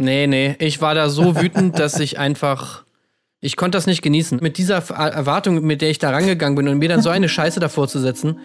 Nee, 0.00 0.26
nee. 0.26 0.56
Ich 0.58 0.80
war 0.80 0.94
da 0.94 1.10
so 1.10 1.36
wütend, 1.36 1.78
dass 1.78 2.00
ich 2.00 2.18
einfach. 2.18 2.84
Ich 3.42 3.56
konnte 3.56 3.76
das 3.76 3.86
nicht 3.86 4.02
genießen. 4.02 4.38
Mit 4.42 4.58
dieser 4.58 4.76
Erwartung, 4.90 5.62
mit 5.62 5.80
der 5.80 5.90
ich 5.90 5.98
da 5.98 6.10
rangegangen 6.10 6.56
bin 6.56 6.68
und 6.68 6.78
mir 6.78 6.88
dann 6.88 7.00
so 7.00 7.08
eine 7.08 7.28
Scheiße 7.28 7.58
davor 7.60 7.88
zu 7.88 7.98
setzen. 7.98 8.38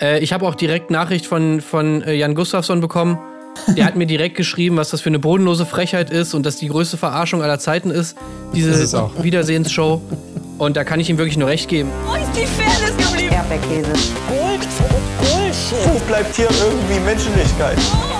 Äh, 0.00 0.20
ich 0.20 0.32
habe 0.32 0.46
auch 0.46 0.54
direkt 0.54 0.90
Nachricht 0.90 1.26
von, 1.26 1.60
von 1.60 2.02
äh, 2.02 2.14
Jan 2.14 2.34
Gustafsson 2.34 2.80
bekommen. 2.80 3.18
Der 3.76 3.84
hat 3.84 3.96
mir 3.96 4.06
direkt 4.06 4.36
geschrieben, 4.36 4.76
was 4.76 4.90
das 4.90 5.00
für 5.00 5.08
eine 5.08 5.18
bodenlose 5.18 5.66
Frechheit 5.66 6.10
ist 6.10 6.34
und 6.34 6.46
dass 6.46 6.56
die 6.56 6.68
größte 6.68 6.96
Verarschung 6.96 7.42
aller 7.42 7.58
Zeiten 7.58 7.90
ist, 7.90 8.16
diese 8.54 8.70
ist 8.70 8.96
Wiedersehensshow. 9.20 10.00
Und 10.58 10.76
da 10.76 10.84
kann 10.84 11.00
ich 11.00 11.10
ihm 11.10 11.18
wirklich 11.18 11.36
nur 11.36 11.48
recht 11.48 11.68
geben. 11.68 11.90
Wo 12.06 12.14
ist 12.14 12.30
die 12.34 12.46
Fairness 12.46 12.96
geblieben? 12.96 13.34
Erdbeerkäse. 13.34 13.92
Gold, 14.28 14.68
Bullshit. 15.18 15.92
Wo 15.92 15.98
bleibt 16.06 16.34
hier 16.36 16.48
irgendwie 16.48 17.00
Menschlichkeit? 17.00 17.76
Was 17.76 18.19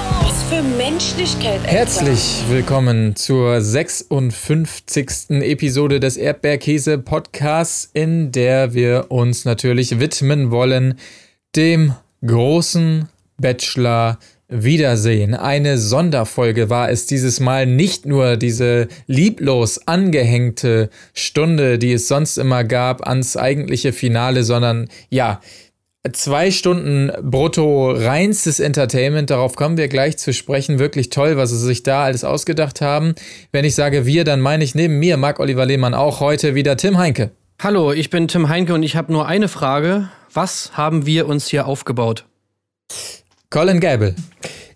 für 0.51 0.63
Menschlichkeit, 0.65 1.61
Alter. 1.61 1.71
Herzlich 1.71 2.43
willkommen 2.49 3.15
zur 3.15 3.61
56. 3.61 5.31
Episode 5.43 6.01
des 6.01 6.17
Erdbeerkäse 6.17 6.99
Podcasts, 6.99 7.89
in 7.93 8.33
der 8.33 8.75
wir 8.75 9.07
uns 9.11 9.45
natürlich 9.45 10.01
widmen 10.01 10.51
wollen 10.51 10.99
dem 11.55 11.95
großen 12.27 13.09
Bachelor 13.39 14.19
Wiedersehen. 14.49 15.35
Eine 15.35 15.79
Sonderfolge 15.79 16.69
war 16.69 16.91
es 16.91 17.07
dieses 17.07 17.39
Mal 17.39 17.67
nicht 17.67 18.05
nur 18.05 18.37
diese 18.37 18.89
lieblos 19.07 19.87
angehängte 19.87 20.91
Stunde, 21.15 21.79
die 21.79 21.93
es 21.93 22.09
sonst 22.09 22.39
immer 22.39 22.65
gab 22.65 23.07
ans 23.07 23.37
eigentliche 23.37 23.93
Finale, 23.93 24.43
sondern 24.43 24.89
ja, 25.11 25.41
zwei 26.13 26.51
Stunden 26.51 27.11
brutto 27.23 27.91
reinstes 27.93 28.59
Entertainment. 28.59 29.31
Darauf 29.31 29.55
kommen 29.55 29.77
wir 29.77 29.89
gleich 29.89 30.17
zu 30.19 30.33
sprechen. 30.33 30.79
Wirklich 30.79 31.11
toll, 31.11 31.37
was 31.37 31.51
sie 31.51 31.59
sich 31.59 31.83
da 31.83 32.05
alles 32.05 32.25
ausgedacht 32.25 32.81
haben. 32.81 33.15
Wenn 33.53 33.65
ich 33.65 33.75
sage 33.75 34.07
wir, 34.07 34.25
dann 34.25 34.41
meine 34.41 34.65
ich 34.65 34.75
neben 34.75 34.99
mir 34.99 35.17
Marc 35.17 35.41
Oliver 35.41 35.67
Lehmann 35.67 35.95
auch 35.95 36.21
heute 36.21 36.55
wieder 36.55 36.77
Tim 36.77 36.97
Heinke. 36.97 37.33
Hallo, 37.63 37.93
ich 37.93 38.09
bin 38.09 38.29
Tim 38.29 38.49
Heinke 38.49 38.73
und 38.73 38.83
ich 38.83 38.97
habe 38.97 39.13
nur 39.13 39.27
eine 39.27 39.49
Frage. 39.49 40.09
Was 40.33 40.71
haben 40.75 41.05
wir 41.05 41.29
uns 41.29 41.49
hier 41.49 41.67
aufgebaut? 41.67 42.25
Colin 43.51 43.81
Gable. 43.81 44.15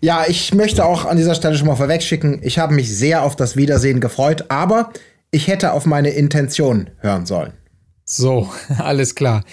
Ja, 0.01 0.25
ich 0.27 0.53
möchte 0.53 0.85
auch 0.85 1.05
an 1.05 1.17
dieser 1.17 1.33
Stelle 1.33 1.57
schon 1.57 1.67
mal 1.67 1.75
vorwegschicken, 1.75 2.41
ich 2.43 2.59
habe 2.59 2.75
mich 2.75 2.95
sehr 2.95 3.23
auf 3.23 3.35
das 3.35 3.55
Wiedersehen 3.55 4.01
gefreut, 4.01 4.45
aber 4.49 4.91
ich 5.31 5.47
hätte 5.47 5.71
auf 5.71 5.85
meine 5.87 6.09
Intention 6.09 6.91
hören 6.99 7.25
sollen. 7.25 7.53
So, 8.03 8.49
alles 8.77 9.15
klar. 9.15 9.43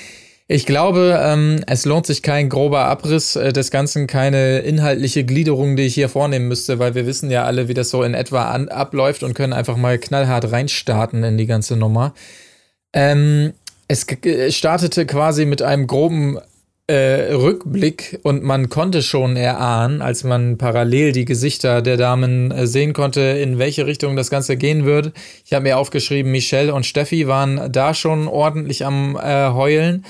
Ich 0.53 0.67
glaube, 0.67 1.19
ähm, 1.19 1.61
es 1.67 1.87
lohnt 1.87 2.05
sich 2.05 2.21
kein 2.21 2.51
grober 2.51 2.85
Abriss 2.85 3.37
äh, 3.37 3.55
des 3.55 3.71
Ganzen, 3.71 4.07
keine 4.07 4.59
inhaltliche 4.59 5.25
Gliederung, 5.25 5.77
die 5.77 5.85
ich 5.85 5.95
hier 5.95 6.11
vornehmen 6.11 6.47
müsste, 6.47 6.79
weil 6.79 6.95
wir 6.95 7.07
wissen 7.07 7.31
ja 7.31 7.45
alle, 7.45 7.69
wie 7.69 7.75
das 7.75 7.89
so 7.89 8.03
in 8.03 8.13
etwa 8.13 8.51
an, 8.51 8.69
abläuft 8.69 9.23
und 9.23 9.33
können 9.33 9.55
einfach 9.55 9.79
mal 9.79 9.97
knallhart 9.97 10.53
reinstarten 10.53 11.25
in 11.25 11.39
die 11.39 11.47
ganze 11.47 11.75
Nummer. 11.75 12.13
Ähm, 12.93 13.55
es 13.89 14.07
startete 14.51 15.07
quasi 15.07 15.47
mit 15.47 15.63
einem 15.63 15.87
groben 15.87 16.39
äh, 16.87 17.33
Rückblick 17.33 18.21
und 18.23 18.43
man 18.43 18.69
konnte 18.69 19.01
schon 19.01 19.37
erahnen, 19.37 20.03
als 20.03 20.23
man 20.23 20.59
parallel 20.59 21.13
die 21.13 21.25
Gesichter 21.25 21.81
der 21.81 21.97
Damen 21.97 22.51
äh, 22.51 22.67
sehen 22.67 22.93
konnte, 22.93 23.23
in 23.23 23.59
welche 23.59 23.87
Richtung 23.87 24.17
das 24.17 24.29
Ganze 24.29 24.59
gehen 24.59 24.85
würde. 24.85 25.15
Ich 25.47 25.55
habe 25.55 25.63
mir 25.63 25.79
aufgeschrieben, 25.79 26.31
Michelle 26.31 26.75
und 26.75 26.85
Steffi 26.85 27.27
waren 27.27 27.73
da 27.73 27.95
schon 27.95 28.29
ordentlich 28.29 28.85
am 28.85 29.17
äh, 29.17 29.49
Heulen, 29.49 30.05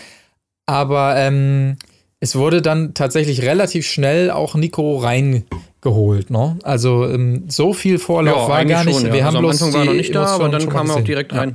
aber 0.67 1.17
ähm, 1.17 1.77
es 2.21 2.37
wurde 2.37 2.63
dann 2.63 2.95
tatsächlich 2.95 3.43
relativ 3.43 3.87
schnell 3.87 4.31
auch 4.31 4.55
Nico 4.55 4.99
reingeholt. 4.99 6.31
Ne? 6.31 6.57
Also 6.63 7.09
ähm, 7.09 7.45
so 7.49 7.73
viel 7.73 7.99
Vorlauf 7.99 8.43
Ja, 8.45 8.49
war 8.49 8.65
gar 8.65 8.85
nicht. 8.85 8.95
schon, 8.95 9.07
ja. 9.09 9.13
Wir 9.13 9.25
haben 9.25 9.37
also 9.37 9.39
am 9.39 9.45
bloß 9.45 9.63
Anfang 9.63 9.75
war 9.75 9.83
die 9.83 9.89
noch 9.89 9.95
nicht 9.95 10.15
da, 10.15 10.27
aber 10.27 10.49
dann 10.49 10.69
kam 10.69 10.89
er 10.89 10.97
auch 10.97 11.01
direkt 11.01 11.35
rein. 11.35 11.51
Ja. 11.51 11.55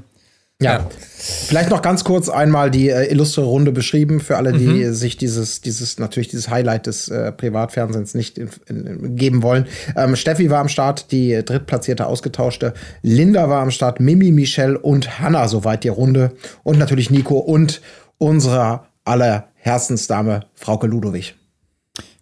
Ja. 0.59 0.89
Vielleicht 0.89 1.69
noch 1.69 1.83
ganz 1.83 2.03
kurz 2.03 2.29
einmal 2.29 2.71
die 2.71 2.89
äh, 2.89 3.11
illustre 3.11 3.43
Runde 3.43 3.71
beschrieben 3.71 4.19
für 4.19 4.37
alle, 4.37 4.53
die 4.53 4.81
äh, 4.81 4.91
sich 4.91 5.15
dieses, 5.15 5.61
dieses, 5.61 5.99
natürlich 5.99 6.29
dieses 6.29 6.49
Highlight 6.49 6.87
des 6.87 7.09
äh, 7.09 7.31
Privatfernsehens 7.31 8.15
nicht 8.15 8.39
in, 8.39 8.49
in, 8.67 9.15
geben 9.15 9.43
wollen. 9.43 9.67
Ähm, 9.95 10.15
Steffi 10.15 10.49
war 10.49 10.59
am 10.59 10.67
Start, 10.67 11.11
die 11.11 11.43
drittplatzierte 11.45 12.07
ausgetauschte. 12.07 12.73
Linda 13.03 13.49
war 13.49 13.61
am 13.61 13.69
Start, 13.69 13.99
Mimi, 13.99 14.31
Michelle 14.31 14.79
und 14.79 15.19
Hannah, 15.19 15.47
soweit 15.47 15.83
die 15.83 15.89
Runde. 15.89 16.31
Und 16.63 16.79
natürlich 16.79 17.11
Nico 17.11 17.37
und 17.37 17.81
unsere 18.17 18.81
aller 19.07 19.47
Herzensdame, 19.55 20.41
Frauke 20.53 20.87
Ludowig. 20.87 21.35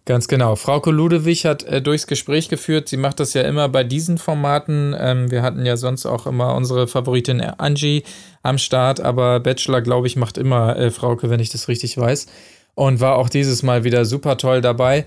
Ganz 0.05 0.27
genau. 0.27 0.55
Frauke 0.55 0.91
Ludewig 0.91 1.47
hat 1.47 1.63
äh, 1.63 1.81
durchs 1.81 2.05
Gespräch 2.05 2.47
geführt. 2.47 2.87
Sie 2.87 2.97
macht 2.97 3.19
das 3.19 3.33
ja 3.33 3.41
immer 3.41 3.69
bei 3.69 3.83
diesen 3.83 4.19
Formaten. 4.19 4.95
Ähm, 4.97 5.31
wir 5.31 5.41
hatten 5.41 5.65
ja 5.65 5.77
sonst 5.77 6.05
auch 6.05 6.27
immer 6.27 6.53
unsere 6.55 6.87
Favoritin 6.87 7.41
Angie 7.41 8.03
am 8.43 8.59
Start, 8.59 9.01
aber 9.01 9.39
Bachelor, 9.39 9.81
glaube 9.81 10.05
ich, 10.05 10.15
macht 10.15 10.37
immer 10.37 10.77
äh, 10.77 10.91
Frauke, 10.91 11.31
wenn 11.31 11.39
ich 11.39 11.49
das 11.49 11.67
richtig 11.67 11.97
weiß. 11.97 12.27
Und 12.75 12.99
war 12.99 13.15
auch 13.15 13.29
dieses 13.29 13.63
Mal 13.63 13.83
wieder 13.83 14.05
super 14.05 14.37
toll 14.37 14.61
dabei. 14.61 15.05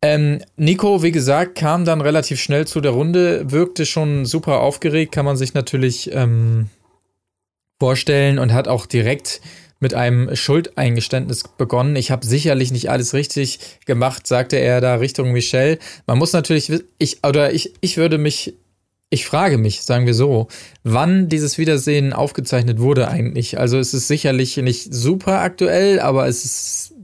Ähm, 0.00 0.38
Nico, 0.56 1.02
wie 1.02 1.12
gesagt, 1.12 1.56
kam 1.56 1.84
dann 1.84 2.00
relativ 2.00 2.40
schnell 2.40 2.66
zu 2.66 2.80
der 2.80 2.92
Runde, 2.92 3.50
wirkte 3.50 3.84
schon 3.84 4.24
super 4.24 4.60
aufgeregt, 4.60 5.12
kann 5.12 5.26
man 5.26 5.36
sich 5.36 5.52
natürlich 5.52 6.10
ähm, 6.14 6.70
vorstellen 7.78 8.38
und 8.38 8.54
hat 8.54 8.68
auch 8.68 8.86
direkt 8.86 9.42
mit 9.80 9.94
einem 9.94 10.34
Schuldeingeständnis 10.36 11.44
begonnen. 11.56 11.96
Ich 11.96 12.10
habe 12.10 12.24
sicherlich 12.24 12.70
nicht 12.70 12.90
alles 12.90 13.14
richtig 13.14 13.58
gemacht, 13.86 14.26
sagte 14.26 14.56
er 14.56 14.80
da 14.80 14.96
Richtung 14.96 15.32
Michelle. 15.32 15.78
Man 16.06 16.18
muss 16.18 16.32
natürlich, 16.32 16.70
ich 16.98 17.24
oder 17.26 17.52
ich, 17.52 17.72
ich 17.80 17.96
würde 17.96 18.18
mich, 18.18 18.54
ich 19.08 19.26
frage 19.26 19.58
mich, 19.58 19.82
sagen 19.82 20.06
wir 20.06 20.14
so, 20.14 20.48
wann 20.84 21.28
dieses 21.28 21.56
Wiedersehen 21.56 22.12
aufgezeichnet 22.12 22.78
wurde 22.78 23.08
eigentlich. 23.08 23.58
Also 23.58 23.78
es 23.78 23.94
ist 23.94 24.06
sicherlich 24.06 24.58
nicht 24.58 24.94
super 24.94 25.40
aktuell, 25.40 25.98
aber 25.98 26.28
es 26.28 26.44
ist 26.44 26.94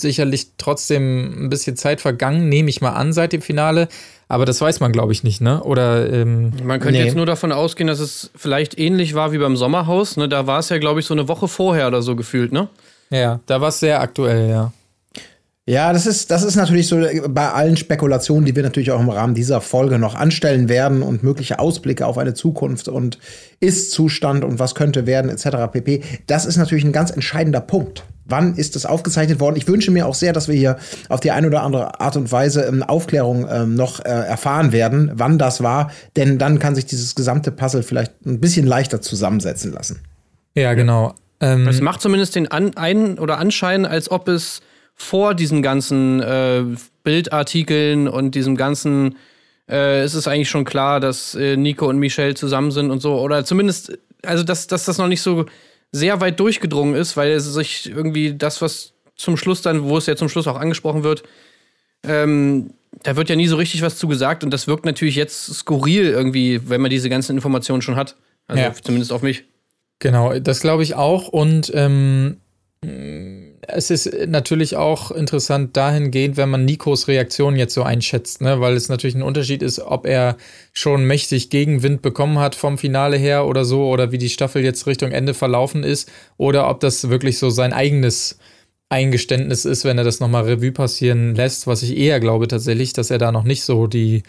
sicherlich 0.00 0.52
trotzdem 0.56 1.44
ein 1.44 1.50
bisschen 1.50 1.76
Zeit 1.76 2.00
vergangen, 2.00 2.48
nehme 2.48 2.70
ich 2.70 2.80
mal 2.80 2.92
an 2.92 3.12
seit 3.12 3.32
dem 3.32 3.42
Finale. 3.42 3.88
Aber 4.30 4.44
das 4.46 4.60
weiß 4.60 4.78
man, 4.78 4.92
glaube 4.92 5.12
ich, 5.12 5.24
nicht, 5.24 5.40
ne? 5.40 5.60
Oder 5.64 6.08
ähm, 6.12 6.52
Man 6.62 6.78
könnte 6.78 6.98
Nee. 7.00 7.04
jetzt 7.04 7.16
nur 7.16 7.26
davon 7.26 7.50
ausgehen, 7.50 7.88
dass 7.88 7.98
es 7.98 8.30
vielleicht 8.36 8.78
ähnlich 8.78 9.14
war 9.14 9.32
wie 9.32 9.38
beim 9.38 9.56
Sommerhaus. 9.56 10.16
Ne? 10.16 10.28
Da 10.28 10.46
war 10.46 10.60
es 10.60 10.68
ja, 10.68 10.78
glaube 10.78 11.00
ich, 11.00 11.06
so 11.06 11.14
eine 11.14 11.26
Woche 11.26 11.48
vorher 11.48 11.88
oder 11.88 12.00
so 12.00 12.14
gefühlt, 12.14 12.52
ne? 12.52 12.68
ja, 13.10 13.40
da 13.46 13.60
war 13.60 13.70
es 13.70 13.80
sehr 13.80 14.00
aktuell, 14.00 14.48
ja. 14.48 14.72
Ja, 15.66 15.92
das 15.92 16.06
ist, 16.06 16.30
das 16.30 16.42
ist 16.42 16.56
natürlich 16.56 16.88
so 16.88 16.98
äh, 16.98 17.28
bei 17.28 17.50
allen 17.50 17.76
Spekulationen, 17.76 18.44
die 18.44 18.56
wir 18.56 18.62
natürlich 18.62 18.90
auch 18.90 19.00
im 19.00 19.10
Rahmen 19.10 19.34
dieser 19.34 19.60
Folge 19.60 19.98
noch 19.98 20.14
anstellen 20.14 20.68
werden 20.68 21.02
und 21.02 21.22
mögliche 21.22 21.58
Ausblicke 21.58 22.06
auf 22.06 22.18
eine 22.18 22.34
Zukunft 22.34 22.88
und 22.88 23.18
Ist-Zustand 23.60 24.42
und 24.42 24.58
was 24.58 24.74
könnte 24.74 25.06
werden, 25.06 25.30
etc. 25.30 25.70
pp. 25.70 26.02
Das 26.26 26.46
ist 26.46 26.56
natürlich 26.56 26.84
ein 26.84 26.92
ganz 26.92 27.10
entscheidender 27.10 27.60
Punkt. 27.60 28.04
Wann 28.24 28.54
ist 28.54 28.76
das 28.76 28.86
aufgezeichnet 28.86 29.40
worden? 29.40 29.56
Ich 29.56 29.66
wünsche 29.66 29.90
mir 29.90 30.06
auch 30.06 30.14
sehr, 30.14 30.32
dass 30.32 30.48
wir 30.48 30.54
hier 30.54 30.76
auf 31.08 31.20
die 31.20 31.32
eine 31.32 31.48
oder 31.48 31.62
andere 31.62 32.00
Art 32.00 32.16
und 32.16 32.30
Weise 32.30 32.62
ähm, 32.62 32.82
Aufklärung 32.82 33.46
ähm, 33.50 33.74
noch 33.74 34.00
äh, 34.00 34.08
erfahren 34.08 34.72
werden, 34.72 35.10
wann 35.14 35.38
das 35.38 35.62
war, 35.62 35.90
denn 36.16 36.38
dann 36.38 36.58
kann 36.58 36.74
sich 36.74 36.86
dieses 36.86 37.14
gesamte 37.14 37.50
Puzzle 37.50 37.82
vielleicht 37.82 38.24
ein 38.24 38.40
bisschen 38.40 38.66
leichter 38.66 39.00
zusammensetzen 39.00 39.72
lassen. 39.72 40.00
Ja, 40.54 40.74
genau. 40.74 41.14
Ähm, 41.40 41.66
Es 41.68 41.80
macht 41.80 42.00
zumindest 42.00 42.34
den 42.36 42.50
An 42.50 42.76
ein 42.76 43.18
oder 43.18 43.38
Anschein, 43.38 43.84
als 43.84 44.10
ob 44.10 44.28
es 44.28 44.62
vor 45.00 45.34
diesen 45.34 45.62
ganzen 45.62 46.20
äh, 46.20 46.62
Bildartikeln 47.04 48.06
und 48.06 48.34
diesem 48.34 48.54
ganzen 48.54 49.16
äh, 49.68 50.04
ist 50.04 50.12
es 50.12 50.28
eigentlich 50.28 50.50
schon 50.50 50.66
klar, 50.66 51.00
dass 51.00 51.34
äh, 51.34 51.56
Nico 51.56 51.88
und 51.88 51.98
Michelle 51.98 52.34
zusammen 52.34 52.70
sind 52.70 52.90
und 52.90 53.00
so. 53.00 53.18
Oder 53.18 53.46
zumindest, 53.46 53.98
also 54.22 54.44
dass, 54.44 54.66
dass 54.66 54.84
das 54.84 54.98
noch 54.98 55.08
nicht 55.08 55.22
so 55.22 55.46
sehr 55.90 56.20
weit 56.20 56.38
durchgedrungen 56.38 56.94
ist, 56.94 57.16
weil 57.16 57.30
es 57.32 57.46
sich 57.46 57.88
irgendwie 57.88 58.34
das, 58.34 58.60
was 58.60 58.92
zum 59.16 59.38
Schluss 59.38 59.62
dann, 59.62 59.84
wo 59.84 59.96
es 59.96 60.04
ja 60.04 60.16
zum 60.16 60.28
Schluss 60.28 60.46
auch 60.46 60.60
angesprochen 60.60 61.02
wird, 61.02 61.22
ähm, 62.02 62.74
da 63.02 63.16
wird 63.16 63.30
ja 63.30 63.36
nie 63.36 63.46
so 63.46 63.56
richtig 63.56 63.80
was 63.80 63.96
zu 63.96 64.06
gesagt 64.06 64.44
und 64.44 64.50
das 64.50 64.66
wirkt 64.66 64.84
natürlich 64.84 65.16
jetzt 65.16 65.46
skurril 65.54 66.08
irgendwie, 66.08 66.60
wenn 66.68 66.82
man 66.82 66.90
diese 66.90 67.08
ganzen 67.08 67.36
Informationen 67.36 67.80
schon 67.80 67.96
hat. 67.96 68.16
Also 68.48 68.62
Ja. 68.62 68.74
zumindest 68.74 69.12
auf 69.12 69.22
mich. 69.22 69.44
Genau, 69.98 70.38
das 70.38 70.60
glaube 70.60 70.82
ich 70.82 70.94
auch. 70.94 71.28
Und 71.28 71.72
ähm, 71.74 72.36
es 73.72 73.90
ist 73.90 74.12
natürlich 74.28 74.76
auch 74.76 75.10
interessant 75.10 75.76
dahingehend, 75.76 76.36
wenn 76.36 76.50
man 76.50 76.64
Nikos 76.64 77.08
Reaktion 77.08 77.56
jetzt 77.56 77.74
so 77.74 77.82
einschätzt, 77.82 78.40
ne? 78.40 78.60
weil 78.60 78.74
es 78.74 78.88
natürlich 78.88 79.14
ein 79.14 79.22
Unterschied 79.22 79.62
ist, 79.62 79.80
ob 79.80 80.06
er 80.06 80.36
schon 80.72 81.04
mächtig 81.04 81.50
Gegenwind 81.50 82.02
bekommen 82.02 82.38
hat 82.38 82.54
vom 82.54 82.78
Finale 82.78 83.16
her 83.16 83.46
oder 83.46 83.64
so, 83.64 83.88
oder 83.88 84.12
wie 84.12 84.18
die 84.18 84.28
Staffel 84.28 84.64
jetzt 84.64 84.86
Richtung 84.86 85.12
Ende 85.12 85.34
verlaufen 85.34 85.84
ist, 85.84 86.10
oder 86.36 86.68
ob 86.68 86.80
das 86.80 87.08
wirklich 87.10 87.38
so 87.38 87.50
sein 87.50 87.72
eigenes 87.72 88.38
Eingeständnis 88.88 89.64
ist, 89.64 89.84
wenn 89.84 89.98
er 89.98 90.04
das 90.04 90.20
nochmal 90.20 90.44
Revue 90.44 90.72
passieren 90.72 91.34
lässt, 91.34 91.66
was 91.66 91.82
ich 91.82 91.96
eher 91.96 92.20
glaube 92.20 92.48
tatsächlich, 92.48 92.92
dass 92.92 93.10
er 93.10 93.18
da 93.18 93.30
noch 93.32 93.44
nicht 93.44 93.62
so 93.62 93.86
die 93.86 94.24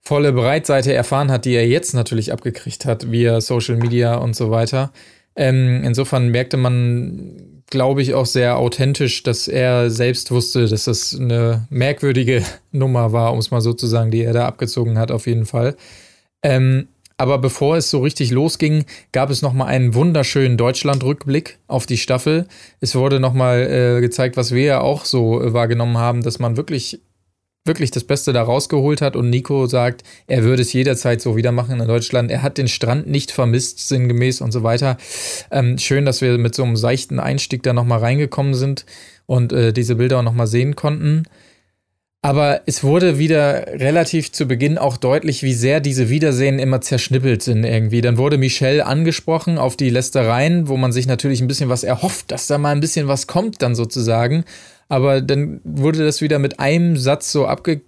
volle 0.00 0.32
Breitseite 0.32 0.92
erfahren 0.92 1.30
hat, 1.30 1.46
die 1.46 1.54
er 1.54 1.66
jetzt 1.66 1.94
natürlich 1.94 2.32
abgekriegt 2.32 2.84
hat, 2.84 3.10
via 3.10 3.40
Social 3.40 3.76
Media 3.76 4.16
und 4.16 4.36
so 4.36 4.50
weiter. 4.50 4.92
Ähm, 5.36 5.82
insofern 5.84 6.28
merkte 6.28 6.56
man, 6.56 7.62
glaube 7.68 8.02
ich, 8.02 8.14
auch 8.14 8.26
sehr 8.26 8.56
authentisch, 8.58 9.22
dass 9.22 9.48
er 9.48 9.90
selbst 9.90 10.30
wusste, 10.30 10.66
dass 10.66 10.84
das 10.84 11.18
eine 11.18 11.66
merkwürdige 11.70 12.42
Nummer 12.72 13.12
war, 13.12 13.32
um 13.32 13.38
es 13.38 13.50
mal 13.50 13.60
so 13.60 13.72
zu 13.72 13.86
sagen, 13.86 14.10
die 14.10 14.22
er 14.22 14.32
da 14.32 14.46
abgezogen 14.46 14.98
hat, 14.98 15.10
auf 15.10 15.26
jeden 15.26 15.46
Fall. 15.46 15.76
Ähm, 16.42 16.88
aber 17.16 17.38
bevor 17.38 17.76
es 17.76 17.90
so 17.90 18.00
richtig 18.00 18.32
losging, 18.32 18.84
gab 19.12 19.30
es 19.30 19.40
nochmal 19.40 19.68
einen 19.68 19.94
wunderschönen 19.94 20.56
Deutschland-Rückblick 20.56 21.58
auf 21.68 21.86
die 21.86 21.96
Staffel. 21.96 22.46
Es 22.80 22.96
wurde 22.96 23.20
nochmal 23.20 23.62
äh, 23.62 24.00
gezeigt, 24.00 24.36
was 24.36 24.52
wir 24.52 24.64
ja 24.64 24.80
auch 24.80 25.04
so 25.04 25.40
äh, 25.40 25.52
wahrgenommen 25.52 25.96
haben, 25.96 26.22
dass 26.22 26.40
man 26.40 26.56
wirklich, 26.56 27.00
wirklich 27.66 27.90
das 27.90 28.04
Beste 28.04 28.34
da 28.34 28.42
rausgeholt 28.42 29.00
hat. 29.00 29.16
Und 29.16 29.30
Nico 29.30 29.66
sagt, 29.66 30.02
er 30.26 30.44
würde 30.44 30.62
es 30.62 30.72
jederzeit 30.72 31.22
so 31.22 31.34
wieder 31.34 31.50
machen 31.50 31.80
in 31.80 31.88
Deutschland. 31.88 32.30
Er 32.30 32.42
hat 32.42 32.58
den 32.58 32.68
Strand 32.68 33.06
nicht 33.06 33.30
vermisst, 33.30 33.88
sinngemäß 33.88 34.42
und 34.42 34.52
so 34.52 34.62
weiter. 34.62 34.98
Ähm, 35.50 35.78
schön, 35.78 36.04
dass 36.04 36.20
wir 36.20 36.36
mit 36.36 36.54
so 36.54 36.62
einem 36.62 36.76
seichten 36.76 37.18
Einstieg 37.18 37.62
da 37.62 37.72
nochmal 37.72 38.00
reingekommen 38.00 38.54
sind 38.54 38.84
und 39.24 39.52
äh, 39.52 39.72
diese 39.72 39.94
Bilder 39.96 40.18
auch 40.18 40.22
nochmal 40.22 40.46
sehen 40.46 40.76
konnten. 40.76 41.24
Aber 42.20 42.62
es 42.66 42.82
wurde 42.82 43.18
wieder 43.18 43.66
relativ 43.66 44.32
zu 44.32 44.46
Beginn 44.46 44.78
auch 44.78 44.96
deutlich, 44.96 45.42
wie 45.42 45.52
sehr 45.52 45.80
diese 45.80 46.08
Wiedersehen 46.08 46.58
immer 46.58 46.80
zerschnippelt 46.80 47.42
sind 47.42 47.64
irgendwie. 47.64 48.00
Dann 48.00 48.16
wurde 48.16 48.38
Michelle 48.38 48.84
angesprochen 48.84 49.58
auf 49.58 49.76
die 49.76 49.90
Lästereien, 49.90 50.68
wo 50.68 50.78
man 50.78 50.92
sich 50.92 51.06
natürlich 51.06 51.42
ein 51.42 51.48
bisschen 51.48 51.68
was 51.68 51.84
erhofft, 51.84 52.30
dass 52.30 52.46
da 52.46 52.56
mal 52.56 52.72
ein 52.72 52.80
bisschen 52.80 53.08
was 53.08 53.26
kommt 53.26 53.60
dann 53.60 53.74
sozusagen. 53.74 54.44
Aber 54.88 55.20
dann 55.20 55.60
wurde 55.64 56.04
das 56.04 56.20
wieder 56.20 56.38
mit 56.38 56.60
einem 56.60 56.96
Satz 56.96 57.32
so 57.32 57.46
abge 57.46 57.82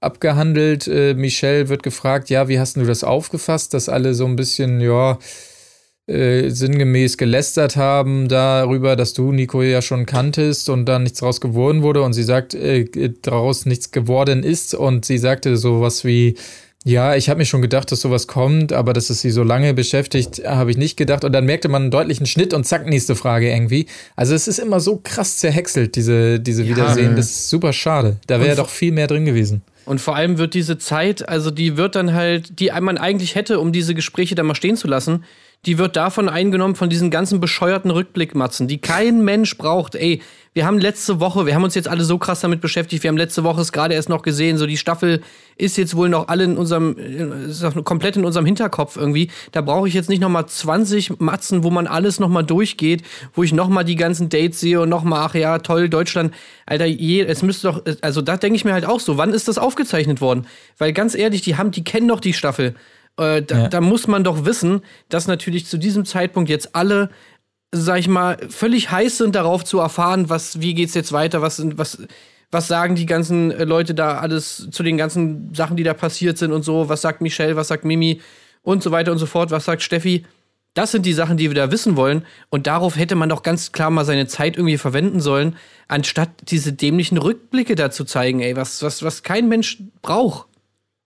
abgehandelt. 0.00 0.86
Äh, 0.86 1.14
Michelle 1.14 1.70
wird 1.70 1.82
gefragt, 1.82 2.28
ja, 2.28 2.46
wie 2.48 2.58
hast 2.58 2.76
du 2.76 2.84
das 2.84 3.04
aufgefasst, 3.04 3.72
dass 3.72 3.88
alle 3.88 4.12
so 4.14 4.26
ein 4.26 4.36
bisschen, 4.36 4.80
ja, 4.82 5.18
äh, 6.06 6.50
sinngemäß 6.50 7.16
gelästert 7.16 7.76
haben 7.76 8.28
darüber, 8.28 8.94
dass 8.94 9.14
du 9.14 9.32
Nico 9.32 9.62
ja 9.62 9.80
schon 9.80 10.04
kanntest 10.04 10.68
und 10.68 10.84
dann 10.84 11.04
nichts 11.04 11.20
draus 11.20 11.40
geworden 11.40 11.82
wurde 11.82 12.02
und 12.02 12.12
sie 12.12 12.24
sagt, 12.24 12.52
äh, 12.52 12.84
daraus 13.22 13.64
nichts 13.64 13.90
geworden 13.90 14.42
ist 14.42 14.74
und 14.74 15.06
sie 15.06 15.16
sagte 15.16 15.56
sowas 15.56 16.04
wie, 16.04 16.34
ja, 16.86 17.16
ich 17.16 17.30
habe 17.30 17.38
mir 17.38 17.46
schon 17.46 17.62
gedacht, 17.62 17.90
dass 17.90 18.02
sowas 18.02 18.26
kommt, 18.26 18.74
aber 18.74 18.92
dass 18.92 19.08
es 19.08 19.22
sie 19.22 19.30
so 19.30 19.42
lange 19.42 19.72
beschäftigt, 19.72 20.42
habe 20.44 20.70
ich 20.70 20.76
nicht 20.76 20.98
gedacht. 20.98 21.24
Und 21.24 21.32
dann 21.32 21.46
merkte 21.46 21.68
man 21.70 21.82
einen 21.82 21.90
deutlichen 21.90 22.26
Schnitt 22.26 22.52
und 22.52 22.64
zack, 22.64 22.86
nächste 22.86 23.16
Frage 23.16 23.50
irgendwie. 23.50 23.86
Also 24.16 24.34
es 24.34 24.46
ist 24.46 24.58
immer 24.58 24.80
so 24.80 25.00
krass 25.02 25.38
zerhäckselt, 25.38 25.96
diese, 25.96 26.38
diese 26.40 26.62
ja, 26.62 26.68
Wiedersehen. 26.68 27.16
Das 27.16 27.30
ist 27.30 27.48
super 27.48 27.72
schade. 27.72 28.18
Da 28.26 28.38
wäre 28.38 28.54
doch 28.54 28.68
viel 28.68 28.92
mehr 28.92 29.06
drin 29.06 29.24
gewesen. 29.24 29.62
Und 29.86 30.00
vor 30.00 30.14
allem 30.14 30.36
wird 30.36 30.52
diese 30.52 30.76
Zeit, 30.76 31.26
also 31.26 31.50
die 31.50 31.78
wird 31.78 31.94
dann 31.94 32.12
halt, 32.12 32.60
die 32.60 32.70
man 32.80 32.98
eigentlich 32.98 33.34
hätte, 33.34 33.60
um 33.60 33.72
diese 33.72 33.94
Gespräche 33.94 34.34
dann 34.34 34.46
mal 34.46 34.54
stehen 34.54 34.76
zu 34.76 34.86
lassen, 34.86 35.24
die 35.66 35.78
wird 35.78 35.96
davon 35.96 36.28
eingenommen, 36.28 36.74
von 36.74 36.90
diesen 36.90 37.10
ganzen 37.10 37.40
bescheuerten 37.40 37.90
Rückblickmatzen, 37.90 38.68
die 38.68 38.78
kein 38.78 39.24
Mensch 39.24 39.56
braucht. 39.56 39.94
Ey, 39.94 40.20
wir 40.54 40.66
haben 40.66 40.78
letzte 40.78 41.18
Woche, 41.18 41.46
wir 41.46 41.54
haben 41.56 41.64
uns 41.64 41.74
jetzt 41.74 41.88
alle 41.88 42.04
so 42.04 42.16
krass 42.16 42.40
damit 42.40 42.60
beschäftigt, 42.60 43.02
wir 43.02 43.08
haben 43.08 43.16
letzte 43.16 43.42
Woche 43.42 43.60
es 43.60 43.72
gerade 43.72 43.94
erst 43.94 44.08
noch 44.08 44.22
gesehen, 44.22 44.56
so 44.56 44.66
die 44.66 44.76
Staffel 44.76 45.20
ist 45.56 45.76
jetzt 45.76 45.96
wohl 45.96 46.08
noch 46.08 46.28
alle 46.28 46.44
in 46.44 46.56
unserem, 46.56 46.96
ist 46.96 47.62
noch 47.62 47.82
komplett 47.82 48.16
in 48.16 48.24
unserem 48.24 48.46
Hinterkopf 48.46 48.96
irgendwie. 48.96 49.30
Da 49.50 49.62
brauche 49.62 49.88
ich 49.88 49.94
jetzt 49.94 50.08
nicht 50.08 50.20
nochmal 50.20 50.46
20 50.46 51.18
Matzen, 51.20 51.64
wo 51.64 51.70
man 51.70 51.88
alles 51.88 52.20
nochmal 52.20 52.44
durchgeht, 52.44 53.02
wo 53.34 53.42
ich 53.42 53.52
nochmal 53.52 53.84
die 53.84 53.96
ganzen 53.96 54.28
Dates 54.28 54.60
sehe 54.60 54.80
und 54.80 54.88
nochmal, 54.88 55.26
ach 55.28 55.34
ja, 55.34 55.58
toll, 55.58 55.88
Deutschland. 55.88 56.32
Alter, 56.66 56.86
je, 56.86 57.22
es 57.22 57.42
müsste 57.42 57.68
doch, 57.68 57.82
also 58.00 58.22
da 58.22 58.36
denke 58.36 58.56
ich 58.56 58.64
mir 58.64 58.72
halt 58.72 58.86
auch 58.86 59.00
so, 59.00 59.18
wann 59.18 59.32
ist 59.32 59.48
das 59.48 59.58
aufgezeichnet 59.58 60.20
worden? 60.20 60.46
Weil 60.78 60.92
ganz 60.92 61.16
ehrlich, 61.16 61.42
die 61.42 61.56
haben, 61.56 61.72
die 61.72 61.82
kennen 61.82 62.08
doch 62.08 62.20
die 62.20 62.32
Staffel. 62.32 62.74
Äh, 63.16 63.42
da, 63.42 63.58
ja. 63.58 63.68
da, 63.68 63.80
muss 63.80 64.08
man 64.08 64.24
doch 64.24 64.44
wissen, 64.44 64.82
dass 65.08 65.28
natürlich 65.28 65.66
zu 65.66 65.78
diesem 65.78 66.04
Zeitpunkt 66.04 66.50
jetzt 66.50 66.74
alle, 66.74 67.10
sag 67.74 67.98
ich 67.98 68.08
mal, 68.08 68.38
völlig 68.48 68.90
heiß 68.90 69.18
sind 69.18 69.34
darauf 69.34 69.64
zu 69.64 69.80
erfahren, 69.80 70.28
was, 70.28 70.60
wie 70.60 70.74
geht's 70.74 70.94
jetzt 70.94 71.12
weiter, 71.12 71.42
was, 71.42 71.62
was, 71.76 71.98
was 72.50 72.68
sagen 72.68 72.94
die 72.94 73.06
ganzen 73.06 73.50
äh, 73.50 73.64
Leute 73.64 73.94
da 73.94 74.18
alles 74.18 74.68
zu 74.70 74.82
den 74.82 74.96
ganzen 74.96 75.52
Sachen, 75.54 75.76
die 75.76 75.82
da 75.82 75.92
passiert 75.92 76.38
sind 76.38 76.52
und 76.52 76.62
so, 76.62 76.88
was 76.88 77.02
sagt 77.02 77.20
Michelle, 77.20 77.56
was 77.56 77.68
sagt 77.68 77.84
Mimi 77.84 78.20
und 78.62 78.82
so 78.82 78.90
weiter 78.90 79.12
und 79.12 79.18
so 79.18 79.26
fort, 79.26 79.50
was 79.50 79.64
sagt 79.64 79.82
Steffi. 79.82 80.24
Das 80.72 80.90
sind 80.90 81.06
die 81.06 81.12
Sachen, 81.12 81.36
die 81.36 81.50
wir 81.50 81.54
da 81.54 81.70
wissen 81.70 81.96
wollen. 81.96 82.24
Und 82.50 82.66
darauf 82.66 82.96
hätte 82.96 83.14
man 83.14 83.28
doch 83.28 83.44
ganz 83.44 83.70
klar 83.70 83.90
mal 83.90 84.04
seine 84.04 84.26
Zeit 84.26 84.56
irgendwie 84.56 84.78
verwenden 84.78 85.20
sollen, 85.20 85.56
anstatt 85.86 86.30
diese 86.50 86.72
dämlichen 86.72 87.16
Rückblicke 87.16 87.76
da 87.76 87.90
zu 87.90 88.04
zeigen, 88.04 88.40
ey, 88.40 88.56
was, 88.56 88.82
was, 88.82 89.04
was 89.04 89.22
kein 89.22 89.48
Mensch 89.48 89.82
braucht. 90.02 90.48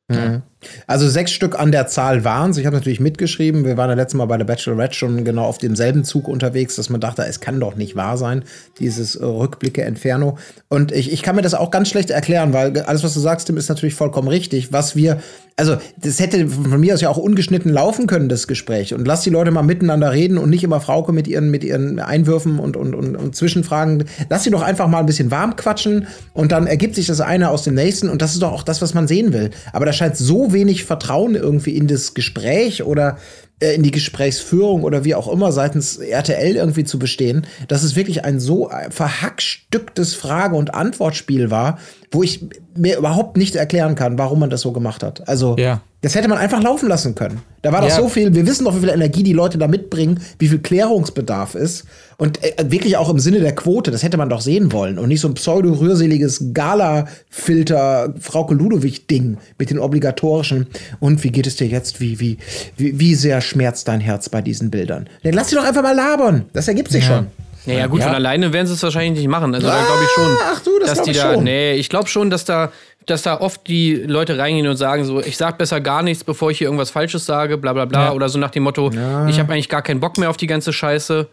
Mhm. 0.08 0.42
Also 0.86 1.08
sechs 1.08 1.30
Stück 1.30 1.58
an 1.58 1.70
der 1.70 1.86
Zahl 1.86 2.24
waren 2.24 2.50
es. 2.50 2.56
Ich 2.56 2.66
habe 2.66 2.76
natürlich 2.76 2.98
mitgeschrieben. 2.98 3.64
Wir 3.64 3.76
waren 3.76 3.90
ja 3.90 3.94
letztes 3.94 4.18
Mal 4.18 4.26
bei 4.26 4.36
der 4.36 4.44
Bachelorette 4.44 4.94
schon 4.94 5.24
genau 5.24 5.44
auf 5.44 5.58
demselben 5.58 6.04
Zug 6.04 6.26
unterwegs, 6.26 6.76
dass 6.76 6.90
man 6.90 7.00
dachte, 7.00 7.24
es 7.24 7.40
kann 7.40 7.60
doch 7.60 7.76
nicht 7.76 7.94
wahr 7.94 8.16
sein, 8.16 8.42
dieses 8.80 9.14
äh, 9.14 9.24
Rückblicke 9.24 9.82
Inferno. 9.82 10.36
Und 10.68 10.90
ich, 10.90 11.12
ich 11.12 11.22
kann 11.22 11.36
mir 11.36 11.42
das 11.42 11.54
auch 11.54 11.70
ganz 11.70 11.88
schlecht 11.88 12.10
erklären, 12.10 12.52
weil 12.52 12.80
alles, 12.82 13.04
was 13.04 13.14
du 13.14 13.20
sagst, 13.20 13.46
Tim, 13.46 13.56
ist 13.56 13.68
natürlich 13.68 13.94
vollkommen 13.94 14.28
richtig. 14.28 14.72
Was 14.72 14.96
wir, 14.96 15.20
also 15.56 15.76
das 15.96 16.18
hätte 16.18 16.48
von 16.48 16.80
mir 16.80 16.94
aus 16.94 17.00
ja 17.00 17.08
auch 17.08 17.16
ungeschnitten 17.16 17.72
laufen 17.72 18.06
können, 18.06 18.28
das 18.28 18.48
Gespräch. 18.48 18.94
Und 18.94 19.06
lass 19.06 19.22
die 19.22 19.30
Leute 19.30 19.52
mal 19.52 19.62
miteinander 19.62 20.10
reden 20.12 20.38
und 20.38 20.50
nicht 20.50 20.64
immer 20.64 20.80
Frauke 20.80 21.12
mit 21.12 21.28
ihren, 21.28 21.50
mit 21.50 21.62
ihren 21.62 22.00
Einwürfen 22.00 22.58
und, 22.58 22.76
und, 22.76 22.94
und, 22.94 23.14
und 23.14 23.36
Zwischenfragen. 23.36 24.04
Lass 24.28 24.44
sie 24.44 24.50
doch 24.50 24.62
einfach 24.62 24.88
mal 24.88 25.00
ein 25.00 25.06
bisschen 25.06 25.30
warm 25.30 25.54
quatschen 25.54 26.08
und 26.32 26.50
dann 26.50 26.66
ergibt 26.66 26.96
sich 26.96 27.06
das 27.06 27.20
eine 27.20 27.50
aus 27.50 27.62
dem 27.62 27.74
nächsten. 27.74 28.08
Und 28.08 28.22
das 28.22 28.32
ist 28.32 28.42
doch 28.42 28.52
auch 28.52 28.64
das, 28.64 28.82
was 28.82 28.92
man 28.92 29.06
sehen 29.06 29.32
will. 29.32 29.50
Aber 29.72 29.86
da 29.86 29.92
scheint 29.92 30.16
so 30.16 30.47
wenig 30.52 30.84
Vertrauen 30.84 31.34
irgendwie 31.34 31.76
in 31.76 31.86
das 31.86 32.14
Gespräch 32.14 32.82
oder 32.82 33.18
in 33.60 33.82
die 33.82 33.90
Gesprächsführung 33.90 34.84
oder 34.84 35.04
wie 35.04 35.14
auch 35.14 35.26
immer 35.26 35.50
seitens 35.50 35.96
RTL 35.96 36.54
irgendwie 36.54 36.84
zu 36.84 36.98
bestehen, 36.98 37.46
dass 37.66 37.82
es 37.82 37.96
wirklich 37.96 38.24
ein 38.24 38.38
so 38.38 38.70
verhackstücktes 38.90 40.14
Frage- 40.14 40.56
und 40.56 40.74
Antwortspiel 40.74 41.50
war, 41.50 41.78
wo 42.10 42.22
ich 42.22 42.44
mir 42.76 42.96
überhaupt 42.96 43.36
nicht 43.36 43.56
erklären 43.56 43.94
kann, 43.94 44.18
warum 44.18 44.40
man 44.40 44.50
das 44.50 44.60
so 44.60 44.72
gemacht 44.72 45.02
hat. 45.02 45.28
Also, 45.28 45.56
ja. 45.58 45.82
das 46.00 46.14
hätte 46.14 46.28
man 46.28 46.38
einfach 46.38 46.62
laufen 46.62 46.88
lassen 46.88 47.14
können. 47.14 47.42
Da 47.62 47.72
war 47.72 47.80
doch 47.80 47.88
ja. 47.88 47.96
so 47.96 48.08
viel, 48.08 48.32
wir 48.34 48.46
wissen 48.46 48.64
doch, 48.64 48.76
wie 48.76 48.80
viel 48.80 48.88
Energie 48.88 49.24
die 49.24 49.32
Leute 49.32 49.58
da 49.58 49.66
mitbringen, 49.66 50.20
wie 50.38 50.48
viel 50.48 50.60
Klärungsbedarf 50.60 51.56
ist. 51.56 51.84
Und 52.16 52.42
äh, 52.42 52.70
wirklich 52.70 52.96
auch 52.96 53.10
im 53.10 53.18
Sinne 53.18 53.40
der 53.40 53.54
Quote, 53.54 53.90
das 53.90 54.02
hätte 54.02 54.16
man 54.16 54.28
doch 54.28 54.40
sehen 54.40 54.72
wollen. 54.72 54.98
Und 54.98 55.08
nicht 55.08 55.20
so 55.20 55.28
ein 55.28 55.34
pseudo-rührseliges 55.34 56.52
Gala-Filter 56.54 58.14
Frauke 58.20 58.54
Ludowig-Ding 58.54 59.38
mit 59.58 59.70
den 59.70 59.78
obligatorischen. 59.80 60.68
Und 61.00 61.24
wie 61.24 61.30
geht 61.30 61.46
es 61.48 61.56
dir 61.56 61.66
jetzt? 61.66 62.00
Wie, 62.00 62.20
wie, 62.20 62.38
wie, 62.76 62.98
wie 62.98 63.14
sehr 63.14 63.40
schmerzt 63.48 63.88
dein 63.88 64.00
Herz 64.00 64.28
bei 64.28 64.42
diesen 64.42 64.70
Bildern? 64.70 65.08
Dann 65.22 65.32
lass 65.32 65.50
sie 65.50 65.56
doch 65.56 65.64
einfach 65.64 65.82
mal 65.82 65.94
labern. 65.94 66.46
Das 66.52 66.68
ergibt 66.68 66.90
sich 66.90 67.08
ja. 67.08 67.16
schon. 67.16 67.26
Naja, 67.66 67.86
gut, 67.86 68.00
ja. 68.00 68.06
von 68.06 68.14
alleine 68.14 68.52
werden 68.52 68.66
sie 68.66 68.72
es 68.72 68.82
wahrscheinlich 68.82 69.18
nicht 69.18 69.28
machen. 69.28 69.54
Also 69.54 69.68
ah, 69.68 69.72
da 69.72 69.84
glaube 69.84 70.02
ich 70.02 70.10
schon. 70.10 70.36
Ach 70.44 70.60
du, 70.60 70.78
das 70.80 70.90
dass 70.90 71.02
die 71.02 71.10
ich 71.10 71.18
da, 71.18 71.34
schon. 71.34 71.44
Nee, 71.44 71.74
ich 71.74 71.88
glaube 71.88 72.08
schon, 72.08 72.30
dass 72.30 72.44
da, 72.44 72.72
dass 73.06 73.22
da 73.22 73.40
oft 73.40 73.66
die 73.66 73.94
Leute 73.94 74.38
reingehen 74.38 74.66
und 74.66 74.76
sagen 74.76 75.04
so, 75.04 75.20
ich 75.20 75.36
sag 75.36 75.58
besser 75.58 75.80
gar 75.80 76.02
nichts, 76.02 76.24
bevor 76.24 76.50
ich 76.50 76.58
hier 76.58 76.66
irgendwas 76.66 76.90
Falsches 76.90 77.26
sage, 77.26 77.58
bla 77.58 77.72
bla 77.72 77.84
bla. 77.84 78.06
Ja. 78.06 78.12
Oder 78.12 78.28
so 78.28 78.38
nach 78.38 78.50
dem 78.50 78.62
Motto, 78.62 78.90
ja. 78.90 79.26
ich 79.28 79.38
habe 79.38 79.52
eigentlich 79.52 79.68
gar 79.68 79.82
keinen 79.82 80.00
Bock 80.00 80.18
mehr 80.18 80.30
auf 80.30 80.36
die 80.36 80.46
ganze 80.46 80.72
Scheiße. 80.72 81.28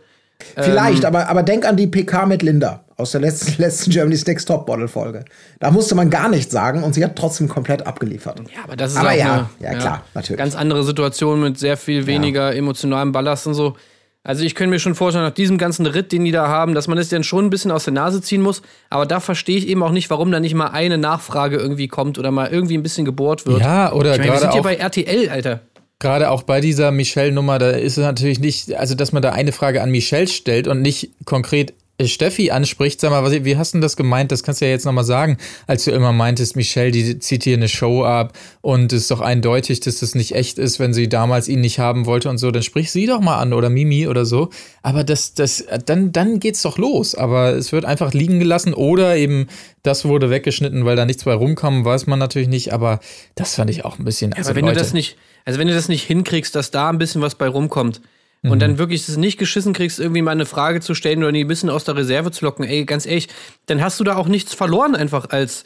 Vielleicht, 0.56 1.04
ähm, 1.04 1.08
aber, 1.08 1.30
aber 1.30 1.44
denk 1.44 1.65
an 1.65 1.77
die 1.77 1.88
PK 1.88 2.25
mit 2.25 2.44
Linda 2.44 2.84
aus 2.98 3.12
der 3.12 3.22
letzten, 3.22 3.56
letzten 3.62 3.92
Germany's 3.92 4.25
Next 4.25 4.48
Top 4.48 4.65
Bottle 4.65 4.88
Folge. 4.88 5.25
Da 5.60 5.72
musste 5.72 5.96
man 5.96 6.10
gar 6.10 6.30
nichts 6.30 6.51
sagen 6.51 6.84
und 6.84 6.94
sie 6.94 7.04
hat 7.04 7.15
trotzdem 7.15 7.48
komplett 7.48 7.86
abgeliefert. 7.86 8.39
Ja, 8.54 8.63
aber 8.63 8.75
das 8.75 8.92
ist 8.92 8.98
aber 8.98 9.10
auch 9.10 9.13
ja, 9.13 9.50
eine, 9.60 9.74
ja, 9.74 9.80
klar, 9.80 10.04
natürlich. 10.13 10.38
Ganz 10.38 10.56
andere 10.56 10.84
Situation 10.84 11.42
mit 11.42 11.58
sehr 11.58 11.77
viel 11.77 12.06
weniger 12.06 12.56
emotionalem 12.56 13.12
Ballast 13.12 13.48
und 13.48 13.54
so. 13.54 13.75
Also 14.24 14.44
ich 14.44 14.56
könnte 14.56 14.72
mir 14.72 14.80
schon 14.80 14.96
vorstellen, 14.96 15.24
nach 15.24 15.36
diesem 15.36 15.60
ganzen 15.60 15.86
Ritt, 15.86 16.12
den 16.12 16.25
die 16.25 16.32
da 16.32 16.48
haben, 16.48 16.74
dass 16.74 16.88
man 16.88 16.98
es 16.98 17.10
dann 17.10 17.24
schon 17.24 17.46
ein 17.46 17.50
bisschen 17.51 17.70
aus 17.70 17.84
der 17.84 17.94
Nase 17.94 18.22
ziehen 18.22 18.42
muss. 18.42 18.63
Aber 18.89 19.06
da 19.06 19.20
verstehe 19.20 19.56
ich 19.56 19.68
eben 19.68 19.84
auch 19.84 19.92
nicht, 19.92 20.10
warum 20.10 20.32
da 20.32 20.39
nicht 20.39 20.56
mal 20.56 20.70
eine 20.70 20.98
Nachfrage 20.98 21.58
irgendwie 21.58 21.88
kommt 21.88 22.18
oder 22.18 22.32
mal 22.32 22.50
irgendwie 22.50 22.75
ein 22.75 22.82
bisschen 22.82 23.06
gebohrt 23.06 23.46
wird. 23.46 23.62
Ja, 23.62 23.94
oder 23.94 24.13
ich 24.13 24.18
meine, 24.18 24.32
wir 24.32 24.39
sind 24.39 24.54
hier 24.54 24.63
bei 24.63 24.77
RTL, 24.77 25.30
Alter. 25.30 25.62
Gerade 26.00 26.30
auch 26.30 26.44
bei 26.44 26.60
dieser 26.62 26.92
Michelle-Nummer, 26.92 27.58
da 27.58 27.70
ist 27.70 27.98
es 27.98 28.04
natürlich 28.04 28.40
nicht, 28.40 28.74
also 28.74 28.96
dass 28.96 29.12
man 29.12 29.22
da 29.22 29.32
eine 29.32 29.52
Frage 29.52 29.82
an 29.82 29.92
Michelle 29.92 30.28
stellt 30.28 30.68
und 30.68 30.82
nicht 30.82 31.12
konkret 31.25 31.74
Steffi 32.04 32.52
anspricht, 32.52 33.00
sag 33.00 33.12
mal, 33.12 33.24
was, 33.24 33.32
wie 33.46 33.56
hast 33.56 33.74
du 33.74 33.80
das 33.80 33.96
gemeint? 33.96 34.30
Das 34.32 34.44
kannst 34.44 34.60
du 34.60 34.66
ja 34.66 34.72
jetzt 34.72 34.86
nochmal 34.86 35.06
sagen, 35.06 35.38
als 35.66 35.86
du 35.86 35.92
immer 35.92 36.12
meintest, 36.12 36.58
Michelle, 36.58 36.92
die 36.92 37.20
zieht 37.20 37.46
hier 37.46 37.56
eine 37.56 37.70
Show 37.70 38.04
ab 38.04 38.38
und 38.60 38.92
es 38.92 39.04
ist 39.04 39.12
doch 39.12 39.22
eindeutig, 39.22 39.80
dass 39.80 40.00
das 40.00 40.14
nicht 40.14 40.36
echt 40.36 40.58
ist, 40.58 40.78
wenn 40.80 40.94
sie 40.94 41.08
damals 41.08 41.48
ihn 41.48 41.62
nicht 41.62 41.80
haben 41.80 42.06
wollte 42.06 42.30
und 42.30 42.38
so, 42.38 42.52
dann 42.52 42.64
sprich 42.64 42.92
sie 42.92 43.06
doch 43.06 43.22
mal 43.22 43.40
an 43.40 43.54
oder 43.54 43.70
Mimi 43.70 44.10
oder 44.10 44.25
so. 44.25 44.50
Aber 44.82 45.06
das, 45.06 45.36
das, 45.36 45.66
dann, 45.86 46.12
dann 46.12 46.42
geht's 46.42 46.64
doch 46.64 46.78
los. 46.78 47.16
Aber 47.16 47.54
es 47.54 47.72
wird 47.72 47.86
einfach 47.86 48.14
liegen 48.14 48.40
gelassen 48.40 48.74
oder 48.74 49.16
eben 49.16 49.48
das 49.82 50.04
wurde 50.04 50.30
weggeschnitten, 50.30 50.84
weil 50.84 50.98
da 50.98 51.06
nichts 51.06 51.24
bei 51.24 51.34
rumkommen, 51.34 51.86
weiß 51.86 52.08
man 52.08 52.20
natürlich 52.20 52.50
nicht, 52.50 52.74
aber 52.74 53.00
das 53.36 53.56
fand 53.56 53.70
ich 53.70 53.86
auch 53.86 54.00
ein 54.00 54.06
bisschen. 54.06 54.34
Also 54.34 54.50
aber 54.50 54.58
wenn 54.58 54.66
Leute, 54.66 54.80
du 54.80 54.84
das 54.84 54.94
nicht, 54.94 55.16
also 55.46 55.60
wenn 55.60 55.68
du 55.68 55.74
das 55.74 55.88
nicht 55.88 56.04
hinkriegst, 56.04 56.56
dass 56.56 56.72
da 56.72 56.90
ein 56.90 56.98
bisschen 56.98 57.22
was 57.22 57.36
bei 57.36 57.48
rumkommt, 57.48 58.02
mhm. 58.46 58.52
und 58.52 58.60
dann 58.62 58.78
wirklich 58.78 59.08
es 59.08 59.18
nicht 59.18 59.38
geschissen 59.38 59.74
kriegst, 59.74 60.00
irgendwie 60.00 60.22
mal 60.22 60.32
eine 60.32 60.46
Frage 60.46 60.80
zu 60.82 60.94
stellen 60.96 61.20
oder 61.20 61.32
die 61.32 61.44
ein 61.44 61.48
bisschen 61.48 61.70
aus 61.70 61.84
der 61.84 61.96
Reserve 61.96 62.32
zu 62.32 62.46
locken, 62.46 62.66
ey, 62.66 62.86
ganz 62.86 63.06
ehrlich, 63.06 63.28
dann 63.66 63.82
hast 63.82 64.00
du 64.00 64.04
da 64.04 64.16
auch 64.16 64.28
nichts 64.28 64.54
verloren 64.54 64.96
einfach 64.96 65.30
als, 65.30 65.64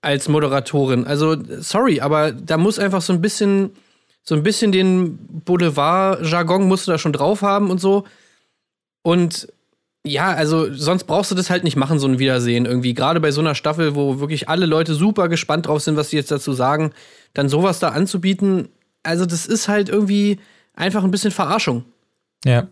als 0.00 0.28
Moderatorin. 0.28 1.06
Also, 1.06 1.36
sorry, 1.60 2.00
aber 2.00 2.32
da 2.32 2.56
muss 2.56 2.78
einfach 2.78 3.02
so 3.02 3.12
ein 3.12 3.20
bisschen, 3.20 3.70
so 4.22 4.34
ein 4.34 4.42
bisschen 4.42 4.72
den 4.72 5.18
Boulevard-Jargon 5.44 6.66
musst 6.66 6.86
du 6.86 6.92
da 6.92 6.98
schon 6.98 7.12
drauf 7.12 7.42
haben 7.42 7.70
und 7.70 7.80
so. 7.80 8.04
Und 9.02 9.48
ja, 10.04 10.32
also 10.32 10.72
sonst 10.74 11.04
brauchst 11.04 11.30
du 11.30 11.36
das 11.36 11.48
halt 11.48 11.62
nicht 11.62 11.76
machen, 11.76 12.00
so 12.00 12.08
ein 12.08 12.18
Wiedersehen 12.18 12.66
irgendwie. 12.66 12.94
Gerade 12.94 13.20
bei 13.20 13.30
so 13.30 13.40
einer 13.40 13.54
Staffel, 13.54 13.94
wo 13.94 14.18
wirklich 14.18 14.48
alle 14.48 14.66
Leute 14.66 14.94
super 14.94 15.28
gespannt 15.28 15.66
drauf 15.66 15.82
sind, 15.82 15.96
was 15.96 16.10
sie 16.10 16.16
jetzt 16.16 16.30
dazu 16.30 16.52
sagen, 16.52 16.92
dann 17.34 17.48
sowas 17.48 17.78
da 17.78 17.90
anzubieten, 17.90 18.68
also 19.02 19.26
das 19.26 19.46
ist 19.46 19.68
halt 19.68 19.88
irgendwie 19.88 20.38
einfach 20.74 21.04
ein 21.04 21.10
bisschen 21.10 21.30
Verarschung. 21.30 21.84
Ja. 22.44 22.68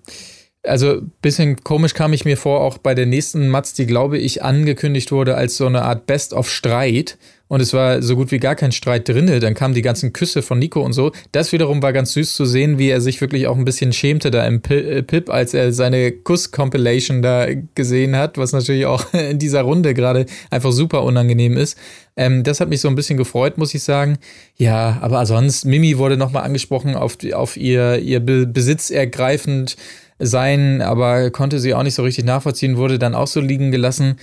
Also 0.62 1.00
bisschen 1.23 1.57
komisch 1.64 1.95
kam 1.95 2.12
ich 2.12 2.26
mir 2.26 2.37
vor, 2.37 2.61
auch 2.61 2.76
bei 2.76 2.95
der 2.95 3.07
nächsten 3.07 3.49
Matz, 3.49 3.73
die 3.73 3.87
glaube 3.87 4.19
ich 4.19 4.43
angekündigt 4.43 5.11
wurde 5.11 5.35
als 5.35 5.57
so 5.57 5.67
eine 5.67 5.83
Art 5.83 6.07
Best 6.07 6.35
of 6.35 6.50
Streit. 6.50 7.17
Und 7.49 7.61
es 7.61 7.73
war 7.73 8.00
so 8.00 8.14
gut 8.14 8.31
wie 8.31 8.38
gar 8.38 8.55
kein 8.55 8.71
Streit 8.71 9.09
drinne. 9.09 9.40
Dann 9.40 9.55
kamen 9.55 9.75
die 9.75 9.83
ganzen 9.83 10.12
Küsse 10.12 10.40
von 10.40 10.61
Nico 10.61 10.83
und 10.83 10.93
so. 10.93 11.11
Das 11.33 11.50
wiederum 11.50 11.83
war 11.83 11.93
ganz 11.93 12.12
süß 12.12 12.37
zu 12.37 12.45
sehen, 12.45 12.79
wie 12.79 12.90
er 12.90 13.00
sich 13.00 13.21
wirklich 13.21 13.49
auch 13.49 13.57
ein 13.57 13.64
bisschen 13.64 13.93
schämte 13.93 14.31
da 14.31 14.47
im 14.47 14.62
äh, 14.69 15.02
Pip, 15.02 15.31
als 15.31 15.52
er 15.52 15.73
seine 15.73 16.12
Kuss-Compilation 16.12 17.23
da 17.23 17.49
gesehen 17.75 18.14
hat, 18.14 18.38
was 18.38 18.52
natürlich 18.52 18.87
auch 18.87 19.12
in 19.31 19.40
dieser 19.40 19.62
Runde 19.62 19.95
gerade 19.95 20.26
einfach 20.50 20.71
super 20.71 21.02
unangenehm 21.02 21.57
ist. 21.57 21.76
Ähm, 22.17 22.45
das 22.45 22.61
hat 22.61 22.69
mich 22.69 22.81
so 22.81 22.88
ein 22.88 22.95
bisschen 22.95 23.17
gefreut, 23.17 23.59
muss 23.59 23.75
ich 23.75 23.83
sagen. 23.83 24.19
Ja, 24.57 24.99
aber 25.00 25.26
sonst, 25.26 25.64
Mimi 25.64 25.99
wurde 25.99 26.17
nochmal 26.17 26.45
angesprochen 26.45 26.95
auf, 26.95 27.17
auf 27.33 27.57
ihr, 27.57 27.99
ihr 27.99 28.21
Besitz 28.21 28.90
ergreifend 28.90 29.76
sein, 30.21 30.83
aber 30.83 31.31
konnte 31.31 31.59
sie 31.59 31.75
auch 31.75 31.83
nicht 31.83 31.95
so 31.95 32.03
richtig 32.03 32.25
nachvollziehen, 32.25 32.77
wurde 32.77 32.99
dann 32.99 33.15
auch 33.15 33.27
so 33.27 33.41
liegen 33.41 33.71
gelassen. 33.71 34.17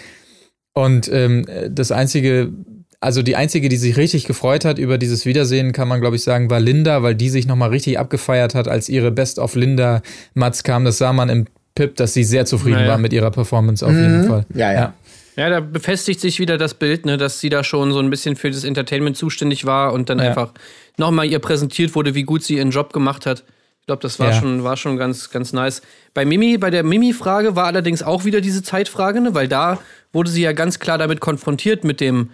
Und 0.74 1.12
ähm, 1.12 1.46
das 1.70 1.92
einzige, 1.92 2.54
also 3.00 3.24
die 3.24 3.36
einzige, 3.36 3.68
die 3.68 3.78
sich 3.78 3.98
richtig 3.98 4.26
gefreut 4.26 4.64
hat 4.64 4.78
über 4.78 4.98
dieses 4.98 5.26
Wiedersehen, 5.26 5.74
kann 5.74 5.88
man 5.88 6.00
glaube 6.00 6.16
ich 6.16 6.24
sagen, 6.24 6.50
war 6.50 6.60
Linda, 6.60 7.04
weil 7.04 7.16
die 7.16 7.30
sich 7.30 7.48
nochmal 7.48 7.70
richtig 7.70 8.00
abgefeiert 8.00 8.56
hat, 8.56 8.68
als 8.68 8.88
ihre 8.88 9.12
Best 9.12 9.40
of 9.40 9.56
Linda 9.56 10.02
Mats 10.36 10.64
kam. 10.64 10.86
Das 10.86 11.00
sah 11.00 11.14
man 11.14 11.30
im 11.30 11.46
Pip, 11.74 11.96
dass 11.96 12.14
sie 12.14 12.24
sehr 12.24 12.46
zufrieden 12.46 12.78
naja. 12.78 12.90
war 12.90 12.98
mit 12.98 13.14
ihrer 13.14 13.32
Performance 13.32 13.86
auf 13.86 13.92
mhm. 13.92 14.04
jeden 14.04 14.28
Fall. 14.28 14.46
Ja, 14.54 14.72
ja. 14.72 14.94
Ja, 15.36 15.50
da 15.52 15.60
befestigt 15.60 16.20
sich 16.20 16.40
wieder 16.40 16.58
das 16.58 16.74
Bild, 16.74 17.06
ne, 17.06 17.16
dass 17.16 17.40
sie 17.40 17.50
da 17.50 17.64
schon 17.64 17.92
so 17.92 18.00
ein 18.00 18.10
bisschen 18.10 18.36
für 18.36 18.50
das 18.50 18.64
Entertainment 18.64 19.16
zuständig 19.16 19.66
war 19.66 19.94
und 19.94 20.10
dann 20.10 20.18
ja. 20.18 20.26
einfach 20.26 20.52
nochmal 20.98 21.28
ihr 21.28 21.38
präsentiert 21.38 21.94
wurde, 21.94 22.16
wie 22.16 22.24
gut 22.24 22.44
sie 22.44 22.56
ihren 22.56 22.72
Job 22.72 22.92
gemacht 22.92 23.28
hat. 23.28 23.44
Ich 23.88 23.90
glaube, 23.90 24.02
das 24.02 24.20
war, 24.20 24.32
ja. 24.32 24.40
schon, 24.42 24.66
war 24.66 24.76
schon 24.76 24.98
ganz, 24.98 25.30
ganz 25.30 25.54
nice. 25.54 25.82
Bei 26.14 26.26
Mimi, 26.26 26.58
bei 26.58 26.70
der 26.70 26.84
Mimi-Frage 26.84 27.56
war 27.56 27.68
allerdings 27.68 28.04
auch 28.04 28.26
wieder 28.26 28.42
diese 28.42 28.62
Zeitfrage, 28.62 29.22
ne? 29.22 29.34
weil 29.34 29.48
da 29.48 29.80
wurde 30.12 30.30
sie 30.30 30.42
ja 30.42 30.52
ganz 30.52 30.80
klar 30.80 30.98
damit 30.98 31.22
konfrontiert 31.22 31.86
mit 31.86 32.02
dem, 32.02 32.32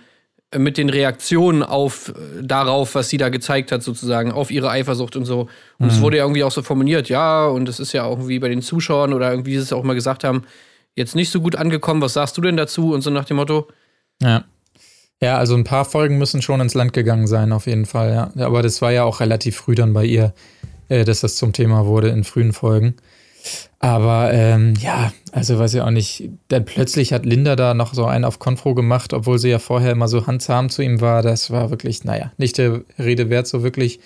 äh, 0.50 0.58
mit 0.58 0.80
den 0.80 0.90
Reaktionen 0.90 1.62
auf 1.62 2.10
äh, 2.10 2.42
darauf, 2.42 2.96
was 2.96 3.10
sie 3.10 3.18
da 3.18 3.30
gezeigt 3.30 3.72
hat, 3.72 3.84
sozusagen, 3.84 4.32
auf 4.32 4.50
ihre 4.50 4.72
Eifersucht 4.72 5.16
und 5.16 5.26
so. 5.26 5.48
Und 5.78 5.90
es 5.90 6.00
mhm. 6.00 6.02
wurde 6.02 6.18
ja 6.18 6.24
irgendwie 6.24 6.44
auch 6.44 6.52
so 6.52 6.64
formuliert, 6.64 7.08
ja, 7.10 7.46
und 7.46 7.70
es 7.70 7.80
ist 7.80 7.94
ja 7.94 8.06
auch 8.06 8.18
irgendwie 8.18 8.40
bei 8.40 8.50
den 8.50 8.64
Zuschauern 8.64 9.14
oder 9.14 9.30
irgendwie, 9.30 9.52
wie 9.52 9.58
sie 9.58 9.62
es 9.62 9.74
auch 9.74 9.84
mal 9.84 9.94
gesagt 9.94 10.24
haben, 10.24 10.46
jetzt 10.96 11.16
nicht 11.16 11.30
so 11.30 11.40
gut 11.40 11.56
angekommen. 11.56 12.02
Was 12.02 12.14
sagst 12.14 12.36
du 12.36 12.42
denn 12.42 12.58
dazu? 12.58 12.96
Und 12.96 13.02
so 13.02 13.12
nach 13.12 13.26
dem 13.26 13.38
Motto. 13.38 13.68
Ja. 14.24 14.44
Ja, 15.22 15.38
also 15.38 15.54
ein 15.54 15.66
paar 15.66 15.86
Folgen 15.86 16.18
müssen 16.18 16.42
schon 16.42 16.62
ins 16.62 16.74
Land 16.74 16.94
gegangen 16.94 17.28
sein, 17.28 17.52
auf 17.52 17.68
jeden 17.68 17.86
Fall, 17.86 18.32
ja. 18.36 18.44
Aber 18.44 18.64
das 18.64 18.82
war 18.82 18.92
ja 18.92 19.04
auch 19.04 19.20
relativ 19.20 19.56
früh 19.56 19.76
dann 19.76 19.94
bei 19.94 20.04
ihr 20.04 20.34
äh, 20.94 21.04
dass 21.06 21.22
das 21.22 21.36
zum 21.36 21.54
Thema 21.54 21.86
wurde 21.86 22.10
in 22.10 22.24
frühen 22.24 22.54
Folgen. 22.54 22.96
Aber 23.80 24.32
ähm, 24.32 24.76
ja, 24.80 25.12
also 25.32 25.60
weiß 25.60 25.74
ich 25.74 25.82
auch 25.82 25.90
nicht. 25.90 26.30
Dann 26.48 26.64
plötzlich 26.64 27.12
hat 27.12 27.26
Linda 27.26 27.56
da 27.56 27.74
noch 27.74 27.94
so 27.94 28.06
einen 28.06 28.24
auf 28.24 28.40
Konfro 28.40 28.74
gemacht, 28.76 29.12
obwohl 29.12 29.40
sie 29.40 29.50
ja 29.50 29.60
vorher 29.60 29.92
immer 29.92 30.08
so 30.08 30.28
handzahm 30.28 30.70
zu 30.70 30.82
ihm 30.82 31.02
war. 31.02 31.22
Das 31.22 31.52
war 31.52 31.70
wirklich, 31.70 32.04
naja, 32.06 32.32
nicht 32.38 32.58
der 32.58 32.82
Rede 32.98 33.30
wert, 33.30 33.48
so 33.48 33.64
wirklich. 33.64 34.00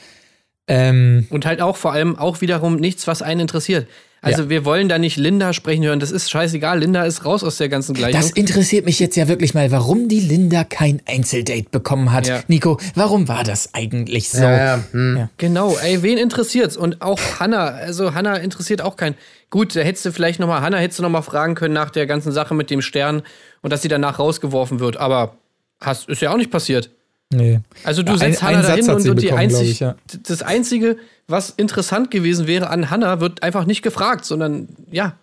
Ähm, 0.67 1.27
Und 1.29 1.45
halt 1.45 1.61
auch 1.61 1.77
vor 1.77 1.93
allem 1.93 2.17
auch 2.17 2.41
wiederum 2.41 2.77
nichts, 2.77 3.05
was 3.05 3.21
einen 3.21 3.41
interessiert. 3.41 3.87
Also 4.27 4.43
ja. 4.43 4.49
wir 4.49 4.65
wollen 4.65 4.89
da 4.89 4.97
nicht 4.97 5.17
Linda 5.17 5.53
sprechen 5.53 5.83
hören. 5.83 5.99
Das 5.99 6.11
ist 6.11 6.29
scheißegal. 6.29 6.79
Linda 6.79 7.03
ist 7.03 7.25
raus 7.25 7.43
aus 7.43 7.57
der 7.57 7.69
ganzen 7.69 7.93
Gleichung. 7.93 8.19
Das 8.19 8.31
interessiert 8.31 8.85
mich 8.85 8.99
jetzt 8.99 9.15
ja 9.15 9.27
wirklich 9.27 9.53
mal, 9.53 9.71
warum 9.71 10.07
die 10.07 10.19
Linda 10.19 10.63
kein 10.63 11.01
Einzeldate 11.05 11.67
bekommen 11.71 12.11
hat. 12.11 12.27
Ja. 12.27 12.43
Nico, 12.47 12.79
warum 12.95 13.27
war 13.27 13.43
das 13.43 13.73
eigentlich 13.73 14.29
so? 14.29 14.43
Ja, 14.43 14.83
hm. 14.91 15.29
Genau, 15.37 15.75
ey, 15.77 16.03
wen 16.03 16.17
interessiert's? 16.17 16.77
Und 16.77 17.01
auch 17.01 17.19
Hannah, 17.39 17.65
also 17.65 18.13
Hannah 18.13 18.37
interessiert 18.37 18.81
auch 18.81 18.95
keinen. 18.95 19.15
Gut, 19.49 19.75
da 19.75 19.81
hättest 19.81 20.05
du 20.05 20.11
vielleicht 20.11 20.39
nochmal, 20.39 20.61
Hannah 20.61 20.77
hättest 20.77 20.99
du 20.99 21.03
nochmal 21.03 21.23
fragen 21.23 21.55
können 21.55 21.73
nach 21.73 21.89
der 21.89 22.05
ganzen 22.05 22.31
Sache 22.31 22.53
mit 22.53 22.69
dem 22.69 22.81
Stern 22.81 23.23
und 23.61 23.71
dass 23.71 23.81
sie 23.81 23.87
danach 23.87 24.19
rausgeworfen 24.19 24.79
wird. 24.79 24.97
Aber 24.97 25.37
hast, 25.81 26.09
ist 26.09 26.21
ja 26.21 26.31
auch 26.31 26.37
nicht 26.37 26.51
passiert. 26.51 26.89
Nee. 27.33 27.59
Also 27.83 28.03
du 28.03 28.15
setzt 28.15 28.41
ein, 28.41 28.55
Hannah 28.55 28.61
dahin 28.67 28.89
und, 28.89 29.09
und 29.09 29.21
die 29.21 29.33
einzig, 29.33 29.71
ich, 29.71 29.79
ja. 29.81 29.95
das 30.23 30.41
Einzige, 30.41 30.97
was 31.27 31.49
interessant 31.49 32.09
gewesen 32.09 32.47
wäre 32.47 32.69
an 32.69 32.89
Hannah, 32.89 33.19
wird 33.19 33.43
einfach 33.43 33.65
nicht 33.65 33.81
gefragt, 33.81 34.23
sondern 34.25 34.69
ja. 34.91 35.17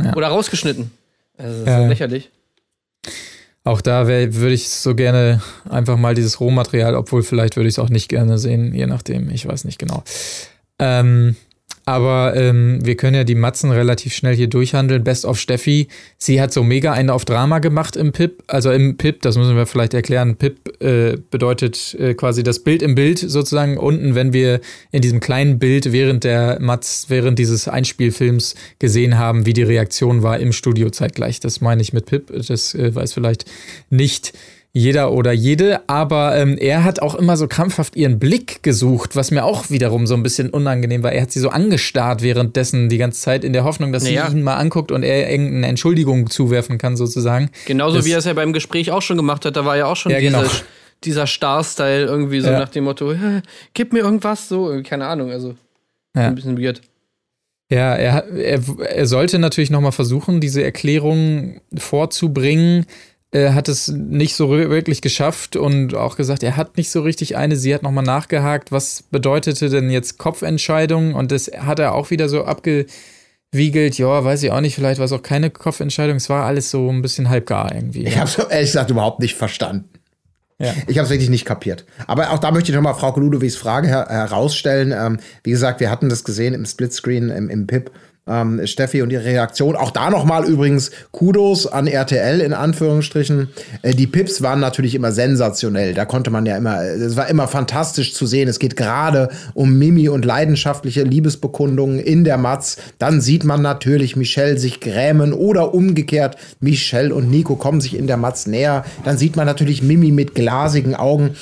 ja. 0.00 0.14
Oder 0.14 0.28
rausgeschnitten. 0.28 0.92
Also 1.36 1.50
das 1.50 1.60
ist 1.60 1.66
ja. 1.66 1.86
lächerlich. 1.88 2.30
Auch 3.64 3.80
da 3.80 4.08
würde 4.08 4.52
ich 4.52 4.68
so 4.68 4.94
gerne 4.94 5.40
einfach 5.68 5.96
mal 5.96 6.14
dieses 6.14 6.40
Rohmaterial, 6.40 6.96
obwohl 6.96 7.22
vielleicht 7.22 7.56
würde 7.56 7.68
ich 7.68 7.74
es 7.74 7.78
auch 7.78 7.90
nicht 7.90 8.08
gerne 8.08 8.38
sehen, 8.38 8.74
je 8.74 8.86
nachdem, 8.86 9.30
ich 9.30 9.46
weiß 9.46 9.64
nicht 9.64 9.78
genau. 9.78 10.02
Ähm, 10.80 11.36
aber 11.84 12.36
ähm, 12.36 12.78
wir 12.84 12.96
können 12.96 13.16
ja 13.16 13.24
die 13.24 13.34
Matzen 13.34 13.70
relativ 13.70 14.14
schnell 14.14 14.36
hier 14.36 14.46
durchhandeln. 14.46 15.02
Best 15.02 15.24
of 15.24 15.38
Steffi. 15.38 15.88
Sie 16.16 16.40
hat 16.40 16.52
so 16.52 16.62
mega 16.62 16.92
eine 16.92 17.12
auf 17.12 17.24
Drama 17.24 17.58
gemacht 17.58 17.96
im 17.96 18.12
Pip. 18.12 18.44
Also 18.46 18.70
im 18.70 18.96
Pip, 18.96 19.22
das 19.22 19.36
müssen 19.36 19.56
wir 19.56 19.66
vielleicht 19.66 19.92
erklären. 19.94 20.36
Pip 20.36 20.80
äh, 20.82 21.16
bedeutet 21.30 21.94
äh, 21.98 22.14
quasi 22.14 22.42
das 22.42 22.60
Bild 22.60 22.82
im 22.82 22.94
Bild 22.94 23.18
sozusagen 23.18 23.78
unten, 23.78 24.14
wenn 24.14 24.32
wir 24.32 24.60
in 24.92 25.02
diesem 25.02 25.18
kleinen 25.18 25.58
Bild 25.58 25.92
während 25.92 26.24
der 26.24 26.58
Matz, 26.60 27.06
während 27.08 27.38
dieses 27.38 27.66
Einspielfilms 27.66 28.54
gesehen 28.78 29.18
haben, 29.18 29.44
wie 29.46 29.52
die 29.52 29.64
Reaktion 29.64 30.22
war 30.22 30.38
im 30.38 30.52
Studio 30.52 30.90
zeitgleich. 30.90 31.40
Das 31.40 31.60
meine 31.60 31.82
ich 31.82 31.92
mit 31.92 32.06
Pip. 32.06 32.32
Das 32.46 32.74
äh, 32.74 32.94
weiß 32.94 33.12
vielleicht 33.12 33.44
nicht 33.90 34.32
jeder 34.74 35.12
oder 35.12 35.32
jede, 35.32 35.86
aber 35.86 36.34
ähm, 36.36 36.56
er 36.58 36.82
hat 36.82 37.02
auch 37.02 37.14
immer 37.14 37.36
so 37.36 37.46
krampfhaft 37.46 37.94
ihren 37.94 38.18
Blick 38.18 38.62
gesucht, 38.62 39.16
was 39.16 39.30
mir 39.30 39.44
auch 39.44 39.68
wiederum 39.68 40.06
so 40.06 40.14
ein 40.14 40.22
bisschen 40.22 40.48
unangenehm 40.48 41.02
war. 41.02 41.12
Er 41.12 41.22
hat 41.22 41.30
sie 41.30 41.40
so 41.40 41.50
angestarrt 41.50 42.22
währenddessen 42.22 42.88
die 42.88 42.96
ganze 42.96 43.20
Zeit 43.20 43.44
in 43.44 43.52
der 43.52 43.64
Hoffnung, 43.64 43.92
dass 43.92 44.04
naja. 44.04 44.30
sie 44.30 44.38
ihn 44.38 44.42
mal 44.42 44.56
anguckt 44.56 44.90
und 44.90 45.02
er 45.02 45.30
irgendeine 45.30 45.66
Entschuldigung 45.66 46.30
zuwerfen 46.30 46.78
kann, 46.78 46.96
sozusagen. 46.96 47.50
Genauso 47.66 47.96
das, 47.96 48.06
wie 48.06 48.12
er 48.12 48.18
es 48.18 48.24
ja 48.24 48.32
beim 48.32 48.54
Gespräch 48.54 48.90
auch 48.90 49.02
schon 49.02 49.18
gemacht 49.18 49.44
hat, 49.44 49.56
da 49.56 49.66
war 49.66 49.76
ja 49.76 49.84
auch 49.86 49.96
schon 49.96 50.10
ja, 50.10 50.20
diese, 50.20 50.32
genau. 50.32 50.48
dieser 51.04 51.26
Star-Style 51.26 52.06
irgendwie 52.06 52.40
so 52.40 52.48
ja. 52.48 52.58
nach 52.58 52.70
dem 52.70 52.84
Motto, 52.84 53.14
gib 53.74 53.92
mir 53.92 54.00
irgendwas, 54.00 54.48
so, 54.48 54.80
keine 54.82 55.06
Ahnung, 55.06 55.30
also 55.30 55.54
ja. 56.16 56.28
ein 56.28 56.34
bisschen 56.34 56.58
weird. 56.58 56.80
Ja, 57.70 57.94
er, 57.94 58.28
er, 58.28 58.60
er 58.86 59.06
sollte 59.06 59.38
natürlich 59.38 59.70
nochmal 59.70 59.92
versuchen, 59.92 60.40
diese 60.40 60.62
Erklärung 60.62 61.60
vorzubringen, 61.74 62.86
er 63.32 63.54
hat 63.54 63.68
es 63.68 63.88
nicht 63.88 64.36
so 64.36 64.50
wirklich 64.50 65.00
geschafft 65.00 65.56
und 65.56 65.94
auch 65.94 66.16
gesagt, 66.16 66.42
er 66.42 66.56
hat 66.56 66.76
nicht 66.76 66.90
so 66.90 67.00
richtig 67.00 67.36
eine. 67.36 67.56
Sie 67.56 67.74
hat 67.74 67.82
nochmal 67.82 68.04
nachgehakt, 68.04 68.72
was 68.72 69.04
bedeutete 69.10 69.70
denn 69.70 69.90
jetzt 69.90 70.18
Kopfentscheidung? 70.18 71.14
Und 71.14 71.32
das 71.32 71.50
hat 71.56 71.78
er 71.78 71.94
auch 71.94 72.10
wieder 72.10 72.28
so 72.28 72.44
abgewiegelt. 72.44 73.96
Ja, 73.96 74.22
weiß 74.22 74.42
ich 74.42 74.50
auch 74.50 74.60
nicht, 74.60 74.74
vielleicht 74.74 74.98
war 74.98 75.06
es 75.06 75.12
auch 75.12 75.22
keine 75.22 75.48
Kopfentscheidung. 75.48 76.16
Es 76.16 76.28
war 76.28 76.44
alles 76.44 76.70
so 76.70 76.90
ein 76.90 77.00
bisschen 77.00 77.30
halbgar 77.30 77.74
irgendwie. 77.74 78.04
Ich 78.04 78.18
habe 78.18 78.28
es 78.28 78.36
ehrlich 78.50 78.68
gesagt 78.68 78.90
überhaupt 78.90 79.20
nicht 79.20 79.34
verstanden. 79.34 79.88
Ja. 80.58 80.74
Ich 80.86 80.98
habe 80.98 81.06
es 81.06 81.10
wirklich 81.10 81.30
nicht 81.30 81.46
kapiert. 81.46 81.86
Aber 82.06 82.30
auch 82.32 82.38
da 82.38 82.50
möchte 82.50 82.70
ich 82.70 82.76
nochmal 82.76 82.94
Frau 82.94 83.18
Ludowigs 83.18 83.56
Frage 83.56 83.88
her 83.88 84.06
herausstellen. 84.10 84.92
Ähm, 84.92 85.18
wie 85.42 85.50
gesagt, 85.50 85.80
wir 85.80 85.90
hatten 85.90 86.10
das 86.10 86.22
gesehen 86.22 86.52
im 86.52 86.66
Splitscreen, 86.66 87.30
im, 87.30 87.48
im 87.48 87.66
PIP 87.66 87.90
ähm, 88.26 88.64
Steffi 88.66 89.02
und 89.02 89.10
ihre 89.10 89.24
Reaktion. 89.24 89.74
Auch 89.74 89.90
da 89.90 90.08
nochmal 90.08 90.44
übrigens 90.44 90.92
Kudos 91.10 91.66
an 91.66 91.88
RTL 91.88 92.40
in 92.40 92.52
Anführungsstrichen. 92.52 93.48
Äh, 93.82 93.94
die 93.94 94.06
Pips 94.06 94.42
waren 94.42 94.60
natürlich 94.60 94.94
immer 94.94 95.10
sensationell. 95.10 95.94
Da 95.94 96.04
konnte 96.04 96.30
man 96.30 96.46
ja 96.46 96.56
immer, 96.56 96.82
es 96.84 97.16
war 97.16 97.28
immer 97.28 97.48
fantastisch 97.48 98.14
zu 98.14 98.26
sehen. 98.26 98.48
Es 98.48 98.60
geht 98.60 98.76
gerade 98.76 99.28
um 99.54 99.76
Mimi 99.76 100.08
und 100.08 100.24
leidenschaftliche 100.24 101.02
Liebesbekundungen 101.02 101.98
in 101.98 102.22
der 102.22 102.38
Matz. 102.38 102.76
Dann 102.98 103.20
sieht 103.20 103.44
man 103.44 103.60
natürlich 103.60 104.14
Michelle 104.14 104.56
sich 104.56 104.78
grämen 104.78 105.32
oder 105.32 105.74
umgekehrt 105.74 106.36
Michelle 106.60 107.12
und 107.12 107.28
Nico 107.28 107.56
kommen 107.56 107.80
sich 107.80 107.96
in 107.96 108.06
der 108.06 108.18
Matz 108.18 108.46
näher. 108.46 108.84
Dann 109.04 109.18
sieht 109.18 109.34
man 109.34 109.46
natürlich 109.46 109.82
Mimi 109.82 110.12
mit 110.12 110.36
glasigen 110.36 110.94
Augen. 110.94 111.34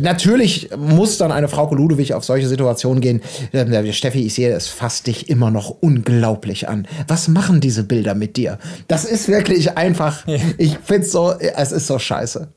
Natürlich 0.00 0.70
muss 0.76 1.18
dann 1.18 1.32
eine 1.32 1.48
Frau 1.48 1.72
Ludewig 1.72 2.14
auf 2.14 2.24
solche 2.24 2.48
Situationen 2.48 3.00
gehen. 3.00 3.22
Äh, 3.52 3.92
Steffi, 3.92 4.24
ich 4.24 4.34
sehe, 4.34 4.54
es 4.54 4.68
fasst 4.68 5.06
dich 5.06 5.28
immer 5.28 5.50
noch 5.50 5.70
unglaublich 5.80 6.68
an. 6.68 6.86
Was 7.08 7.28
machen 7.28 7.60
diese 7.60 7.84
Bilder 7.84 8.14
mit 8.14 8.36
dir? 8.36 8.58
Das 8.88 9.04
ist 9.04 9.28
wirklich 9.28 9.76
einfach, 9.76 10.26
ja. 10.26 10.38
ich 10.58 10.78
finde 10.78 11.06
so, 11.06 11.32
es 11.32 11.72
ist 11.72 11.86
so 11.86 11.98
scheiße. 11.98 12.48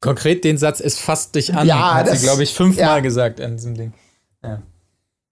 Konkret 0.00 0.44
den 0.44 0.58
Satz, 0.58 0.80
es 0.80 0.98
fasst 0.98 1.34
dich 1.34 1.54
an, 1.54 1.66
ja, 1.66 1.94
hat 1.94 2.06
das, 2.06 2.20
sie, 2.20 2.26
glaube 2.26 2.42
ich, 2.44 2.54
fünfmal 2.54 2.96
ja. 2.96 3.00
gesagt 3.00 3.40
in 3.40 3.56
diesem 3.56 3.74
Ding. 3.74 3.92
Ja. 4.44 4.62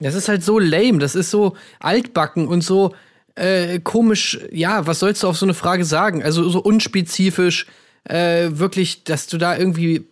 Das 0.00 0.14
ist 0.14 0.28
halt 0.28 0.42
so 0.42 0.58
lame, 0.58 0.98
das 0.98 1.14
ist 1.14 1.30
so 1.30 1.54
altbacken 1.78 2.48
und 2.48 2.62
so 2.62 2.92
äh, 3.36 3.78
komisch. 3.78 4.40
Ja, 4.50 4.86
was 4.86 4.98
sollst 4.98 5.22
du 5.22 5.28
auf 5.28 5.38
so 5.38 5.46
eine 5.46 5.54
Frage 5.54 5.84
sagen? 5.84 6.22
Also 6.22 6.48
so 6.48 6.60
unspezifisch, 6.60 7.66
äh, 8.04 8.48
wirklich, 8.50 9.04
dass 9.04 9.26
du 9.26 9.38
da 9.38 9.56
irgendwie 9.56 10.06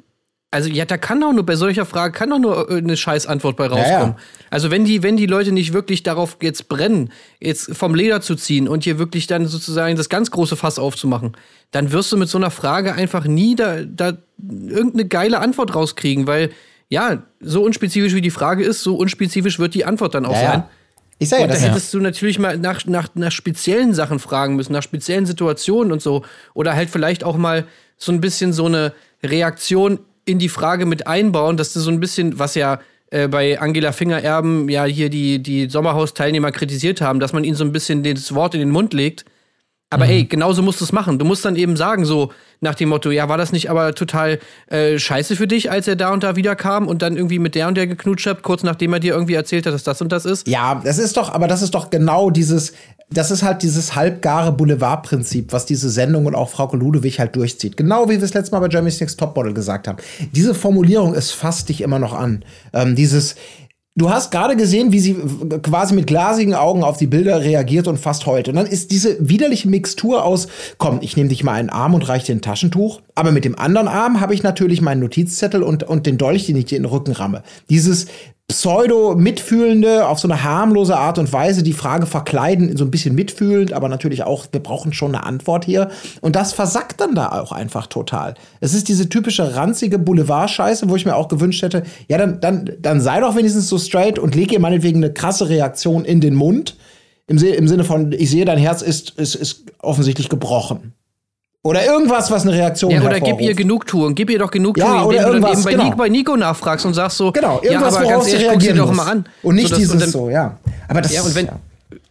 also 0.54 0.70
ja, 0.70 0.84
da 0.84 0.96
kann 0.96 1.20
doch 1.20 1.32
nur 1.32 1.44
bei 1.44 1.56
solcher 1.56 1.84
Frage 1.84 2.16
kann 2.16 2.30
doch 2.30 2.38
nur 2.38 2.70
eine 2.70 2.96
scheiß 2.96 3.26
Antwort 3.26 3.56
bei 3.56 3.66
rauskommen. 3.66 3.90
Ja, 3.90 4.06
ja. 4.06 4.16
Also 4.50 4.70
wenn 4.70 4.84
die, 4.84 5.02
wenn 5.02 5.16
die 5.16 5.26
Leute 5.26 5.50
nicht 5.50 5.72
wirklich 5.72 6.04
darauf 6.04 6.36
jetzt 6.40 6.68
brennen, 6.68 7.10
jetzt 7.40 7.76
vom 7.76 7.96
Leder 7.96 8.20
zu 8.20 8.36
ziehen 8.36 8.68
und 8.68 8.84
hier 8.84 9.00
wirklich 9.00 9.26
dann 9.26 9.48
sozusagen 9.48 9.96
das 9.96 10.08
ganz 10.08 10.30
große 10.30 10.54
Fass 10.54 10.78
aufzumachen, 10.78 11.32
dann 11.72 11.90
wirst 11.90 12.12
du 12.12 12.16
mit 12.16 12.28
so 12.28 12.38
einer 12.38 12.52
Frage 12.52 12.94
einfach 12.94 13.24
nie 13.24 13.56
da, 13.56 13.82
da 13.82 14.16
irgendeine 14.38 15.06
geile 15.06 15.40
Antwort 15.40 15.74
rauskriegen, 15.74 16.28
weil 16.28 16.50
ja, 16.88 17.24
so 17.40 17.64
unspezifisch 17.64 18.14
wie 18.14 18.20
die 18.20 18.30
Frage 18.30 18.62
ist, 18.62 18.84
so 18.84 18.94
unspezifisch 18.94 19.58
wird 19.58 19.74
die 19.74 19.84
Antwort 19.84 20.14
dann 20.14 20.24
auch 20.24 20.34
Ja, 20.34 20.42
ja. 20.42 20.50
sein. 20.52 20.62
Ich 21.18 21.28
sage 21.28 21.42
ja, 21.42 21.48
Und 21.48 21.54
da 21.54 21.60
hättest 21.60 21.92
du 21.92 21.98
natürlich 21.98 22.38
mal 22.38 22.56
nach, 22.58 22.86
nach, 22.86 23.08
nach 23.14 23.32
speziellen 23.32 23.92
Sachen 23.92 24.20
fragen 24.20 24.54
müssen, 24.54 24.72
nach 24.72 24.82
speziellen 24.82 25.26
Situationen 25.26 25.92
und 25.92 26.00
so. 26.00 26.22
Oder 26.54 26.74
halt 26.76 26.90
vielleicht 26.90 27.24
auch 27.24 27.36
mal 27.36 27.64
so 27.96 28.12
ein 28.12 28.20
bisschen 28.20 28.52
so 28.52 28.66
eine 28.66 28.92
Reaktion 29.22 29.98
in 30.24 30.38
die 30.38 30.48
Frage 30.48 30.86
mit 30.86 31.06
einbauen, 31.06 31.56
dass 31.56 31.72
du 31.72 31.80
so 31.80 31.90
ein 31.90 32.00
bisschen, 32.00 32.38
was 32.38 32.54
ja 32.54 32.80
äh, 33.10 33.28
bei 33.28 33.60
Angela 33.60 33.92
Fingererben 33.92 34.68
ja 34.68 34.84
hier 34.84 35.10
die, 35.10 35.42
die 35.42 35.68
Sommerhausteilnehmer 35.68 36.52
kritisiert 36.52 37.00
haben, 37.00 37.20
dass 37.20 37.32
man 37.32 37.44
ihnen 37.44 37.56
so 37.56 37.64
ein 37.64 37.72
bisschen 37.72 38.02
das 38.02 38.34
Wort 38.34 38.54
in 38.54 38.60
den 38.60 38.70
Mund 38.70 38.92
legt. 38.92 39.24
Aber 39.90 40.08
ey, 40.08 40.24
genauso 40.24 40.60
musst 40.60 40.80
du 40.80 40.84
es 40.84 40.90
machen. 40.90 41.20
Du 41.20 41.24
musst 41.24 41.44
dann 41.44 41.54
eben 41.54 41.76
sagen, 41.76 42.04
so 42.04 42.32
nach 42.60 42.74
dem 42.74 42.88
Motto, 42.88 43.12
ja, 43.12 43.28
war 43.28 43.38
das 43.38 43.52
nicht 43.52 43.70
aber 43.70 43.94
total 43.94 44.40
äh, 44.66 44.98
scheiße 44.98 45.36
für 45.36 45.46
dich, 45.46 45.70
als 45.70 45.86
er 45.86 45.94
da 45.94 46.12
und 46.12 46.24
da 46.24 46.34
wiederkam 46.34 46.88
und 46.88 47.00
dann 47.02 47.16
irgendwie 47.16 47.38
mit 47.38 47.54
der 47.54 47.68
und 47.68 47.76
der 47.76 47.86
geknutscht 47.86 48.26
hat, 48.26 48.42
kurz 48.42 48.64
nachdem 48.64 48.92
er 48.92 48.98
dir 48.98 49.14
irgendwie 49.14 49.34
erzählt 49.34 49.66
hat, 49.66 49.72
dass 49.72 49.84
das 49.84 50.00
und 50.00 50.10
das 50.10 50.24
ist? 50.24 50.48
Ja, 50.48 50.80
das 50.84 50.98
ist 50.98 51.16
doch, 51.16 51.32
aber 51.32 51.46
das 51.46 51.62
ist 51.62 51.74
doch 51.76 51.90
genau 51.90 52.30
dieses, 52.30 52.72
das 53.10 53.30
ist 53.30 53.42
halt 53.42 53.62
dieses 53.62 53.94
halbgare 53.94 54.52
Boulevardprinzip, 54.52 55.52
was 55.52 55.66
diese 55.66 55.90
Sendung 55.90 56.26
und 56.26 56.34
auch 56.34 56.48
Frau 56.48 56.74
Ludewig 56.74 57.20
halt 57.20 57.36
durchzieht. 57.36 57.76
Genau 57.76 58.08
wie 58.08 58.16
wir 58.16 58.22
es 58.22 58.34
letztes 58.34 58.50
Mal 58.50 58.60
bei 58.60 58.68
Jeremy's 58.68 59.00
Next 59.00 59.18
Topmodel 59.18 59.54
gesagt 59.54 59.86
haben. 59.88 59.98
Diese 60.32 60.54
Formulierung, 60.54 61.14
es 61.14 61.30
fasst 61.30 61.68
dich 61.68 61.80
immer 61.80 61.98
noch 61.98 62.12
an. 62.12 62.44
Ähm, 62.72 62.96
dieses, 62.96 63.36
Du 63.96 64.10
hast 64.10 64.32
gerade 64.32 64.56
gesehen, 64.56 64.90
wie 64.90 64.98
sie 64.98 65.14
quasi 65.62 65.94
mit 65.94 66.08
glasigen 66.08 66.54
Augen 66.54 66.82
auf 66.82 66.96
die 66.96 67.06
Bilder 67.06 67.42
reagiert 67.42 67.86
und 67.86 67.96
fast 67.96 68.26
heult. 68.26 68.48
Und 68.48 68.56
dann 68.56 68.66
ist 68.66 68.90
diese 68.90 69.16
widerliche 69.20 69.68
Mixtur 69.68 70.24
aus, 70.24 70.48
komm, 70.78 70.98
ich 71.00 71.16
nehme 71.16 71.28
dich 71.28 71.44
mal 71.44 71.52
einen 71.52 71.70
Arm 71.70 71.94
und 71.94 72.08
reiche 72.08 72.26
dir 72.26 72.34
ein 72.34 72.40
Taschentuch. 72.40 73.02
Aber 73.14 73.30
mit 73.30 73.44
dem 73.44 73.56
anderen 73.56 73.86
Arm 73.86 74.20
habe 74.20 74.34
ich 74.34 74.42
natürlich 74.42 74.80
meinen 74.80 74.98
Notizzettel 74.98 75.62
und, 75.62 75.84
und 75.84 76.06
den 76.06 76.18
Dolch, 76.18 76.46
den 76.46 76.56
ich 76.56 76.64
dir 76.64 76.76
in 76.76 76.82
den 76.82 76.90
Rücken 76.90 77.12
ramme. 77.12 77.44
Dieses 77.70 78.06
pseudo-mitfühlende, 78.54 80.06
auf 80.06 80.20
so 80.20 80.28
eine 80.28 80.44
harmlose 80.44 80.96
Art 80.96 81.18
und 81.18 81.32
Weise 81.32 81.64
die 81.64 81.72
Frage 81.72 82.06
verkleiden, 82.06 82.76
so 82.76 82.84
ein 82.84 82.90
bisschen 82.90 83.14
mitfühlend, 83.14 83.72
aber 83.72 83.88
natürlich 83.88 84.22
auch, 84.22 84.46
wir 84.52 84.62
brauchen 84.62 84.92
schon 84.92 85.14
eine 85.14 85.24
Antwort 85.24 85.64
hier. 85.64 85.90
Und 86.20 86.36
das 86.36 86.52
versackt 86.52 87.00
dann 87.00 87.16
da 87.16 87.28
auch 87.40 87.50
einfach 87.50 87.88
total. 87.88 88.34
Es 88.60 88.72
ist 88.72 88.88
diese 88.88 89.08
typische 89.08 89.56
ranzige 89.56 89.98
Boulevard-Scheiße, 89.98 90.88
wo 90.88 90.94
ich 90.94 91.04
mir 91.04 91.16
auch 91.16 91.26
gewünscht 91.26 91.62
hätte, 91.62 91.82
ja, 92.08 92.16
dann, 92.16 92.40
dann, 92.40 92.70
dann 92.80 93.00
sei 93.00 93.20
doch 93.20 93.34
wenigstens 93.34 93.68
so 93.68 93.76
straight 93.76 94.18
und 94.18 94.36
leg 94.36 94.52
ihr 94.52 94.60
meinetwegen 94.60 95.02
eine 95.02 95.12
krasse 95.12 95.48
Reaktion 95.48 96.04
in 96.04 96.20
den 96.20 96.34
Mund. 96.34 96.76
Im, 97.26 97.38
im 97.38 97.68
Sinne 97.68 97.84
von, 97.84 98.12
ich 98.12 98.30
sehe, 98.30 98.44
dein 98.44 98.58
Herz 98.58 98.82
ist, 98.82 99.10
ist, 99.18 99.34
ist 99.34 99.64
offensichtlich 99.80 100.28
gebrochen. 100.28 100.92
Oder 101.64 101.84
irgendwas, 101.86 102.30
was 102.30 102.42
eine 102.42 102.52
Reaktion 102.52 102.90
Ja, 102.90 103.00
oder 103.02 103.18
gib 103.20 103.40
ihr 103.40 103.54
Genugtuung. 103.54 104.14
Gib 104.14 104.28
ihr 104.28 104.38
doch 104.38 104.50
Genugtuung, 104.50 104.86
Ja, 104.86 105.02
oder 105.04 105.26
indem 105.26 105.40
du 105.40 105.40
dann 105.40 105.52
eben 105.54 105.64
bei, 105.64 105.70
genau. 105.72 105.84
Nico, 105.84 105.96
bei 105.96 106.08
Nico 106.10 106.36
nachfragst 106.36 106.84
und 106.84 106.92
sagst 106.94 107.16
so, 107.16 107.32
Genau, 107.32 107.58
ja, 107.64 107.70
irgendwas, 107.70 107.96
aber 107.96 108.04
worauf 108.04 108.20
ganz 108.22 108.32
ehrlich, 108.34 108.48
guck 108.52 108.62
sie 108.62 108.72
doch 108.74 108.92
mal 108.92 109.10
an. 109.10 109.24
Und 109.42 109.54
nicht 109.54 109.64
so, 109.64 109.70
dass- 109.70 109.78
dieses 109.78 109.92
und 109.94 110.00
dann, 110.02 110.10
so, 110.10 110.28
ja. 110.28 110.58
Aber 110.88 111.00
das 111.00 111.12
Ja, 111.14 111.22
und 111.22 111.34
wenn, 111.34 111.46
ja. 111.46 111.52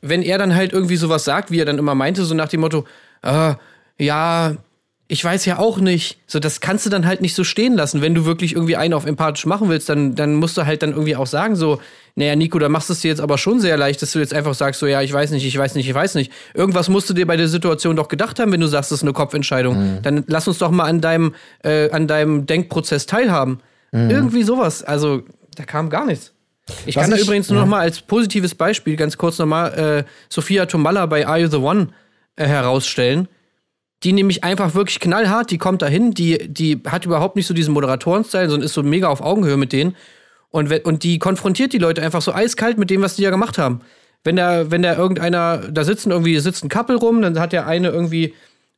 wenn 0.02 0.22
er 0.24 0.40
dann 0.40 0.56
halt 0.56 0.74
irgendwie 0.74 0.96
sowas 0.96 1.24
sagt, 1.24 1.52
wie 1.52 1.60
er 1.60 1.66
dann 1.66 1.78
immer 1.78 1.94
meinte, 1.94 2.26
so 2.26 2.34
nach 2.34 2.48
dem 2.50 2.62
Motto, 2.62 2.86
äh, 3.22 3.54
ja, 4.00 4.54
ich 5.08 5.24
weiß 5.24 5.46
ja 5.46 5.60
auch 5.60 5.80
nicht. 5.80 6.18
So, 6.28 6.40
das 6.40 6.60
kannst 6.62 6.86
du 6.86 6.90
dann 6.90 7.06
halt 7.06 7.22
nicht 7.22 7.36
so 7.36 7.44
stehen 7.44 7.74
lassen. 7.76 8.02
Wenn 8.02 8.16
du 8.16 8.26
wirklich 8.26 8.54
irgendwie 8.54 8.78
einen 8.78 8.94
auf 8.94 9.06
empathisch 9.06 9.46
machen 9.46 9.70
willst, 9.70 9.90
dann, 9.90 10.16
dann 10.16 10.36
musst 10.36 10.58
du 10.58 10.66
halt 10.66 10.82
dann 10.82 10.92
irgendwie 10.92 11.16
auch 11.16 11.28
sagen, 11.28 11.56
so, 11.56 11.82
naja, 12.16 12.36
Nico, 12.36 12.58
da 12.58 12.70
machst 12.70 12.90
du 12.90 12.94
es 12.94 13.02
dir 13.02 13.10
jetzt 13.10 13.20
aber 13.22 13.38
schon 13.38 13.60
sehr 13.60 13.76
leicht, 13.78 14.02
dass 14.02 14.12
du 14.14 14.20
jetzt 14.20 14.34
einfach 14.34 14.54
sagst, 14.54 14.80
so, 14.80 14.88
ja, 14.88 15.02
ich 15.02 15.12
weiß 15.12 15.32
nicht, 15.32 15.46
ich 15.46 15.58
weiß 15.58 15.76
nicht, 15.76 15.88
ich 15.90 15.94
weiß 15.94 16.16
nicht. 16.16 16.32
Irgendwas 16.54 16.90
musst 16.90 17.10
du 17.10 17.14
dir 17.14 17.28
bei 17.28 17.38
der 17.38 17.48
Situation 17.48 17.96
doch 17.96 18.08
gedacht 18.08 18.40
haben, 18.40 18.52
wenn 18.52 18.62
du 18.62 18.68
sagst, 18.68 18.92
das 18.92 19.00
ist 19.00 19.04
eine 19.04 19.14
Kopfentscheidung. 19.14 19.78
Mhm. 19.96 20.02
Dann 20.04 20.24
lass 20.28 20.48
uns 20.48 20.58
doch 20.60 20.72
mal 20.72 20.86
an 20.86 21.02
deinem, 21.02 21.36
äh, 21.64 21.92
an 21.92 22.08
deinem 22.08 22.46
Denkprozess 22.46 23.06
teilhaben. 23.06 23.60
Mhm. 23.92 24.10
Irgendwie 24.10 24.44
sowas. 24.44 24.84
Also, 24.84 25.24
da 25.56 25.66
kam 25.66 25.90
gar 25.90 26.06
nichts. 26.06 26.32
Ich 26.86 26.96
Was 26.96 27.02
kann 27.04 27.12
da 27.12 27.18
ich- 27.18 27.24
übrigens 27.24 27.50
nur 27.50 27.60
noch 27.60 27.68
mal 27.68 27.82
als 27.82 28.00
positives 28.02 28.56
Beispiel 28.56 28.96
ganz 28.96 29.18
kurz 29.18 29.38
noch 29.38 29.46
mal 29.46 29.68
äh, 29.68 30.04
Sophia 30.30 30.66
Tomalla 30.66 31.06
bei 31.08 31.28
Are 31.28 31.40
You 31.40 31.48
the 31.50 31.58
One 31.58 31.90
äh, 32.38 32.46
herausstellen. 32.48 33.28
Die 34.04 34.14
nämlich 34.14 34.44
einfach 34.44 34.76
wirklich 34.76 35.00
knallhart, 35.00 35.50
die 35.52 35.58
kommt 35.58 35.82
dahin, 35.82 36.14
die, 36.14 36.38
die 36.48 36.82
hat 36.86 37.06
überhaupt 37.06 37.36
nicht 37.36 37.48
so 37.48 37.54
diesen 37.54 37.74
Moderatoren-Style, 37.74 38.50
sondern 38.50 38.66
ist 38.66 38.74
so 38.74 38.84
mega 38.84 39.08
auf 39.08 39.22
Augenhöhe 39.22 39.58
mit 39.58 39.72
denen. 39.72 39.96
Und, 40.50 40.72
und 40.86 41.04
die 41.04 41.20
konfrontiert 41.20 41.74
die 41.74 41.78
Leute 41.78 42.02
einfach 42.02 42.22
so 42.22 42.34
eiskalt 42.34 42.78
mit 42.78 42.90
dem, 42.90 43.02
was 43.02 43.16
die 43.16 43.24
da 43.24 43.30
gemacht 43.30 43.58
haben. 43.58 43.82
Wenn 44.24 44.36
da, 44.36 44.70
wenn 44.72 44.82
da 44.82 44.96
irgendeiner, 44.96 45.58
da 45.58 45.84
sitzen 45.84 46.12
irgendwie, 46.12 46.38
sitzt 46.40 46.64
ein 46.64 46.70
Couple 46.70 46.96
rum, 46.96 47.22
dann 47.22 47.40
hat 47.40 47.54
der 47.54 47.66
eine 47.66 47.90
irgendwie 47.90 48.34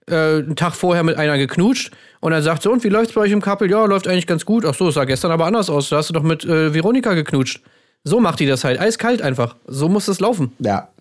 äh, 0.08 0.38
einen 0.38 0.56
Tag 0.56 0.74
vorher 0.74 1.04
mit 1.04 1.18
einer 1.18 1.38
geknutscht 1.38 1.92
und 2.20 2.32
dann 2.32 2.44
sagt 2.44 2.64
so, 2.64 2.72
und 2.72 2.84
wie 2.84 2.90
läuft's 2.90 3.14
bei 3.14 3.22
euch 3.22 3.32
im 3.32 3.42
Couple? 3.42 3.70
Ja, 3.70 3.86
läuft 3.86 4.08
eigentlich 4.08 4.28
ganz 4.28 4.46
gut. 4.46 4.66
Ach 4.66 4.74
so, 4.74 4.88
es 4.90 4.96
sah 4.96 5.06
gestern 5.06 5.32
aber 5.32 5.46
anders 5.46 5.70
aus. 5.70 5.90
Da 5.90 5.98
hast 5.98 6.10
du 6.10 6.14
doch 6.14 6.24
mit 6.24 6.46
äh, 6.46 6.74
Veronika 6.74 7.14
geknutscht. 7.14 7.62
So 8.04 8.20
macht 8.20 8.40
die 8.40 8.46
das 8.46 8.64
halt, 8.64 8.80
eiskalt 8.80 9.22
einfach. 9.22 9.56
So 9.66 9.90
muss 9.90 10.06
das 10.06 10.20
laufen. 10.20 10.54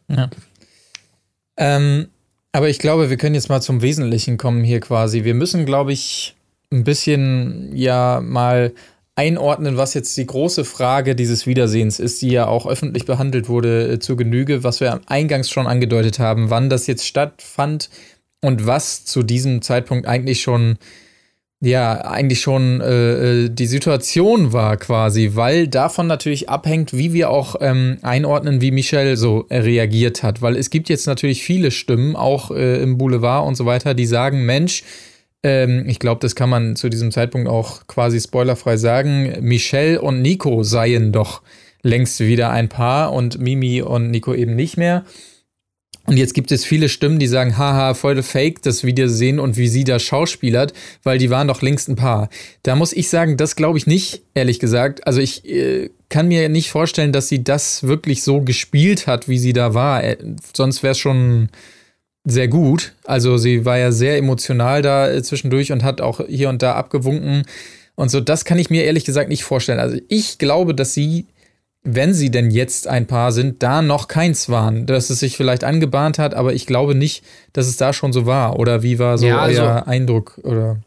ja. 0.08 0.30
Ähm, 1.56 2.08
aber 2.54 2.68
ich 2.68 2.78
glaube, 2.78 3.10
wir 3.10 3.16
können 3.16 3.34
jetzt 3.34 3.48
mal 3.48 3.60
zum 3.60 3.82
Wesentlichen 3.82 4.38
kommen 4.38 4.62
hier 4.62 4.78
quasi. 4.78 5.24
Wir 5.24 5.34
müssen, 5.34 5.66
glaube 5.66 5.92
ich, 5.92 6.36
ein 6.72 6.84
bisschen 6.84 7.74
ja 7.74 8.20
mal 8.22 8.72
einordnen, 9.16 9.76
was 9.76 9.92
jetzt 9.94 10.16
die 10.16 10.26
große 10.26 10.64
Frage 10.64 11.16
dieses 11.16 11.48
Wiedersehens 11.48 11.98
ist, 11.98 12.22
die 12.22 12.30
ja 12.30 12.46
auch 12.46 12.68
öffentlich 12.68 13.06
behandelt 13.06 13.48
wurde 13.48 13.94
äh, 13.94 13.98
zu 13.98 14.14
Genüge, 14.14 14.62
was 14.62 14.78
wir 14.78 15.00
eingangs 15.06 15.50
schon 15.50 15.66
angedeutet 15.66 16.20
haben, 16.20 16.48
wann 16.48 16.70
das 16.70 16.86
jetzt 16.86 17.08
stattfand 17.08 17.90
und 18.40 18.68
was 18.68 19.04
zu 19.04 19.24
diesem 19.24 19.60
Zeitpunkt 19.60 20.06
eigentlich 20.06 20.40
schon 20.40 20.78
ja, 21.64 22.04
eigentlich 22.04 22.40
schon 22.40 22.80
äh, 22.80 23.44
äh, 23.44 23.48
die 23.48 23.66
Situation 23.66 24.52
war 24.52 24.76
quasi, 24.76 25.30
weil 25.34 25.66
davon 25.66 26.06
natürlich 26.06 26.48
abhängt, 26.48 26.92
wie 26.92 27.12
wir 27.12 27.30
auch 27.30 27.56
ähm, 27.60 27.98
einordnen, 28.02 28.60
wie 28.60 28.70
Michel 28.70 29.16
so 29.16 29.46
reagiert 29.50 30.22
hat. 30.22 30.42
Weil 30.42 30.56
es 30.56 30.70
gibt 30.70 30.88
jetzt 30.88 31.06
natürlich 31.06 31.42
viele 31.42 31.70
Stimmen, 31.70 32.16
auch 32.16 32.50
äh, 32.50 32.82
im 32.82 32.98
Boulevard 32.98 33.46
und 33.46 33.54
so 33.54 33.64
weiter, 33.64 33.94
die 33.94 34.06
sagen, 34.06 34.44
Mensch, 34.44 34.84
ähm, 35.42 35.84
ich 35.88 35.98
glaube, 35.98 36.20
das 36.20 36.34
kann 36.34 36.50
man 36.50 36.76
zu 36.76 36.90
diesem 36.90 37.10
Zeitpunkt 37.10 37.48
auch 37.48 37.86
quasi 37.86 38.20
spoilerfrei 38.20 38.76
sagen, 38.76 39.34
Michel 39.40 39.96
und 39.96 40.20
Nico 40.20 40.62
seien 40.64 41.12
doch 41.12 41.42
längst 41.82 42.20
wieder 42.20 42.50
ein 42.50 42.68
Paar 42.68 43.12
und 43.12 43.38
Mimi 43.38 43.80
und 43.80 44.10
Nico 44.10 44.34
eben 44.34 44.54
nicht 44.54 44.76
mehr. 44.76 45.04
Und 46.06 46.18
jetzt 46.18 46.34
gibt 46.34 46.52
es 46.52 46.64
viele 46.64 46.90
Stimmen, 46.90 47.18
die 47.18 47.26
sagen, 47.26 47.56
haha, 47.56 47.94
voll 47.94 48.22
fake, 48.22 48.60
das 48.62 48.84
Video 48.84 49.08
sehen 49.08 49.40
und 49.40 49.56
wie 49.56 49.68
sie 49.68 49.84
da 49.84 49.98
schauspielert, 49.98 50.74
weil 51.02 51.16
die 51.18 51.30
waren 51.30 51.48
doch 51.48 51.62
längst 51.62 51.88
ein 51.88 51.96
Paar. 51.96 52.28
Da 52.62 52.76
muss 52.76 52.92
ich 52.92 53.08
sagen, 53.08 53.38
das 53.38 53.56
glaube 53.56 53.78
ich 53.78 53.86
nicht, 53.86 54.22
ehrlich 54.34 54.58
gesagt. 54.58 55.06
Also 55.06 55.20
ich 55.20 55.48
äh, 55.48 55.90
kann 56.10 56.28
mir 56.28 56.48
nicht 56.50 56.70
vorstellen, 56.70 57.12
dass 57.12 57.28
sie 57.28 57.42
das 57.42 57.84
wirklich 57.84 58.22
so 58.22 58.42
gespielt 58.42 59.06
hat, 59.06 59.28
wie 59.28 59.38
sie 59.38 59.54
da 59.54 59.72
war. 59.72 60.04
Äh, 60.04 60.18
sonst 60.54 60.82
wäre 60.82 60.92
es 60.92 60.98
schon 60.98 61.48
sehr 62.24 62.48
gut. 62.48 62.92
Also 63.04 63.38
sie 63.38 63.64
war 63.64 63.78
ja 63.78 63.90
sehr 63.90 64.18
emotional 64.18 64.82
da 64.82 65.10
äh, 65.10 65.22
zwischendurch 65.22 65.72
und 65.72 65.84
hat 65.84 66.02
auch 66.02 66.20
hier 66.28 66.50
und 66.50 66.62
da 66.62 66.74
abgewunken. 66.74 67.44
Und 67.94 68.10
so, 68.10 68.20
das 68.20 68.44
kann 68.44 68.58
ich 68.58 68.70
mir 68.70 68.84
ehrlich 68.84 69.04
gesagt 69.04 69.28
nicht 69.28 69.44
vorstellen. 69.44 69.78
Also 69.78 69.98
ich 70.08 70.38
glaube, 70.38 70.74
dass 70.74 70.92
sie 70.92 71.26
wenn 71.84 72.14
sie 72.14 72.30
denn 72.30 72.50
jetzt 72.50 72.88
ein 72.88 73.06
Paar 73.06 73.30
sind, 73.30 73.62
da 73.62 73.82
noch 73.82 74.08
keins 74.08 74.48
waren. 74.48 74.86
Dass 74.86 75.10
es 75.10 75.20
sich 75.20 75.36
vielleicht 75.36 75.64
angebahnt 75.64 76.18
hat, 76.18 76.34
aber 76.34 76.54
ich 76.54 76.66
glaube 76.66 76.94
nicht, 76.94 77.22
dass 77.52 77.66
es 77.66 77.76
da 77.76 77.92
schon 77.92 78.12
so 78.12 78.24
war. 78.26 78.58
Oder 78.58 78.82
wie 78.82 78.98
war 78.98 79.18
so 79.18 79.26
Ja, 79.26 79.38
also- 79.40 79.62
euer 79.62 79.86
Eindruck? 79.86 80.38
Oder 80.42 80.78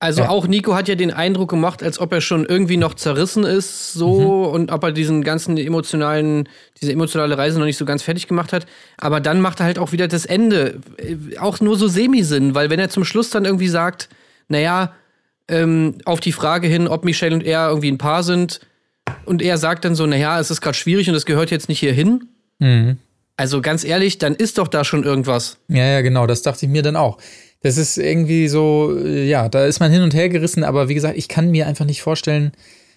Also 0.00 0.22
Ja. 0.22 0.28
auch 0.28 0.46
Nico 0.46 0.76
hat 0.76 0.86
ja 0.86 0.94
den 0.94 1.10
Eindruck 1.12 1.50
gemacht, 1.50 1.82
als 1.82 1.98
ob 1.98 2.12
er 2.12 2.20
schon 2.20 2.46
irgendwie 2.46 2.76
noch 2.76 2.94
zerrissen 2.94 3.42
ist, 3.42 3.94
so 3.94 4.44
und 4.44 4.70
ob 4.70 4.84
er 4.84 4.92
diesen 4.92 5.24
ganzen 5.24 5.56
emotionalen, 5.58 6.48
diese 6.80 6.92
emotionale 6.92 7.36
Reise 7.36 7.58
noch 7.58 7.66
nicht 7.66 7.76
so 7.78 7.84
ganz 7.84 8.04
fertig 8.04 8.28
gemacht 8.28 8.52
hat. 8.52 8.64
Aber 8.96 9.18
dann 9.20 9.40
macht 9.40 9.58
er 9.58 9.66
halt 9.66 9.76
auch 9.80 9.90
wieder 9.90 10.06
das 10.06 10.24
Ende 10.24 10.80
äh, 10.98 11.36
auch 11.38 11.58
nur 11.60 11.76
so 11.76 11.88
Semi-Sinn, 11.88 12.54
weil 12.54 12.70
wenn 12.70 12.78
er 12.78 12.90
zum 12.90 13.04
Schluss 13.04 13.30
dann 13.30 13.44
irgendwie 13.44 13.66
sagt, 13.66 14.08
naja, 14.46 14.92
ähm, 15.48 15.96
auf 16.04 16.20
die 16.20 16.30
Frage 16.32 16.68
hin, 16.68 16.86
ob 16.86 17.04
Michelle 17.04 17.34
und 17.34 17.42
er 17.42 17.68
irgendwie 17.68 17.90
ein 17.90 17.98
Paar 17.98 18.22
sind, 18.22 18.60
und 19.24 19.42
er 19.42 19.58
sagt 19.58 19.84
dann 19.84 19.94
so, 19.94 20.06
naja, 20.06 20.38
es 20.40 20.50
ist 20.50 20.60
gerade 20.60 20.76
schwierig 20.76 21.08
und 21.08 21.14
es 21.14 21.26
gehört 21.26 21.50
jetzt 21.50 21.68
nicht 21.68 21.80
hier 21.80 21.92
hin. 21.92 22.28
Also 23.36 23.60
ganz 23.60 23.84
ehrlich, 23.84 24.18
dann 24.18 24.34
ist 24.34 24.58
doch 24.58 24.68
da 24.68 24.84
schon 24.84 25.04
irgendwas. 25.04 25.58
Ja, 25.68 25.86
ja, 25.86 26.00
genau, 26.00 26.26
das 26.26 26.42
dachte 26.42 26.66
ich 26.66 26.72
mir 26.72 26.82
dann 26.82 26.96
auch. 26.96 27.18
Das 27.62 27.76
ist 27.76 27.98
irgendwie 27.98 28.48
so, 28.48 28.96
äh, 28.96 29.26
ja, 29.26 29.48
da 29.48 29.64
ist 29.66 29.80
man 29.80 29.90
hin 29.90 30.02
und 30.02 30.14
her 30.14 30.28
gerissen, 30.28 30.64
aber 30.64 30.88
wie 30.88 30.94
gesagt, 30.94 31.16
ich 31.16 31.28
kann 31.28 31.50
mir 31.50 31.66
einfach 31.66 31.84
nicht 31.84 32.02
vorstellen. 32.02 32.52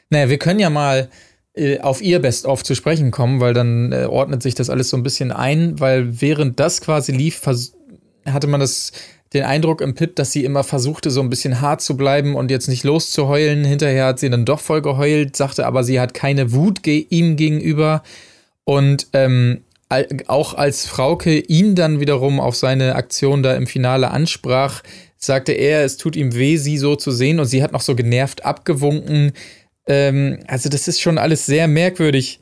Naja, 0.09 0.29
wir 0.29 0.37
können 0.37 0.59
ja 0.59 0.69
mal 0.69 1.09
äh, 1.53 1.79
auf 1.79 2.01
ihr 2.01 2.19
Best-of 2.19 2.63
zu 2.63 2.75
sprechen 2.75 3.11
kommen, 3.11 3.39
weil 3.39 3.53
dann 3.53 3.91
äh, 3.91 4.05
ordnet 4.05 4.41
sich 4.41 4.55
das 4.55 4.69
alles 4.69 4.89
so 4.89 4.97
ein 4.97 5.03
bisschen 5.03 5.31
ein, 5.31 5.79
weil 5.79 6.21
während 6.21 6.59
das 6.59 6.81
quasi 6.81 7.11
lief, 7.11 7.41
hatte 8.25 8.47
man 8.47 8.59
das 8.59 8.91
den 9.33 9.43
Eindruck 9.43 9.81
im 9.81 9.95
Pip, 9.95 10.15
dass 10.15 10.31
sie 10.31 10.43
immer 10.43 10.63
versuchte, 10.63 11.09
so 11.09 11.21
ein 11.21 11.29
bisschen 11.29 11.61
hart 11.61 11.81
zu 11.81 11.95
bleiben 11.95 12.35
und 12.35 12.51
jetzt 12.51 12.67
nicht 12.67 12.83
loszuheulen. 12.83 13.63
Hinterher 13.63 14.07
hat 14.07 14.19
sie 14.19 14.29
dann 14.29 14.45
doch 14.45 14.59
voll 14.59 14.81
geheult, 14.81 15.35
sagte 15.35 15.65
aber, 15.65 15.83
sie 15.83 15.99
hat 15.99 16.13
keine 16.13 16.51
Wut 16.51 16.83
ge 16.83 17.05
ihm 17.09 17.37
gegenüber. 17.37 18.03
Und 18.65 19.07
ähm, 19.13 19.61
auch 20.27 20.53
als 20.53 20.85
Frauke 20.85 21.39
ihn 21.39 21.75
dann 21.75 21.99
wiederum 21.99 22.39
auf 22.39 22.55
seine 22.55 22.95
Aktion 22.95 23.41
da 23.43 23.55
im 23.55 23.67
Finale 23.67 24.11
ansprach, 24.11 24.83
sagte 25.17 25.53
er, 25.53 25.83
es 25.83 25.97
tut 25.97 26.15
ihm 26.15 26.35
weh, 26.35 26.57
sie 26.57 26.77
so 26.77 26.95
zu 26.95 27.11
sehen. 27.11 27.39
Und 27.39 27.45
sie 27.45 27.63
hat 27.63 27.71
noch 27.71 27.81
so 27.81 27.95
genervt 27.95 28.43
abgewunken. 28.43 29.31
Ähm, 29.87 30.39
also, 30.47 30.67
das 30.67 30.89
ist 30.89 31.01
schon 31.01 31.17
alles 31.17 31.45
sehr 31.45 31.67
merkwürdig 31.69 32.41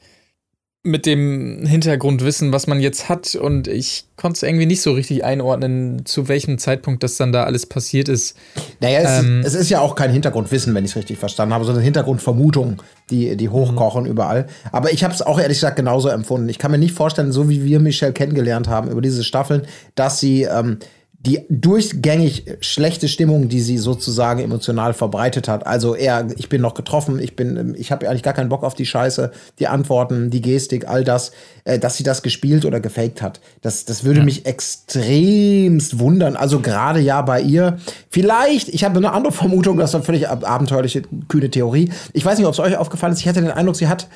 mit 0.84 1.06
dem 1.06 1.66
Hintergrundwissen, 1.66 2.54
was 2.54 2.66
man 2.66 2.80
jetzt 2.80 3.10
hat. 3.10 3.36
Und 3.36 3.68
ich 3.68 4.06
konnte 4.16 4.38
es 4.38 4.44
irgendwie 4.44 4.66
nicht 4.66 4.82
so 4.82 4.94
richtig 4.94 5.26
einordnen, 5.26 6.06
zu 6.06 6.30
welchem 6.30 6.58
Zeitpunkt 6.58 7.04
das 7.04 7.18
dann 7.18 7.34
da 7.34 7.44
alles 7.44 7.66
passiert 7.66 8.08
ist. 8.08 8.38
Naja, 8.80 9.00
es, 9.00 9.24
Ähm. 9.24 9.42
es 9.46 9.56
ist 9.56 9.70
ja 9.70 9.82
auch 9.82 9.96
kein 9.96 10.10
Hintergrundwissen, 10.12 10.74
wenn 10.74 10.86
ich 10.86 10.92
es 10.92 10.98
richtig 10.98 11.18
verstanden 11.18 11.54
habe, 11.54 11.66
sondern 11.66 11.84
Hintergrundvermutungen, 11.84 12.78
die, 13.10 13.36
die 13.36 13.50
hochkochen 13.50 14.06
überall. 14.06 14.48
Aber 14.72 14.94
ich 14.94 15.04
habe 15.04 15.14
es 15.14 15.22
auch 15.22 15.40
ehrlich 15.40 15.58
gesagt 15.58 15.76
genauso 15.76 16.08
empfunden. 16.08 16.48
Ich 16.48 16.60
kann 16.60 16.72
mir 16.72 16.78
nicht 16.78 16.94
vorstellen, 16.94 17.34
so 17.34 17.50
wie 17.50 17.66
wir 17.66 17.82
Michelle 17.82 18.14
kennengelernt 18.14 18.70
haben 18.70 18.90
über 18.90 19.02
diese 19.02 19.26
Staffeln, 19.26 19.64
dass 19.96 20.22
sie 20.22 20.44
ähm, 20.44 20.80
die 21.22 21.42
durchgängig 21.50 22.46
schlechte 22.62 23.10
Stimmung, 23.10 23.50
die 23.50 23.60
sie 23.60 23.78
sozusagen 23.78 24.40
emotional 24.40 24.94
verbreitet 24.94 25.50
hat. 25.50 25.68
Also 25.68 25.94
eher, 25.94 26.28
ich 26.38 26.48
bin 26.48 26.62
noch 26.62 26.76
getroffen, 26.76 27.20
ich 27.20 27.36
bin, 27.36 27.76
ich 27.78 27.92
habe 27.92 28.08
eigentlich 28.08 28.24
gar 28.24 28.34
keinen 28.34 28.48
Bock 28.48 28.64
auf 28.64 28.74
die 28.74 28.86
Scheiße, 28.86 29.32
die 29.60 29.68
Antworten, 29.68 30.30
die 30.30 30.40
Gestik, 30.40 30.88
all 30.88 31.04
das, 31.04 31.34
äh, 31.66 31.78
dass 31.78 31.98
sie 31.98 32.04
das 32.04 32.24
gespielt 32.24 32.64
oder 32.64 32.80
gefaked 32.80 33.22
hat. 33.22 33.42
Das, 33.62 33.84
das 33.84 34.06
würde 34.06 34.22
mich 34.22 34.46
extremst 34.46 36.00
wundern. 36.00 36.38
Also 36.38 36.62
gerade 36.62 37.02
ja 37.02 37.22
bei 37.22 37.42
ihr. 37.42 37.80
Vielleicht, 38.10 38.70
ich 38.70 38.86
habe 38.86 38.98
eine 38.98 39.12
andere 39.12 39.34
Vermutung, 39.34 39.78
das 39.78 39.90
ist 39.92 39.96
eine 39.96 40.06
völlig 40.06 40.30
ab- 40.30 40.50
abenteuerliche, 40.50 41.02
kühne 41.28 41.50
Theorie. 41.50 41.92
Ich 42.14 42.24
weiß 42.24 42.38
nicht, 42.38 42.48
ob 42.48 42.54
es 42.54 42.60
euch 42.60 42.78
aufgefallen 42.78 43.12
ist. 43.12 43.20
Ich 43.20 43.28
hatte 43.28 43.42
den 43.42 43.52
Eindruck, 43.52 43.76
sie 43.76 43.90
hat 43.90 44.08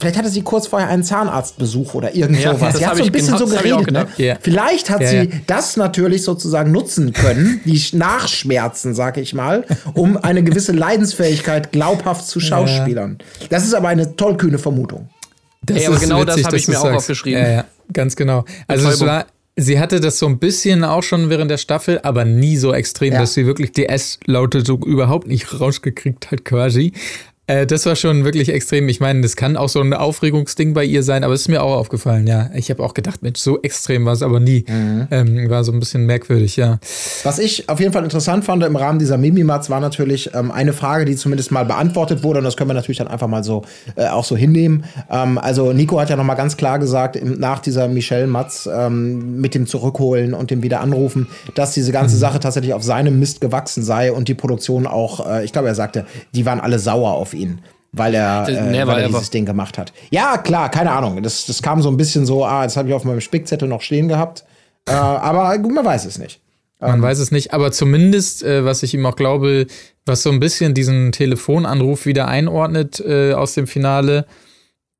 Vielleicht 0.00 0.16
hatte 0.16 0.30
sie 0.30 0.40
kurz 0.42 0.66
vorher 0.66 0.88
einen 0.88 1.02
Zahnarztbesuch 1.04 1.92
oder 1.94 2.14
irgend 2.14 2.40
Ja, 2.40 2.54
sowas. 2.54 2.72
das 2.72 2.78
Sie 2.78 2.86
hat 2.86 2.96
so 2.96 3.02
ein 3.02 3.06
ich 3.06 3.12
bisschen 3.12 3.34
genau- 3.34 3.46
so 3.46 3.52
das 3.52 3.62
geredet. 3.62 3.90
Ne? 3.92 4.06
Ja. 4.16 4.36
Vielleicht 4.40 4.88
hat 4.90 5.02
Ja, 5.02 5.08
sie 5.08 5.16
ja. 5.16 5.26
das 5.46 5.76
natürlich 5.76 6.22
sozusagen 6.24 6.72
nutzen 6.72 7.12
können, 7.12 7.60
die 7.66 7.80
Nachschmerzen, 7.96 8.94
sag 8.94 9.18
ich 9.18 9.34
mal, 9.34 9.64
um 9.94 10.16
eine 10.16 10.42
gewisse 10.42 10.72
Leidensfähigkeit 10.72 11.70
glaubhaft 11.72 12.26
zu 12.26 12.40
schauspielern. 12.40 13.18
Das 13.50 13.64
ist 13.64 13.74
aber 13.74 13.88
eine 13.88 14.16
tollkühne 14.16 14.58
Vermutung. 14.58 15.08
Das 15.62 15.76
Ey, 15.76 15.86
aber 15.86 15.96
ist 15.96 16.00
genau 16.02 16.24
das 16.24 16.36
witzig, 16.36 16.44
hab 16.46 16.52
dass 16.52 16.60
ich 16.62 16.68
mir 16.68 16.74
du's 16.74 16.80
auch 16.82 16.86
sagst. 16.86 16.98
aufgeschrieben. 16.98 17.42
Ja, 17.42 17.48
ja, 17.50 17.64
ganz 17.92 18.16
genau. 18.16 18.44
Also 18.66 18.88
es 18.88 19.00
war, 19.02 19.26
sie 19.56 19.78
hatte 19.78 20.00
das 20.00 20.18
so 20.18 20.26
ein 20.26 20.38
bisschen 20.38 20.82
auch 20.84 21.02
schon 21.02 21.28
während 21.28 21.50
der 21.50 21.58
Staffel, 21.58 22.00
aber 22.02 22.24
nie 22.24 22.56
so 22.56 22.72
extrem, 22.72 23.12
Ja. 23.12 23.20
dass 23.20 23.34
sie 23.34 23.44
wirklich 23.44 23.72
die 23.72 23.86
S-Laute 23.86 24.64
so 24.64 24.78
überhaupt 24.78 25.26
nicht 25.26 25.60
rausgekriegt 25.60 26.30
hat 26.30 26.44
quasi. 26.46 26.92
Äh, 27.50 27.66
das 27.66 27.84
war 27.84 27.96
schon 27.96 28.24
wirklich 28.24 28.48
extrem. 28.48 28.88
Ich 28.88 29.00
meine, 29.00 29.22
das 29.22 29.34
kann 29.34 29.56
auch 29.56 29.68
so 29.68 29.80
ein 29.80 29.92
Aufregungsding 29.92 30.72
bei 30.72 30.84
ihr 30.84 31.02
sein, 31.02 31.24
aber 31.24 31.34
es 31.34 31.42
ist 31.42 31.48
mir 31.48 31.62
auch 31.62 31.76
aufgefallen, 31.76 32.28
ja. 32.28 32.48
Ich 32.54 32.70
habe 32.70 32.82
auch 32.82 32.94
gedacht, 32.94 33.22
Mensch, 33.22 33.40
so 33.40 33.60
extrem 33.62 34.04
war 34.04 34.12
es 34.12 34.22
aber 34.22 34.38
nie. 34.38 34.64
Mhm. 34.68 35.08
Ähm, 35.10 35.50
war 35.50 35.64
so 35.64 35.72
ein 35.72 35.80
bisschen 35.80 36.06
merkwürdig, 36.06 36.56
ja. 36.56 36.78
Was 37.24 37.40
ich 37.40 37.68
auf 37.68 37.80
jeden 37.80 37.92
Fall 37.92 38.04
interessant 38.04 38.44
fand 38.44 38.62
im 38.62 38.76
Rahmen 38.76 39.00
dieser 39.00 39.18
Mimimats 39.18 39.68
war 39.68 39.80
natürlich 39.80 40.30
ähm, 40.32 40.52
eine 40.52 40.72
Frage, 40.72 41.04
die 41.04 41.16
zumindest 41.16 41.50
mal 41.50 41.64
beantwortet 41.64 42.22
wurde 42.22 42.38
und 42.38 42.44
das 42.44 42.56
können 42.56 42.70
wir 42.70 42.74
natürlich 42.74 42.98
dann 42.98 43.08
einfach 43.08 43.26
mal 43.26 43.42
so 43.42 43.62
äh, 43.96 44.06
auch 44.06 44.24
so 44.24 44.36
hinnehmen. 44.36 44.84
Ähm, 45.10 45.36
also 45.38 45.72
Nico 45.72 45.98
hat 45.98 46.08
ja 46.08 46.16
noch 46.16 46.24
mal 46.24 46.34
ganz 46.34 46.56
klar 46.56 46.78
gesagt 46.78 47.16
im, 47.16 47.40
nach 47.40 47.58
dieser 47.58 47.88
Michelle 47.88 48.28
Matz 48.28 48.68
ähm, 48.72 49.40
mit 49.40 49.56
dem 49.56 49.66
Zurückholen 49.66 50.34
und 50.34 50.52
dem 50.52 50.62
Wiederanrufen, 50.62 51.26
dass 51.56 51.72
diese 51.72 51.90
ganze 51.90 52.16
Sache 52.16 52.38
tatsächlich 52.38 52.74
auf 52.74 52.84
seinem 52.84 53.18
Mist 53.18 53.40
gewachsen 53.40 53.82
sei 53.82 54.12
und 54.12 54.28
die 54.28 54.34
Produktion 54.34 54.86
auch, 54.86 55.26
äh, 55.28 55.44
ich 55.44 55.52
glaube, 55.52 55.66
er 55.66 55.74
sagte, 55.74 56.06
die 56.32 56.46
waren 56.46 56.60
alle 56.60 56.78
sauer 56.78 57.14
auf 57.14 57.34
ihn. 57.34 57.39
Weil 57.92 58.14
er, 58.14 58.48
äh, 58.48 58.70
never 58.70 58.92
weil 58.92 59.02
er 59.02 59.08
dieses 59.08 59.30
Ding 59.30 59.44
gemacht 59.44 59.76
hat. 59.76 59.92
Ja, 60.10 60.38
klar, 60.38 60.70
keine 60.70 60.92
Ahnung. 60.92 61.22
Das, 61.22 61.46
das 61.46 61.60
kam 61.60 61.82
so 61.82 61.88
ein 61.90 61.96
bisschen 61.96 62.24
so, 62.24 62.44
ah, 62.44 62.64
das 62.64 62.76
habe 62.76 62.88
ich 62.88 62.94
auf 62.94 63.04
meinem 63.04 63.20
Spickzettel 63.20 63.68
noch 63.68 63.82
stehen 63.82 64.08
gehabt. 64.08 64.44
Äh, 64.86 64.92
aber 64.92 65.58
gut, 65.58 65.72
man 65.72 65.84
weiß 65.84 66.04
es 66.04 66.18
nicht. 66.18 66.40
Man 66.80 67.02
weiß 67.02 67.18
es 67.18 67.30
nicht, 67.30 67.52
aber 67.52 67.72
zumindest, 67.72 68.42
äh, 68.42 68.64
was 68.64 68.82
ich 68.82 68.94
ihm 68.94 69.04
auch 69.04 69.16
glaube, 69.16 69.66
was 70.06 70.22
so 70.22 70.30
ein 70.30 70.40
bisschen 70.40 70.72
diesen 70.72 71.12
Telefonanruf 71.12 72.06
wieder 72.06 72.26
einordnet 72.26 73.00
äh, 73.00 73.34
aus 73.34 73.52
dem 73.52 73.66
Finale, 73.66 74.24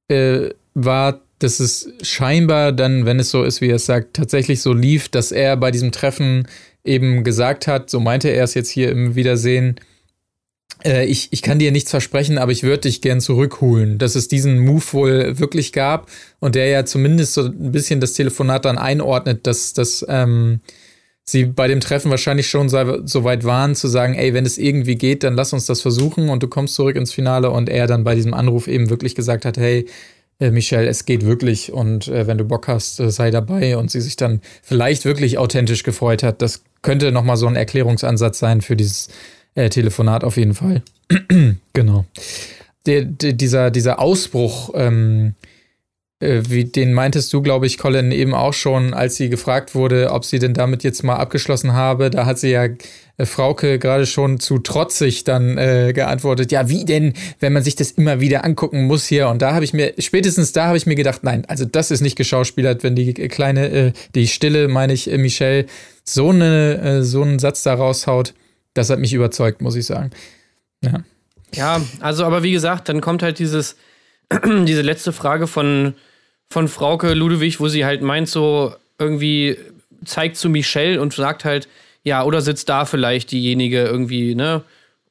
äh, 0.09 0.51
war, 0.75 1.21
dass 1.39 1.59
es 1.59 1.89
scheinbar 2.03 2.73
dann, 2.73 3.07
wenn 3.07 3.19
es 3.19 3.31
so 3.31 3.45
ist, 3.45 3.63
wie 3.63 3.71
er 3.71 3.77
es 3.77 3.87
sagt, 3.87 4.15
tatsächlich 4.15 4.61
so 4.61 4.75
lief, 4.75 5.09
dass 5.09 5.33
er 5.33 5.57
bei 5.57 5.71
diesem 5.71 5.91
Treffen 5.91 6.47
eben 6.85 7.25
gesagt 7.25 7.67
hat, 7.67 7.89
so 7.89 7.99
meinte 7.99 8.29
er 8.29 8.45
es 8.45 8.53
jetzt 8.53 8.71
hier 8.71 8.91
im 8.91 9.15
Wiedersehen, 9.15 9.77
ich, 10.85 11.29
ich 11.31 11.43
kann 11.43 11.59
dir 11.59 11.73
nichts 11.73 11.91
versprechen, 11.91 12.39
aber 12.39 12.53
ich 12.53 12.63
würde 12.63 12.83
dich 12.83 13.01
gern 13.01 13.21
zurückholen. 13.21 13.99
Dass 13.99 14.15
es 14.15 14.29
diesen 14.29 14.59
Move 14.59 14.85
wohl 14.93 15.39
wirklich 15.39 15.73
gab 15.73 16.11
und 16.39 16.55
der 16.55 16.69
ja 16.69 16.85
zumindest 16.85 17.35
so 17.35 17.43
ein 17.43 17.73
bisschen 17.73 18.01
das 18.01 18.13
Telefonat 18.13 18.65
dann 18.65 18.79
einordnet, 18.79 19.47
dass 19.47 19.73
das 19.73 20.05
ähm, 20.09 20.61
sie 21.31 21.45
bei 21.45 21.69
dem 21.69 21.81
Treffen 21.81 22.11
wahrscheinlich 22.11 22.49
schon 22.49 22.69
so, 22.69 23.07
so 23.07 23.25
weit 23.25 23.45
waren, 23.45 23.75
zu 23.75 23.89
sagen, 23.89 24.15
ey, 24.15 24.35
wenn 24.35 24.45
es 24.45 24.59
irgendwie 24.59 24.97
geht, 24.97 25.23
dann 25.23 25.35
lass 25.35 25.53
uns 25.53 25.67
das 25.67 25.81
versuchen 25.81 26.29
und 26.29 26.43
du 26.43 26.49
kommst 26.49 26.75
zurück 26.75 26.97
ins 26.97 27.13
Finale 27.13 27.51
und 27.51 27.69
er 27.69 27.87
dann 27.87 28.05
bei 28.05 28.15
diesem 28.15 28.35
Anruf 28.35 28.69
eben 28.69 28.91
wirklich 28.91 29.15
gesagt 29.15 29.45
hat, 29.45 29.57
hey, 29.57 29.87
äh, 30.41 30.51
Michelle, 30.51 30.89
es 30.89 31.05
geht 31.05 31.25
wirklich 31.25 31.73
und 31.73 32.09
äh, 32.09 32.27
wenn 32.27 32.39
du 32.39 32.45
Bock 32.45 32.69
hast, 32.69 32.99
äh, 33.01 33.11
sei 33.11 33.31
dabei 33.31 33.77
und 33.77 33.91
sie 33.91 34.01
sich 34.01 34.17
dann 34.17 34.41
vielleicht 34.63 35.05
wirklich 35.05 35.39
authentisch 35.39 35.83
gefreut 35.83 36.23
hat. 36.23 36.43
Das 36.43 36.63
könnte 36.83 37.13
nochmal 37.13 37.37
so 37.37 37.47
ein 37.47 37.57
Erklärungsansatz 37.57 38.39
sein 38.39 38.61
für 38.61 38.77
dieses 38.77 39.09
äh, 39.55 39.69
Telefonat 39.69 40.25
auf 40.25 40.37
jeden 40.37 40.55
Fall. 40.55 40.83
genau. 41.73 42.05
Der, 42.87 43.05
der, 43.05 43.33
dieser, 43.33 43.71
dieser 43.71 43.99
Ausbruch, 43.99 44.71
ähm, 44.75 45.35
äh, 46.21 46.43
wie, 46.49 46.65
den 46.65 46.93
meintest 46.93 47.33
du, 47.33 47.43
glaube 47.43 47.67
ich, 47.67 47.79
Colin, 47.79 48.13
eben 48.13 48.35
auch 48.35 48.53
schon, 48.53 48.95
als 48.95 49.17
sie 49.17 49.31
gefragt 49.31 49.75
wurde, 49.75 50.11
ob 50.13 50.25
sie 50.25 50.39
denn 50.39 50.55
damit 50.55 50.85
jetzt 50.85 51.03
mal 51.03 51.17
abgeschlossen 51.17 51.73
habe. 51.73 52.11
Da 52.11 52.27
hat 52.27 52.39
sie 52.39 52.51
ja 52.51 52.65
äh, 53.17 53.27
Frauke 53.27 53.79
gerade 53.79 54.07
schon 54.07 54.39
zu 54.39 54.59
trotzig 54.59 55.25
dann 55.25 55.57
äh, 55.57 55.93
geantwortet. 55.95 56.53
Ja, 56.53 56.69
wie 56.69 56.85
denn, 56.85 57.15
wenn 57.39 57.53
man 57.53 57.63
sich 57.63 57.75
das 57.75 57.93
immer 57.93 58.21
wieder 58.21 58.45
angucken 58.45 58.85
muss 58.85 59.07
hier? 59.07 59.29
Und 59.29 59.41
da 59.41 59.55
habe 59.55 59.65
ich 59.65 59.73
mir, 59.73 59.95
spätestens 59.99 60.53
da 60.53 60.67
habe 60.67 60.77
ich 60.77 60.87
mir 60.87 60.95
gedacht, 60.95 61.25
nein, 61.25 61.45
also 61.49 61.65
das 61.65 61.91
ist 61.91 62.03
nicht 62.03 62.17
geschauspielert, 62.17 62.83
wenn 62.83 62.95
die 62.95 63.15
kleine, 63.15 63.71
äh, 63.71 63.93
die 64.15 64.29
Stille, 64.29 64.69
meine 64.69 64.93
ich, 64.93 65.11
äh, 65.11 65.17
Michelle, 65.17 65.67
so, 66.05 66.31
eine, 66.31 66.81
äh, 66.83 67.03
so 67.03 67.23
einen 67.23 67.39
Satz 67.39 67.63
da 67.63 67.75
raushaut. 67.75 68.35
Das 68.75 68.91
hat 68.91 68.99
mich 68.99 69.13
überzeugt, 69.13 69.61
muss 69.61 69.77
ich 69.77 69.87
sagen. 69.87 70.11
Ja. 70.83 71.03
Ja, 71.55 71.81
also 72.01 72.25
aber 72.25 72.43
wie 72.43 72.53
gesagt, 72.53 72.89
dann 72.89 73.01
kommt 73.01 73.23
halt 73.23 73.39
dieses, 73.39 73.77
diese 74.45 74.83
letzte 74.83 75.13
Frage 75.13 75.47
von, 75.47 75.95
von 76.49 76.69
Frauke 76.69 77.13
Ludewig, 77.15 77.59
wo 77.61 77.69
sie 77.69 77.85
halt 77.85 78.03
meint, 78.03 78.29
so 78.29 78.75
irgendwie 78.99 79.57
zeigt 80.05 80.37
zu 80.37 80.49
Michelle 80.49 81.01
und 81.01 81.13
sagt 81.13 81.45
halt, 81.45 81.69
ja, 82.03 82.23
oder 82.23 82.41
sitzt 82.41 82.69
da 82.69 82.85
vielleicht 82.85 83.33
diejenige 83.33 83.83
irgendwie, 83.83 84.35
ne? 84.35 84.63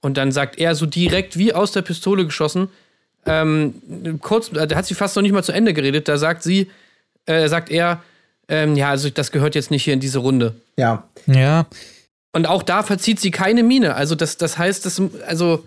Und 0.01 0.17
dann 0.17 0.31
sagt 0.31 0.57
er 0.57 0.75
so 0.75 0.85
direkt 0.85 1.37
wie 1.37 1.53
aus 1.53 1.73
der 1.73 1.81
Pistole 1.81 2.25
geschossen, 2.25 2.69
ähm, 3.25 4.19
kurz, 4.21 4.49
da 4.49 4.75
hat 4.75 4.85
sie 4.85 4.95
fast 4.95 5.15
noch 5.15 5.23
nicht 5.23 5.33
mal 5.33 5.43
zu 5.43 5.51
Ende 5.51 5.73
geredet, 5.73 6.07
da 6.07 6.17
sagt 6.17 6.41
sie, 6.41 6.71
äh, 7.25 7.47
sagt 7.49 7.69
er, 7.69 8.01
ähm, 8.47 8.75
ja, 8.75 8.89
also 8.89 9.09
das 9.09 9.31
gehört 9.31 9.55
jetzt 9.55 9.71
nicht 9.71 9.83
hier 9.83 9.93
in 9.93 9.99
diese 9.99 10.19
Runde. 10.19 10.55
Ja. 10.77 11.03
Ja, 11.27 11.67
Und 12.33 12.47
auch 12.47 12.63
da 12.63 12.83
verzieht 12.83 13.19
sie 13.19 13.31
keine 13.31 13.63
Miene. 13.63 13.95
Also 13.95 14.15
das, 14.15 14.37
das 14.37 14.57
heißt, 14.57 14.85
das, 14.85 15.01
also 15.27 15.63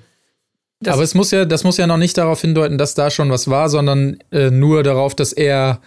Das- 0.81 0.94
aber 0.94 1.03
es 1.03 1.14
muss 1.14 1.31
ja, 1.33 1.44
das 1.44 1.64
muss 1.64 1.77
ja 1.77 1.87
noch 1.87 1.96
nicht 1.96 2.16
darauf 2.16 2.40
hindeuten, 2.40 2.79
dass 2.79 2.94
da 2.94 3.11
schon 3.11 3.31
was 3.31 3.48
war, 3.48 3.68
sondern 3.68 4.18
äh, 4.31 4.51
nur 4.51 4.83
darauf, 4.83 5.14
dass 5.14 5.33
er 5.33 5.81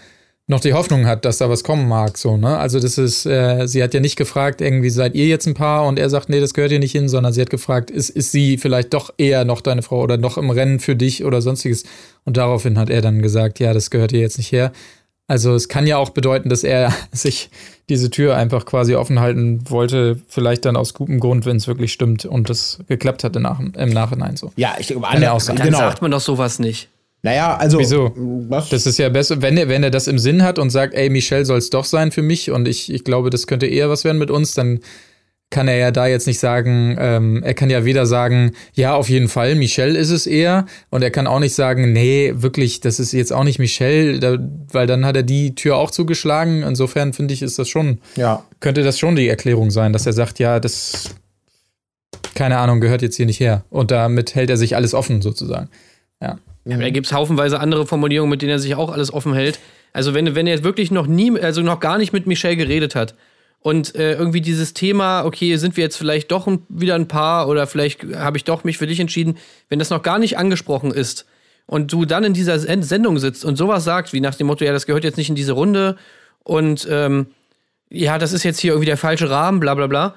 noch 0.47 0.59
die 0.59 0.73
Hoffnung 0.73 1.07
hat, 1.07 1.25
dass 1.25 1.39
da 1.39 1.49
was 1.49 1.63
kommen 1.63 1.88
mag. 1.88 2.17
So, 2.19 2.38
ne? 2.38 2.57
Also 2.57 2.79
das 2.79 2.97
ist, 2.99 3.25
äh, 3.25 3.65
sie 3.67 3.81
hat 3.81 3.93
ja 3.95 3.99
nicht 3.99 4.15
gefragt, 4.15 4.61
irgendwie 4.61 4.91
seid 4.91 5.15
ihr 5.15 5.25
jetzt 5.25 5.47
ein 5.47 5.55
Paar 5.55 5.88
und 5.88 5.97
er 5.97 6.09
sagt, 6.09 6.29
nee, 6.29 6.39
das 6.39 6.53
gehört 6.53 6.69
hier 6.71 6.79
nicht 6.79 6.91
hin, 6.91 7.09
sondern 7.09 7.33
sie 7.33 7.41
hat 7.41 7.49
gefragt, 7.49 7.89
ist, 7.89 8.09
ist 8.11 8.31
sie 8.31 8.57
vielleicht 8.59 8.93
doch 8.93 9.11
eher 9.17 9.43
noch 9.43 9.61
deine 9.61 9.81
Frau 9.81 10.01
oder 10.03 10.17
noch 10.17 10.38
im 10.38 10.51
Rennen 10.51 10.79
für 10.79 10.95
dich 10.95 11.23
oder 11.25 11.41
sonstiges. 11.41 11.83
Und 12.25 12.38
daraufhin 12.38 12.77
hat 12.77 12.91
er 12.91 13.01
dann 13.01 13.21
gesagt, 13.23 13.59
ja, 13.59 13.73
das 13.73 13.89
gehört 13.89 14.11
hier 14.11 14.19
jetzt 14.19 14.38
nicht 14.38 14.51
her. 14.51 14.71
Also 15.27 15.55
es 15.55 15.69
kann 15.69 15.88
ja 15.88 15.97
auch 15.97 16.11
bedeuten, 16.11 16.49
dass 16.49 16.63
er 16.63 16.93
sich 17.11 17.49
diese 17.89 18.09
Tür 18.09 18.35
einfach 18.35 18.65
quasi 18.65 18.95
offen 18.95 19.19
halten 19.19 19.61
wollte, 19.69 20.19
vielleicht 20.27 20.65
dann 20.65 20.75
aus 20.75 20.93
gutem 20.93 21.19
Grund, 21.19 21.45
wenn 21.45 21.57
es 21.57 21.67
wirklich 21.67 21.93
stimmt 21.93 22.25
und 22.25 22.49
das 22.49 22.79
geklappt 22.88 23.23
hatte 23.23 23.39
nach, 23.39 23.59
im 23.59 23.89
Nachhinein 23.89 24.38
so. 24.38 24.51
Ja, 24.55 24.75
ich 24.79 24.88
glaube, 24.88 25.07
auch 25.07 25.39
sein. 25.39 25.55
dann 25.55 25.67
genau. 25.67 25.79
sagt 25.79 26.01
man 26.01 26.11
doch 26.11 26.21
sowas 26.21 26.59
nicht. 26.59 26.89
Naja, 27.21 27.57
also. 27.57 27.79
Wieso? 27.79 28.13
Was? 28.15 28.69
Das 28.69 28.85
ist 28.85 28.99
ja 28.99 29.09
besser, 29.09 29.41
wenn 29.41 29.57
er, 29.57 29.67
wenn 29.67 29.81
er 29.81 29.89
das 29.89 30.07
im 30.07 30.19
Sinn 30.19 30.43
hat 30.43 30.59
und 30.59 30.69
sagt, 30.69 30.93
ey, 30.93 31.09
Michelle 31.09 31.43
soll 31.43 31.57
es 31.57 31.71
doch 31.71 31.85
sein 31.85 32.11
für 32.11 32.21
mich 32.21 32.51
und 32.51 32.67
ich, 32.67 32.93
ich 32.93 33.03
glaube, 33.03 33.31
das 33.31 33.47
könnte 33.47 33.65
eher 33.65 33.89
was 33.89 34.03
werden 34.03 34.19
mit 34.19 34.29
uns, 34.29 34.53
dann 34.53 34.79
kann 35.51 35.67
er 35.67 35.77
ja 35.77 35.91
da 35.91 36.08
jetzt 36.08 36.27
nicht 36.27 36.39
sagen, 36.39 36.97
ähm, 36.99 37.43
er 37.43 37.53
kann 37.53 37.69
ja 37.69 37.86
weder 37.86 38.05
sagen, 38.05 38.51
ja, 38.73 38.95
auf 38.95 39.10
jeden 39.10 39.29
Fall, 39.29 39.55
Michelle 39.55 39.97
ist 39.97 40.10
es 40.10 40.27
eher, 40.27 40.65
und 40.89 41.03
er 41.03 41.12
kann 41.12 41.27
auch 41.27 41.39
nicht 41.39 41.53
sagen, 41.53 41.93
nee, 41.93 42.34
wirklich, 42.36 42.81
das 42.81 42.99
ist 42.99 43.12
jetzt 43.13 43.31
auch 43.31 43.43
nicht 43.43 43.60
Michelle, 43.60 44.19
da, 44.19 44.38
weil 44.71 44.88
dann 44.88 45.05
hat 45.05 45.15
er 45.15 45.23
die 45.23 45.55
Tür 45.55 45.77
auch 45.77 45.91
zugeschlagen. 45.91 46.63
Insofern 46.63 47.13
finde 47.13 47.34
ich, 47.34 47.41
ist 47.41 47.60
das 47.60 47.69
schon, 47.69 47.99
ja. 48.15 48.43
könnte 48.60 48.84
das 48.84 48.99
schon 48.99 49.15
die 49.15 49.29
Erklärung 49.29 49.71
sein, 49.71 49.93
dass 49.93 50.05
er 50.05 50.13
sagt, 50.13 50.39
ja, 50.39 50.60
das, 50.60 51.15
keine 52.34 52.58
Ahnung, 52.58 52.81
gehört 52.81 53.01
jetzt 53.01 53.15
hier 53.15 53.27
nicht 53.27 53.39
her. 53.39 53.63
Und 53.69 53.91
damit 53.91 54.36
hält 54.36 54.49
er 54.49 54.58
sich 54.58 54.75
alles 54.75 54.93
offen, 54.93 55.21
sozusagen. 55.21 55.69
Ja. 56.21 56.39
Ja, 56.67 56.77
da 56.77 56.89
gibt 56.89 57.05
es 57.05 57.13
haufenweise 57.13 57.60
andere 57.60 57.86
Formulierungen, 57.86 58.31
mit 58.31 58.41
denen 58.41 58.53
er 58.53 58.60
sich 58.60 58.73
auch 58.73 58.91
alles 58.91 59.13
offen 59.13 59.36
hält. 59.36 59.60
Also 59.93 60.15
wenn, 60.15 60.34
wenn 60.34 60.47
er 60.47 60.63
wirklich 60.63 60.89
noch 60.89 61.05
nie, 61.05 61.39
also 61.39 61.62
noch 61.62 61.79
gar 61.79 61.99
nicht 61.99 62.12
mit 62.12 62.25
Michelle 62.25 62.58
geredet 62.58 62.95
hat 62.95 63.13
Und 63.65 63.95
äh, 63.95 64.13
irgendwie 64.13 64.41
dieses 64.41 64.75
Thema, 64.75 65.25
okay, 65.25 65.58
sind 65.58 65.75
wir 65.75 65.84
jetzt 65.84 65.97
vielleicht 65.97 66.30
doch 66.30 66.45
ein, 66.45 66.62
wieder 66.69 66.93
ein 66.93 67.08
Paar 67.08 67.47
oder 67.47 67.65
vielleicht 67.65 68.04
habe 68.15 68.38
ich 68.38 68.43
doch 68.43 68.63
mich 68.63 68.78
für 68.78 68.86
dich 68.86 68.99
entschieden, 68.99 69.39
wenn 69.69 69.80
das 69.80 69.89
noch 69.89 70.04
gar 70.04 70.19
nicht 70.19 70.38
angesprochen 70.38 70.91
ist 70.91 71.25
und 71.65 71.91
du 71.91 72.06
dann 72.06 72.23
in 72.23 72.36
dieser 72.36 72.60
Sendung 72.60 73.17
sitzt 73.17 73.43
und 73.43 73.56
sowas 73.56 73.84
sagst, 73.84 74.13
wie 74.13 74.21
nach 74.21 74.36
dem 74.36 74.45
Motto, 74.45 74.63
ja, 74.63 74.71
das 74.71 74.86
gehört 74.86 75.04
jetzt 75.04 75.17
nicht 75.17 75.30
in 75.30 75.36
diese 75.36 75.54
Runde 75.54 75.95
und 76.43 76.88
ähm, 76.91 77.25
ja, 77.89 78.19
das 78.19 78.34
ist 78.34 78.43
jetzt 78.43 78.60
hier 78.60 78.73
irgendwie 78.73 78.86
der 78.86 78.97
falsche 78.97 79.32
Rahmen, 79.32 79.60
bla 79.60 79.73
bla 79.73 79.88
bla. 79.88 80.13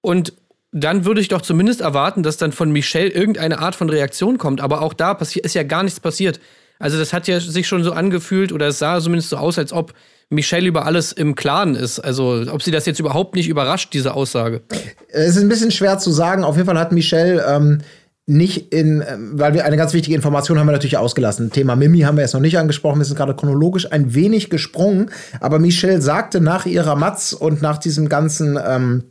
Und 0.00 0.32
dann 0.72 1.04
würde 1.04 1.20
ich 1.20 1.28
doch 1.28 1.42
zumindest 1.42 1.80
erwarten, 1.80 2.24
dass 2.24 2.38
dann 2.38 2.50
von 2.50 2.72
Michelle 2.72 3.10
irgendeine 3.10 3.60
Art 3.60 3.76
von 3.76 3.88
Reaktion 3.88 4.36
kommt. 4.36 4.60
Aber 4.60 4.82
auch 4.82 4.94
da 4.94 5.12
ist 5.12 5.54
ja 5.54 5.62
gar 5.62 5.84
nichts 5.84 6.00
passiert. 6.00 6.40
Also 6.80 6.98
das 6.98 7.12
hat 7.12 7.28
ja 7.28 7.38
sich 7.38 7.68
schon 7.68 7.84
so 7.84 7.92
angefühlt 7.92 8.50
oder 8.50 8.66
es 8.66 8.80
sah 8.80 9.00
zumindest 9.00 9.30
so 9.30 9.36
aus, 9.36 9.60
als 9.60 9.72
ob 9.72 9.94
Michelle 10.30 10.66
über 10.66 10.86
alles 10.86 11.12
im 11.12 11.34
Klaren 11.34 11.74
ist. 11.74 12.00
Also 12.00 12.44
ob 12.50 12.62
sie 12.62 12.70
das 12.70 12.86
jetzt 12.86 13.00
überhaupt 13.00 13.34
nicht 13.34 13.48
überrascht, 13.48 13.92
diese 13.92 14.14
Aussage. 14.14 14.62
Es 15.08 15.36
ist 15.36 15.42
ein 15.42 15.48
bisschen 15.48 15.70
schwer 15.70 15.98
zu 15.98 16.10
sagen. 16.10 16.44
Auf 16.44 16.56
jeden 16.56 16.66
Fall 16.66 16.78
hat 16.78 16.92
Michelle 16.92 17.44
ähm, 17.46 17.80
nicht 18.26 18.72
in, 18.72 19.04
ähm, 19.06 19.32
weil 19.34 19.54
wir 19.54 19.64
eine 19.64 19.76
ganz 19.76 19.92
wichtige 19.92 20.16
Information 20.16 20.58
haben 20.58 20.66
wir 20.66 20.72
natürlich 20.72 20.96
ausgelassen. 20.96 21.50
Thema 21.50 21.76
Mimi 21.76 22.00
haben 22.00 22.16
wir 22.16 22.22
jetzt 22.22 22.32
noch 22.32 22.40
nicht 22.40 22.58
angesprochen. 22.58 22.98
Wir 22.98 23.04
sind 23.04 23.16
gerade 23.16 23.34
chronologisch 23.34 23.90
ein 23.92 24.14
wenig 24.14 24.50
gesprungen. 24.50 25.10
Aber 25.40 25.58
Michelle 25.58 26.00
sagte 26.00 26.40
nach 26.40 26.66
ihrer 26.66 26.96
Matz 26.96 27.32
und 27.32 27.60
nach 27.60 27.78
diesem 27.78 28.08
ganzen 28.08 28.58
ähm, 28.64 29.04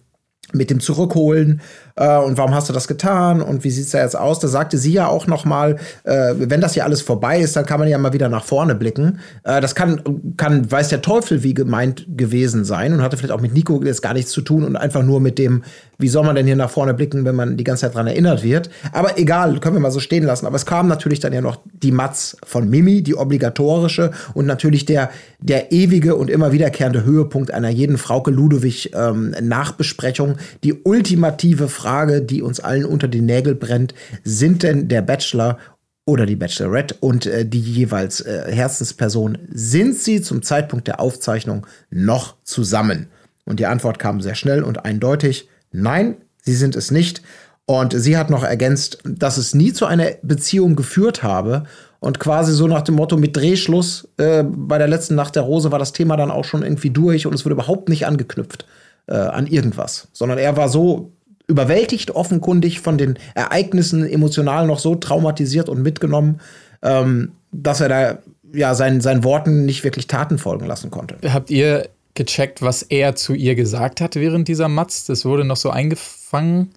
mit 0.51 0.69
dem 0.69 0.79
Zurückholen 0.79 1.61
äh, 1.95 2.17
und 2.17 2.37
warum 2.37 2.55
hast 2.55 2.69
du 2.69 2.73
das 2.73 2.87
getan 2.87 3.41
und 3.41 3.63
wie 3.63 3.69
sieht 3.69 3.85
es 3.85 3.91
da 3.91 4.01
jetzt 4.01 4.17
aus? 4.17 4.39
Da 4.39 4.47
sagte 4.47 4.77
sie 4.77 4.93
ja 4.93 5.07
auch 5.07 5.27
noch 5.27 5.45
mal, 5.45 5.77
äh, 6.03 6.33
wenn 6.37 6.61
das 6.61 6.73
hier 6.73 6.85
alles 6.85 7.01
vorbei 7.01 7.39
ist, 7.39 7.55
dann 7.55 7.65
kann 7.65 7.79
man 7.79 7.87
ja 7.87 7.97
mal 7.97 8.13
wieder 8.13 8.29
nach 8.29 8.43
vorne 8.43 8.73
blicken. 8.73 9.19
Äh, 9.43 9.61
das 9.61 9.75
kann, 9.75 10.01
kann, 10.37 10.69
weiß 10.71 10.89
der 10.89 11.01
Teufel, 11.01 11.43
wie 11.43 11.53
gemeint 11.53 12.05
gewesen 12.17 12.65
sein 12.65 12.93
und 12.93 13.01
hatte 13.01 13.17
vielleicht 13.17 13.33
auch 13.33 13.41
mit 13.41 13.53
Nico 13.53 13.81
jetzt 13.83 14.01
gar 14.01 14.13
nichts 14.13 14.31
zu 14.31 14.41
tun 14.41 14.63
und 14.63 14.75
einfach 14.75 15.03
nur 15.03 15.21
mit 15.21 15.37
dem, 15.37 15.63
wie 15.99 16.07
soll 16.07 16.25
man 16.25 16.35
denn 16.35 16.47
hier 16.47 16.55
nach 16.55 16.71
vorne 16.71 16.93
blicken, 16.95 17.25
wenn 17.25 17.35
man 17.35 17.57
die 17.57 17.63
ganze 17.63 17.81
Zeit 17.81 17.95
dran 17.95 18.07
erinnert 18.07 18.43
wird. 18.43 18.69
Aber 18.91 19.19
egal, 19.19 19.59
können 19.59 19.75
wir 19.75 19.79
mal 19.79 19.91
so 19.91 19.99
stehen 19.99 20.23
lassen. 20.23 20.47
Aber 20.47 20.55
es 20.55 20.65
kam 20.65 20.87
natürlich 20.87 21.19
dann 21.19 21.31
ja 21.31 21.41
noch 21.41 21.59
die 21.71 21.91
Matz 21.91 22.37
von 22.43 22.69
Mimi, 22.69 23.03
die 23.03 23.15
obligatorische 23.15 24.11
und 24.33 24.47
natürlich 24.47 24.85
der, 24.85 25.11
der 25.39 25.71
ewige 25.71 26.15
und 26.15 26.29
immer 26.31 26.51
wiederkehrende 26.51 27.05
Höhepunkt 27.05 27.53
einer 27.53 27.69
jeden 27.69 27.97
Frauke 27.97 28.31
Ludewig 28.31 28.91
ähm, 28.95 29.35
Nachbesprechung, 29.39 30.37
die 30.63 30.73
ultimative 30.73 31.67
Frage 31.67 31.82
Frage, 31.83 32.21
die 32.21 32.41
uns 32.41 32.61
allen 32.61 32.85
unter 32.85 33.09
die 33.09 33.21
Nägel 33.21 33.55
brennt, 33.55 33.93
sind 34.23 34.63
denn 34.63 34.87
der 34.87 35.01
Bachelor 35.01 35.57
oder 36.05 36.25
die 36.25 36.37
Bachelorette 36.37 36.95
und 37.01 37.25
äh, 37.25 37.45
die 37.45 37.59
jeweils 37.59 38.21
äh, 38.21 38.45
Herzensperson, 38.49 39.37
sind 39.51 39.95
sie 39.95 40.21
zum 40.21 40.41
Zeitpunkt 40.41 40.87
der 40.87 41.01
Aufzeichnung 41.01 41.67
noch 41.89 42.35
zusammen? 42.43 43.07
Und 43.45 43.59
die 43.59 43.65
Antwort 43.65 43.99
kam 43.99 44.21
sehr 44.21 44.35
schnell 44.35 44.63
und 44.63 44.85
eindeutig, 44.85 45.49
nein, 45.71 46.15
sie 46.41 46.55
sind 46.55 46.77
es 46.77 46.89
nicht. 46.89 47.21
Und 47.65 47.93
sie 47.93 48.17
hat 48.17 48.29
noch 48.29 48.43
ergänzt, 48.43 48.99
dass 49.03 49.37
es 49.37 49.53
nie 49.53 49.73
zu 49.73 49.85
einer 49.85 50.11
Beziehung 50.21 50.77
geführt 50.77 51.21
habe. 51.21 51.63
Und 51.99 52.19
quasi 52.19 52.53
so 52.53 52.67
nach 52.67 52.81
dem 52.81 52.95
Motto, 52.95 53.17
mit 53.17 53.35
Drehschluss 53.35 54.07
äh, 54.17 54.43
bei 54.43 54.77
der 54.77 54.87
letzten 54.87 55.15
Nacht 55.15 55.35
der 55.35 55.43
Rose 55.43 55.71
war 55.71 55.79
das 55.79 55.91
Thema 55.91 56.15
dann 56.15 56.31
auch 56.31 56.45
schon 56.45 56.63
irgendwie 56.63 56.91
durch 56.91 57.25
und 57.25 57.33
es 57.33 57.43
wurde 57.43 57.55
überhaupt 57.55 57.89
nicht 57.89 58.05
angeknüpft 58.05 58.65
äh, 59.07 59.15
an 59.15 59.47
irgendwas. 59.47 60.07
Sondern 60.13 60.37
er 60.37 60.55
war 60.55 60.69
so 60.69 61.11
überwältigt 61.47 62.11
offenkundig 62.11 62.79
von 62.79 62.97
den 62.97 63.17
Ereignissen, 63.35 64.07
emotional 64.07 64.67
noch 64.67 64.79
so 64.79 64.95
traumatisiert 64.95 65.69
und 65.69 65.81
mitgenommen, 65.81 66.39
ähm, 66.81 67.33
dass 67.51 67.81
er 67.81 67.89
da 67.89 68.17
ja 68.53 68.75
seinen, 68.75 69.01
seinen 69.01 69.23
Worten 69.23 69.65
nicht 69.65 69.83
wirklich 69.83 70.07
Taten 70.07 70.37
folgen 70.37 70.65
lassen 70.65 70.91
konnte. 70.91 71.17
Habt 71.33 71.49
ihr 71.49 71.89
gecheckt, 72.13 72.61
was 72.61 72.83
er 72.83 73.15
zu 73.15 73.33
ihr 73.33 73.55
gesagt 73.55 73.99
hat 73.99 74.15
während 74.15 74.47
dieser 74.47 74.69
Matz? 74.69 75.05
Das 75.05 75.25
wurde 75.25 75.43
noch 75.43 75.57
so 75.57 75.69
eingefangen. 75.69 76.69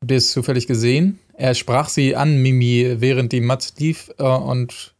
Habt 0.00 0.10
ihr 0.10 0.18
es 0.18 0.30
zufällig 0.30 0.66
gesehen? 0.66 1.18
Er 1.34 1.54
sprach 1.54 1.88
sie 1.88 2.16
an, 2.16 2.40
Mimi, 2.40 2.96
während 2.98 3.32
die 3.32 3.40
Matz 3.40 3.74
lief 3.78 4.10
äh, 4.18 4.22
und 4.22 4.94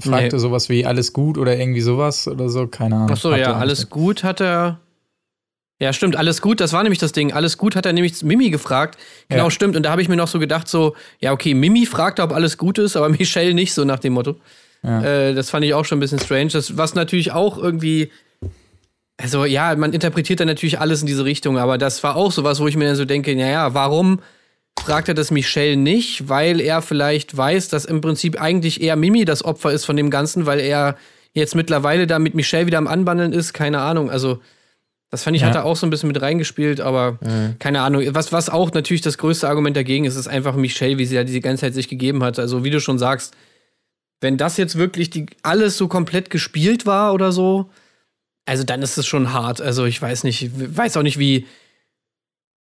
fragte 0.00 0.36
nee. 0.36 0.40
sowas 0.40 0.68
wie 0.68 0.86
alles 0.86 1.12
gut 1.12 1.38
oder 1.38 1.58
irgendwie 1.58 1.80
sowas 1.80 2.28
oder 2.28 2.48
so, 2.48 2.66
keine 2.66 2.96
Ahnung. 2.96 3.10
Ach 3.12 3.16
so, 3.16 3.34
ja, 3.34 3.54
alles 3.54 3.90
gut 3.90 4.24
hat 4.24 4.40
er 4.40 4.80
ja, 5.82 5.92
stimmt, 5.92 6.14
alles 6.14 6.40
gut. 6.40 6.60
Das 6.60 6.72
war 6.72 6.84
nämlich 6.84 7.00
das 7.00 7.10
Ding. 7.10 7.32
Alles 7.32 7.58
gut 7.58 7.74
hat 7.74 7.86
er 7.86 7.92
nämlich 7.92 8.22
Mimi 8.22 8.50
gefragt. 8.50 8.96
Genau, 9.28 9.44
ja. 9.44 9.50
stimmt. 9.50 9.74
Und 9.74 9.82
da 9.82 9.90
habe 9.90 10.00
ich 10.00 10.08
mir 10.08 10.14
noch 10.14 10.28
so 10.28 10.38
gedacht, 10.38 10.68
so, 10.68 10.94
ja, 11.18 11.32
okay, 11.32 11.54
Mimi 11.54 11.86
fragt, 11.86 12.20
ob 12.20 12.30
alles 12.30 12.56
gut 12.56 12.78
ist, 12.78 12.96
aber 12.96 13.08
Michelle 13.18 13.52
nicht, 13.52 13.74
so 13.74 13.84
nach 13.84 13.98
dem 13.98 14.12
Motto. 14.12 14.36
Ja. 14.84 15.02
Äh, 15.02 15.34
das 15.34 15.50
fand 15.50 15.64
ich 15.64 15.74
auch 15.74 15.84
schon 15.84 15.98
ein 15.98 16.00
bisschen 16.00 16.20
strange. 16.20 16.50
Das, 16.50 16.76
was 16.76 16.94
natürlich 16.94 17.32
auch 17.32 17.58
irgendwie. 17.58 18.12
Also, 19.16 19.44
ja, 19.44 19.74
man 19.74 19.92
interpretiert 19.92 20.38
dann 20.38 20.46
natürlich 20.46 20.78
alles 20.78 21.00
in 21.00 21.08
diese 21.08 21.24
Richtung, 21.24 21.58
aber 21.58 21.78
das 21.78 22.00
war 22.04 22.14
auch 22.14 22.30
sowas, 22.30 22.60
wo 22.60 22.68
ich 22.68 22.76
mir 22.76 22.86
dann 22.86 22.94
so 22.94 23.04
denke, 23.04 23.34
naja, 23.34 23.74
warum 23.74 24.20
fragt 24.80 25.08
er 25.08 25.14
das 25.14 25.32
Michelle 25.32 25.76
nicht? 25.76 26.28
Weil 26.28 26.60
er 26.60 26.80
vielleicht 26.82 27.36
weiß, 27.36 27.70
dass 27.70 27.86
im 27.86 28.00
Prinzip 28.00 28.40
eigentlich 28.40 28.80
eher 28.80 28.94
Mimi 28.94 29.24
das 29.24 29.44
Opfer 29.44 29.72
ist 29.72 29.84
von 29.84 29.96
dem 29.96 30.10
Ganzen, 30.10 30.46
weil 30.46 30.60
er 30.60 30.96
jetzt 31.32 31.56
mittlerweile 31.56 32.06
da 32.06 32.20
mit 32.20 32.36
Michelle 32.36 32.66
wieder 32.66 32.78
am 32.78 32.86
Anbandeln 32.86 33.32
ist, 33.32 33.52
keine 33.52 33.80
Ahnung. 33.80 34.08
Also, 34.08 34.38
das 35.12 35.24
fand 35.24 35.36
ich, 35.36 35.42
ja. 35.42 35.48
hat 35.48 35.54
er 35.54 35.66
auch 35.66 35.76
so 35.76 35.86
ein 35.86 35.90
bisschen 35.90 36.06
mit 36.06 36.22
reingespielt, 36.22 36.80
aber 36.80 37.18
mhm. 37.20 37.56
keine 37.58 37.82
Ahnung. 37.82 38.02
Was, 38.14 38.32
was 38.32 38.48
auch 38.48 38.72
natürlich 38.72 39.02
das 39.02 39.18
größte 39.18 39.46
Argument 39.46 39.76
dagegen 39.76 40.06
ist, 40.06 40.16
ist 40.16 40.26
einfach 40.26 40.56
Michelle, 40.56 40.96
wie 40.96 41.04
sie 41.04 41.16
ja 41.16 41.22
diese 41.22 41.42
ganze 41.42 41.60
Zeit 41.60 41.74
sich 41.74 41.88
gegeben 41.88 42.24
hat. 42.24 42.38
Also, 42.38 42.64
wie 42.64 42.70
du 42.70 42.80
schon 42.80 42.98
sagst, 42.98 43.36
wenn 44.22 44.38
das 44.38 44.56
jetzt 44.56 44.78
wirklich 44.78 45.10
die, 45.10 45.26
alles 45.42 45.76
so 45.76 45.86
komplett 45.86 46.30
gespielt 46.30 46.86
war 46.86 47.12
oder 47.12 47.30
so, 47.30 47.68
also 48.46 48.64
dann 48.64 48.80
ist 48.80 48.96
es 48.96 49.06
schon 49.06 49.34
hart. 49.34 49.60
Also, 49.60 49.84
ich 49.84 50.00
weiß 50.00 50.24
nicht, 50.24 50.50
weiß 50.54 50.96
auch 50.96 51.02
nicht, 51.02 51.18
wie, 51.18 51.46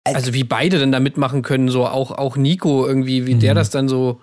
also 0.03 0.33
wie 0.33 0.43
beide 0.43 0.77
denn 0.77 0.91
da 0.91 0.99
mitmachen 0.99 1.41
können, 1.41 1.69
so 1.69 1.87
auch, 1.87 2.11
auch 2.11 2.35
Nico 2.35 2.85
irgendwie, 2.85 3.25
wie 3.27 3.35
mhm. 3.35 3.39
der 3.39 3.53
das 3.53 3.69
dann 3.69 3.87
so 3.87 4.19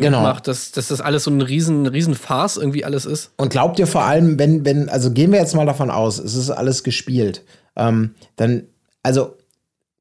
genau. 0.00 0.22
macht, 0.22 0.48
dass, 0.48 0.72
dass 0.72 0.88
das 0.88 1.00
alles 1.00 1.24
so 1.24 1.30
ein 1.30 1.40
riesen, 1.40 1.86
riesen 1.86 2.14
Farce 2.14 2.56
irgendwie 2.56 2.84
alles 2.84 3.04
ist. 3.04 3.32
Und 3.36 3.50
glaubt 3.50 3.78
ihr 3.78 3.86
vor 3.86 4.04
allem, 4.04 4.38
wenn, 4.38 4.64
wenn, 4.64 4.88
also 4.88 5.10
gehen 5.10 5.32
wir 5.32 5.38
jetzt 5.38 5.54
mal 5.54 5.66
davon 5.66 5.90
aus, 5.90 6.18
es 6.18 6.34
ist 6.34 6.50
alles 6.50 6.82
gespielt, 6.82 7.44
ähm, 7.76 8.14
dann, 8.36 8.64
also, 9.02 9.36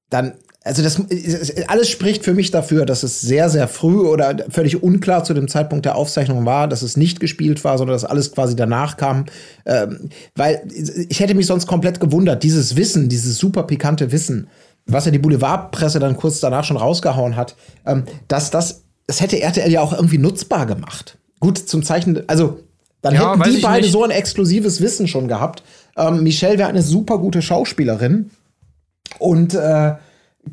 dann, 0.10 0.34
also 0.63 0.84
das, 0.84 1.01
alles 1.67 1.89
spricht 1.89 2.23
für 2.23 2.34
mich 2.34 2.51
dafür, 2.51 2.86
dass 2.86 3.01
es 3.01 3.21
sehr, 3.21 3.49
sehr 3.49 3.67
früh 3.67 3.99
oder 4.01 4.45
völlig 4.49 4.84
unklar 4.84 5.23
zu 5.23 5.34
dem 5.34 5.47
Zeitpunkt 5.47 5.86
der 5.86 5.95
Aufzeichnung 5.95 6.45
war, 6.45 6.67
dass 6.67 6.84
es 6.84 6.97
nicht 6.97 7.19
gespielt 7.19 7.63
war, 7.63 7.77
sondern 7.77 7.95
dass 7.95 8.06
alles 8.06 8.32
quasi 8.32 8.56
danach 8.56 8.97
kam. 8.97 9.25
Ähm, 9.65 10.10
weil 10.36 10.62
ich 11.10 11.19
hätte 11.19 11.34
mich 11.34 11.47
sonst 11.47 11.65
komplett 11.65 11.99
gewundert, 11.99 12.43
dieses 12.43 12.75
Wissen, 12.75 13.10
dieses 13.10 13.38
super 13.38 13.63
pikante 13.63 14.12
Wissen, 14.12 14.49
was 14.86 15.06
ja 15.06 15.12
die 15.12 15.19
Boulevardpresse 15.19 15.99
dann 15.99 16.17
kurz 16.17 16.39
danach 16.39 16.63
schon 16.63 16.77
rausgehauen 16.77 17.36
hat, 17.36 17.56
ähm, 17.86 18.04
dass 18.27 18.51
das 18.51 18.84
das 19.12 19.19
hätte 19.19 19.41
RTL 19.41 19.69
ja 19.69 19.82
auch 19.82 19.91
irgendwie 19.91 20.17
nutzbar 20.17 20.65
gemacht. 20.65 21.17
Gut, 21.41 21.58
zum 21.58 21.84
Zeichen, 21.84 22.24
also 22.30 22.62
dann 23.02 23.13
ja, 23.13 23.36
hätten 23.36 23.52
die 23.52 23.62
beide 23.62 23.82
nicht. 23.82 23.91
so 23.91 24.06
ein 24.06 24.10
exklusives 24.10 24.80
Wissen 24.80 25.06
schon 25.10 25.28
gehabt. 25.28 25.63
Ähm, 25.97 26.24
Michelle 26.24 26.58
wäre 26.58 26.69
eine 26.69 26.82
super 26.82 27.17
gute 27.17 27.41
Schauspielerin 27.41 28.30
und 29.19 29.54
äh, 29.54 29.95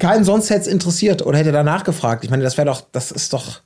keinen 0.01 0.25
sonst 0.25 0.51
hätte 0.51 0.62
es 0.62 0.66
interessiert 0.66 1.25
oder 1.25 1.38
hätte 1.38 1.53
danach 1.53 1.85
gefragt. 1.85 2.25
Ich 2.25 2.31
meine, 2.31 2.42
das 2.42 2.57
wäre 2.57 2.66
doch, 2.66 2.83
das 2.90 3.12
ist 3.12 3.33
doch. 3.33 3.61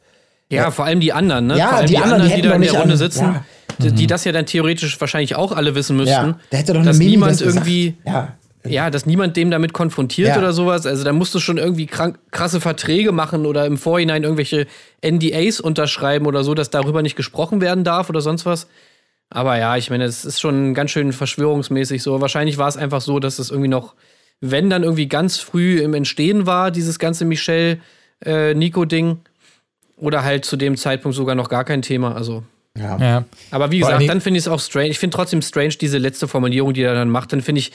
Ja, 0.50 0.64
ja, 0.64 0.70
vor 0.70 0.84
allem 0.84 1.00
die 1.00 1.14
anderen, 1.14 1.46
ne? 1.46 1.56
Ja, 1.56 1.68
vor 1.68 1.78
allem 1.78 1.86
die, 1.86 1.94
die 1.94 2.02
anderen, 2.02 2.28
die, 2.28 2.34
die 2.34 2.42
da 2.42 2.52
in 2.52 2.60
der 2.60 2.72
Runde 2.78 2.96
sitzen, 2.98 3.22
ja. 3.22 3.44
die, 3.78 3.92
die, 3.92 4.06
das 4.06 4.24
ja 4.24 4.32
dann 4.32 4.44
theoretisch 4.44 5.00
wahrscheinlich 5.00 5.36
auch 5.36 5.52
alle 5.52 5.74
wissen 5.74 5.96
müssten. 5.96 6.10
Ja, 6.12 6.38
da 6.50 6.56
hätte 6.58 6.74
doch 6.74 6.84
dass 6.84 6.98
niemand 6.98 7.40
irgendwie. 7.40 7.96
Ja 8.04 8.34
ja, 8.66 8.90
dass 8.90 9.06
niemand 9.06 9.36
dem 9.36 9.50
damit 9.50 9.72
konfrontiert 9.72 10.28
ja. 10.28 10.38
oder 10.38 10.52
sowas. 10.52 10.86
Also 10.86 11.04
da 11.04 11.12
musst 11.12 11.34
du 11.34 11.40
schon 11.40 11.58
irgendwie 11.58 11.86
krank, 11.86 12.18
krasse 12.30 12.60
Verträge 12.60 13.12
machen 13.12 13.46
oder 13.46 13.66
im 13.66 13.76
Vorhinein 13.76 14.22
irgendwelche 14.22 14.66
NDAs 15.04 15.60
unterschreiben 15.60 16.26
oder 16.26 16.44
so, 16.44 16.54
dass 16.54 16.70
darüber 16.70 17.02
nicht 17.02 17.16
gesprochen 17.16 17.60
werden 17.60 17.82
darf 17.84 18.08
oder 18.08 18.20
sonst 18.20 18.46
was. 18.46 18.68
Aber 19.30 19.58
ja, 19.58 19.76
ich 19.76 19.90
meine, 19.90 20.04
es 20.04 20.24
ist 20.24 20.40
schon 20.40 20.74
ganz 20.74 20.90
schön 20.90 21.12
verschwörungsmäßig 21.12 22.02
so. 22.02 22.20
Wahrscheinlich 22.20 22.58
war 22.58 22.68
es 22.68 22.76
einfach 22.76 23.00
so, 23.00 23.18
dass 23.18 23.38
es 23.38 23.50
irgendwie 23.50 23.68
noch, 23.68 23.94
wenn 24.40 24.70
dann 24.70 24.82
irgendwie 24.82 25.08
ganz 25.08 25.38
früh 25.38 25.80
im 25.80 25.94
Entstehen 25.94 26.46
war, 26.46 26.70
dieses 26.70 26.98
ganze 26.98 27.24
Michelle-Nico-Ding. 27.24 29.10
Äh, 29.10 29.16
oder 30.02 30.24
halt 30.24 30.44
zu 30.44 30.56
dem 30.56 30.76
Zeitpunkt 30.76 31.16
sogar 31.16 31.36
noch 31.36 31.48
gar 31.48 31.64
kein 31.64 31.80
Thema. 31.80 32.16
Also. 32.16 32.42
Ja. 32.76 32.96
ja. 32.98 33.24
Aber 33.52 33.70
wie 33.70 33.78
gesagt, 33.78 34.08
dann 34.08 34.20
finde 34.20 34.38
ich 34.38 34.44
es 34.44 34.48
auch 34.48 34.60
strange. 34.60 34.88
Ich 34.88 34.98
finde 34.98 35.14
trotzdem 35.14 35.42
strange 35.42 35.74
diese 35.80 35.98
letzte 35.98 36.26
Formulierung, 36.26 36.74
die 36.74 36.82
er 36.82 36.94
dann 36.94 37.08
macht. 37.08 37.32
Dann 37.32 37.40
finde 37.40 37.60
ich, 37.60 37.72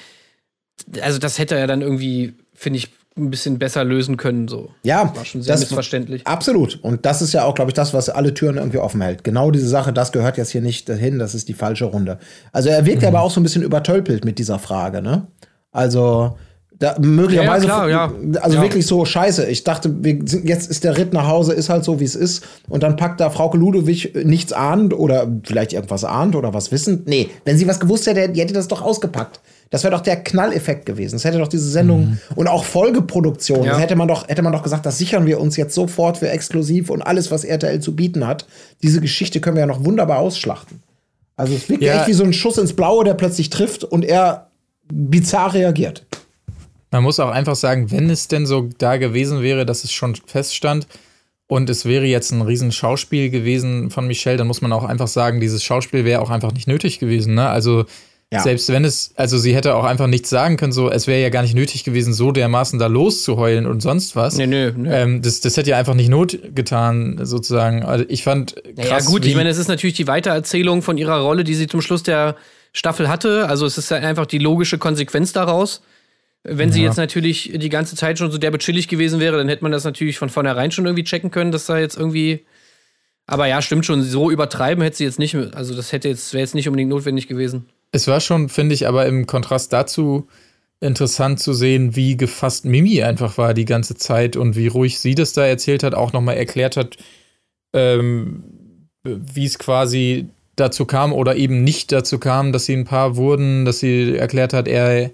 also 1.01 1.19
das 1.19 1.39
hätte 1.39 1.55
er 1.55 1.67
dann 1.67 1.81
irgendwie, 1.81 2.35
finde 2.53 2.77
ich, 2.77 2.89
ein 3.17 3.31
bisschen 3.31 3.59
besser 3.59 3.83
lösen 3.83 4.17
können. 4.17 4.47
So. 4.47 4.69
Ja, 4.83 5.11
war 5.15 5.25
schon 5.25 5.41
sehr 5.41 5.55
das, 5.55 5.61
missverständlich. 5.61 6.25
Absolut. 6.25 6.79
Und 6.83 7.05
das 7.05 7.21
ist 7.21 7.33
ja 7.33 7.43
auch, 7.43 7.55
glaube 7.55 7.71
ich, 7.71 7.73
das, 7.73 7.93
was 7.93 8.09
alle 8.09 8.33
Türen 8.33 8.57
irgendwie 8.57 8.77
offen 8.77 9.01
hält. 9.01 9.23
Genau 9.23 9.51
diese 9.51 9.67
Sache, 9.67 9.91
das 9.91 10.11
gehört 10.11 10.37
jetzt 10.37 10.51
hier 10.51 10.61
nicht 10.61 10.87
dahin, 10.87 11.19
das 11.19 11.33
ist 11.35 11.49
die 11.49 11.53
falsche 11.53 11.85
Runde. 11.85 12.19
Also 12.51 12.69
er 12.69 12.85
wirkt 12.85 13.01
mhm. 13.01 13.07
aber 13.07 13.21
auch 13.21 13.31
so 13.31 13.39
ein 13.39 13.43
bisschen 13.43 13.63
übertölpelt 13.63 14.23
mit 14.23 14.39
dieser 14.39 14.59
Frage, 14.59 15.01
ne? 15.01 15.27
Also 15.71 16.37
Da, 16.79 16.95
möglicherweise, 16.99 17.65
Ja, 17.67 17.87
ja, 17.87 18.07
klar, 18.07 18.43
also 18.43 18.61
wirklich 18.61 18.85
so 18.85 19.03
scheiße. 19.03 19.47
Ich 19.47 19.63
dachte, 19.63 20.03
wir 20.03 20.19
sind, 20.25 20.47
jetzt 20.47 20.69
ist 20.69 20.83
der 20.83 20.95
Ritt 20.95 21.11
nach 21.11 21.27
Hause, 21.27 21.53
ist 21.53 21.69
halt 21.69 21.83
so, 21.83 21.99
wie 21.99 22.03
es 22.03 22.15
ist. 22.15 22.43
Und 22.69 22.83
dann 22.83 22.95
packt 22.97 23.19
da 23.19 23.31
Frauke 23.31 23.57
Ludewig 23.57 24.13
nichts 24.23 24.53
ahnt 24.53 24.93
oder 24.93 25.27
vielleicht 25.43 25.73
irgendwas 25.73 26.03
ahnt 26.03 26.35
oder 26.35 26.53
was 26.53 26.71
wissend. 26.71 27.07
Nee, 27.07 27.29
wenn 27.45 27.57
sie 27.57 27.67
was 27.67 27.79
gewusst 27.79 28.05
hätte, 28.05 28.29
die 28.29 28.39
hätte 28.41 28.53
das 28.53 28.67
doch 28.67 28.83
ausgepackt. 28.83 29.39
Das 29.69 29.83
wäre 29.83 29.93
doch 29.93 30.01
der 30.01 30.17
Knalleffekt 30.23 30.85
gewesen. 30.85 31.15
Das 31.15 31.25
hätte 31.25 31.39
doch 31.39 31.47
diese 31.47 31.69
Sendung 31.69 32.19
und 32.35 32.47
auch 32.47 32.63
Folgeproduktion. 32.63 33.63
Ja. 33.63 33.71
Das 33.71 33.81
hätte 33.81 33.95
man 33.95 34.07
doch, 34.07 34.27
hätte 34.27 34.41
man 34.41 34.53
doch 34.53 34.63
gesagt, 34.63 34.85
das 34.85 34.97
sichern 34.97 35.25
wir 35.25 35.41
uns 35.41 35.57
jetzt 35.57 35.73
sofort 35.75 36.17
für 36.17 36.29
exklusiv 36.29 36.89
und 36.89 37.01
alles, 37.01 37.31
was 37.31 37.43
RTL 37.43 37.79
zu 37.81 37.95
bieten 37.95 38.25
hat. 38.27 38.45
Diese 38.83 39.01
Geschichte 39.01 39.41
können 39.41 39.55
wir 39.57 39.61
ja 39.61 39.67
noch 39.67 39.83
wunderbar 39.83 40.19
ausschlachten. 40.19 40.81
Also 41.35 41.53
es 41.53 41.67
wirkt 41.69 41.83
Ja. 41.83 41.99
echt 41.99 42.07
wie 42.07 42.13
so 42.13 42.23
ein 42.23 42.33
Schuss 42.33 42.57
ins 42.57 42.73
Blaue, 42.73 43.03
der 43.03 43.13
plötzlich 43.15 43.49
trifft 43.49 43.83
und 43.83 44.05
er 44.05 44.47
bizarr 44.91 45.53
reagiert. 45.53 46.05
Man 46.91 47.04
muss 47.04 47.19
auch 47.19 47.30
einfach 47.32 47.56
sagen, 47.56 47.91
wenn 47.91 48.10
es 48.10 48.28
denn 48.28 48.45
so 48.45 48.69
da 48.78 48.97
gewesen 48.97 49.41
wäre, 49.41 49.65
dass 49.65 49.84
es 49.84 49.91
schon 49.91 50.15
feststand 50.26 50.88
und 51.47 51.69
es 51.69 51.86
wäre 51.86 52.06
jetzt 52.06 52.32
ein 52.32 52.41
riesen 52.41 52.71
Schauspiel 52.71 53.30
gewesen 53.30 53.89
von 53.89 54.08
Michelle, 54.08 54.38
dann 54.38 54.47
muss 54.47 54.62
man 54.62 54.71
auch 54.73 54.84
einfach 54.84 55.08
sagen, 55.08 55.39
dieses 55.39 55.63
Schauspiel 55.63 56.06
wäre 56.06 56.21
auch 56.21 56.30
einfach 56.30 56.54
nicht 56.54 56.67
nötig 56.67 57.00
gewesen. 57.00 57.36
Ne? 57.36 57.47
Also 57.50 57.86
Ja. 58.32 58.41
selbst 58.41 58.69
wenn 58.69 58.84
es, 58.84 59.12
also 59.15 59.38
sie 59.38 59.56
hätte 59.56 59.76
auch 59.76 59.86
einfach 59.86 60.08
nichts 60.08 60.30
sagen 60.30 60.58
können, 60.58 60.73
so 60.73 60.89
es 60.89 61.08
wäre 61.08 61.21
ja 61.21 61.30
gar 61.30 61.43
nicht 61.43 61.56
nötig 61.56 61.86
gewesen, 61.86 62.13
so 62.13 62.34
dermaßen 62.34 62.78
da 62.80 62.88
loszuheulen 62.88 63.65
und 63.65 63.82
sonst 63.82 64.17
was. 64.17 64.36
Nee, 64.38 64.47
nö, 64.47 64.73
nö. 64.76 64.89
Ähm, 64.91 65.21
das, 65.21 65.39
das 65.39 65.56
hätte 65.56 65.69
ja 65.69 65.78
einfach 65.78 65.93
nicht 65.93 66.10
Not 66.10 66.38
getan, 66.54 67.19
sozusagen. 67.23 67.84
Also 67.84 68.04
ich 68.10 68.23
fand 68.23 68.56
Ja, 68.76 68.84
krass, 68.86 69.06
gut, 69.06 69.23
wie, 69.23 69.30
ich 69.30 69.36
meine, 69.36 69.50
es 69.50 69.58
ist 69.58 69.69
natürlich 69.69 69.95
die 69.95 70.08
Weitererzählung 70.08 70.82
von 70.82 70.97
ihrer 70.97 71.19
Rolle, 71.19 71.43
die 71.45 71.56
sie 71.56 71.67
zum 71.67 71.82
Schluss 71.82 72.04
der 72.04 72.36
Staffel 72.73 73.08
hatte. 73.08 73.47
Also 73.47 73.65
es 73.65 73.78
ist 73.78 73.89
ja 73.91 73.97
einfach 73.97 74.26
die 74.26 74.39
logische 74.39 74.78
Konsequenz 74.78 75.32
daraus. 75.32 75.82
Wenn 76.43 76.71
sie 76.71 76.82
Ja. 76.82 76.88
jetzt 76.88 76.97
natürlich 76.97 77.52
die 77.56 77.69
ganze 77.69 77.95
Zeit 77.95 78.17
schon 78.17 78.32
so 78.32 78.38
derbe 78.38 78.58
chillig 78.58 78.88
gewesen 78.88 79.19
wäre, 79.19 79.38
dann 79.38 79.50
hätte 79.50 79.63
man 79.63 79.71
das 79.71 79.84
natürlich 79.84 80.17
von 80.17 80.30
vornherein 80.30 80.71
schon 80.71 80.86
irgendwie 80.86 81.04
checken 81.04 81.32
können, 81.32 81.52
dass 81.52 81.65
da 81.65 81.78
jetzt 81.78 81.97
irgendwie. 81.97 82.45
Aber 83.26 83.47
ja, 83.47 83.62
stimmt 83.62 83.86
schon, 83.86 84.02
so 84.04 84.32
übertreiben 84.32 84.82
hätte 84.82 84.97
sie 84.97 85.04
jetzt 85.04 85.19
nicht, 85.19 85.36
also 85.36 85.76
das 85.76 85.91
hätte 85.91 86.08
jetzt, 86.08 86.32
wäre 86.34 86.41
jetzt 86.41 86.56
nicht 86.56 86.67
unbedingt 86.69 86.89
notwendig 86.89 87.28
gewesen. 87.28 87.65
Es 87.91 88.08
war 88.08 88.21
schon, 88.21 88.47
finde 88.47 88.73
ich, 88.76 88.88
aber 88.88 89.06
im 89.06 89.26
Kontrast 89.28 89.73
dazu 89.73 90.28
interessant 90.80 91.39
zu 91.39 91.54
sehen, 91.54 91.95
wie 91.95 92.15
gefasst 92.15 92.63
Mimi 92.65 93.02
einfach 93.04 93.38
war 93.38 93.54
die 93.54 93.65
ganze 93.65 93.95
Zeit 93.95 94.36
und 94.38 94.56
wie 94.56 94.67
ruhig 94.67 95.00
sie 95.00 95.15
das 95.15 95.34
da 95.34 95.45
erzählt 95.45 95.84
hat, 95.84 95.95
auch 95.95 96.13
nochmal 96.13 96.38
erklärt 96.38 96.78
hat, 96.78 96.97
ähm, 97.73 98.43
wie 99.04 99.45
es 99.45 99.58
quasi 99.60 100.30
dazu 100.56 100.86
kam 100.86 101.13
oder 101.13 101.36
eben 101.36 101.63
nicht 101.63 101.91
dazu 101.91 102.19
kam, 102.19 102.52
dass 102.52 102.65
sie 102.65 102.73
ein 102.73 102.86
Paar 102.86 103.15
wurden, 103.15 103.65
dass 103.65 103.80
sie 103.80 104.15
erklärt 104.15 104.54
hat, 104.54 104.67
er 104.67 105.12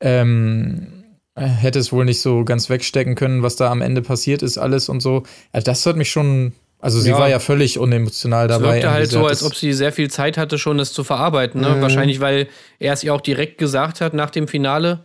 ähm, 0.00 1.04
hätte 1.36 1.78
es 1.78 1.92
wohl 1.92 2.04
nicht 2.04 2.20
so 2.20 2.44
ganz 2.44 2.68
wegstecken 2.68 3.14
können, 3.14 3.42
was 3.42 3.56
da 3.56 3.70
am 3.70 3.80
Ende 3.82 4.02
passiert 4.02 4.42
ist, 4.42 4.58
alles 4.58 4.88
und 4.88 5.00
so. 5.00 5.22
Ja, 5.54 5.60
das 5.60 5.86
hat 5.86 5.96
mich 5.96 6.10
schon, 6.10 6.52
also 6.80 7.00
sie 7.00 7.10
Ja. 7.10 7.18
war 7.18 7.28
ja 7.28 7.38
völlig 7.38 7.78
unemotional 7.78 8.46
Es 8.50 8.56
dabei. 8.58 8.72
wirkte 8.74 8.90
halt 8.90 9.10
so, 9.10 9.26
als 9.26 9.42
ob 9.42 9.54
sie 9.54 9.72
sehr 9.72 9.92
viel 9.92 10.10
Zeit 10.10 10.36
hatte, 10.36 10.58
schon 10.58 10.78
das 10.78 10.92
zu 10.92 11.04
verarbeiten. 11.04 11.60
Ne? 11.60 11.76
Wahrscheinlich, 11.80 12.20
weil 12.20 12.48
er 12.78 12.92
es 12.92 13.04
ihr 13.04 13.14
auch 13.14 13.20
direkt 13.20 13.58
gesagt 13.58 14.00
hat 14.00 14.12
nach 14.14 14.30
dem 14.30 14.48
Finale. 14.48 15.04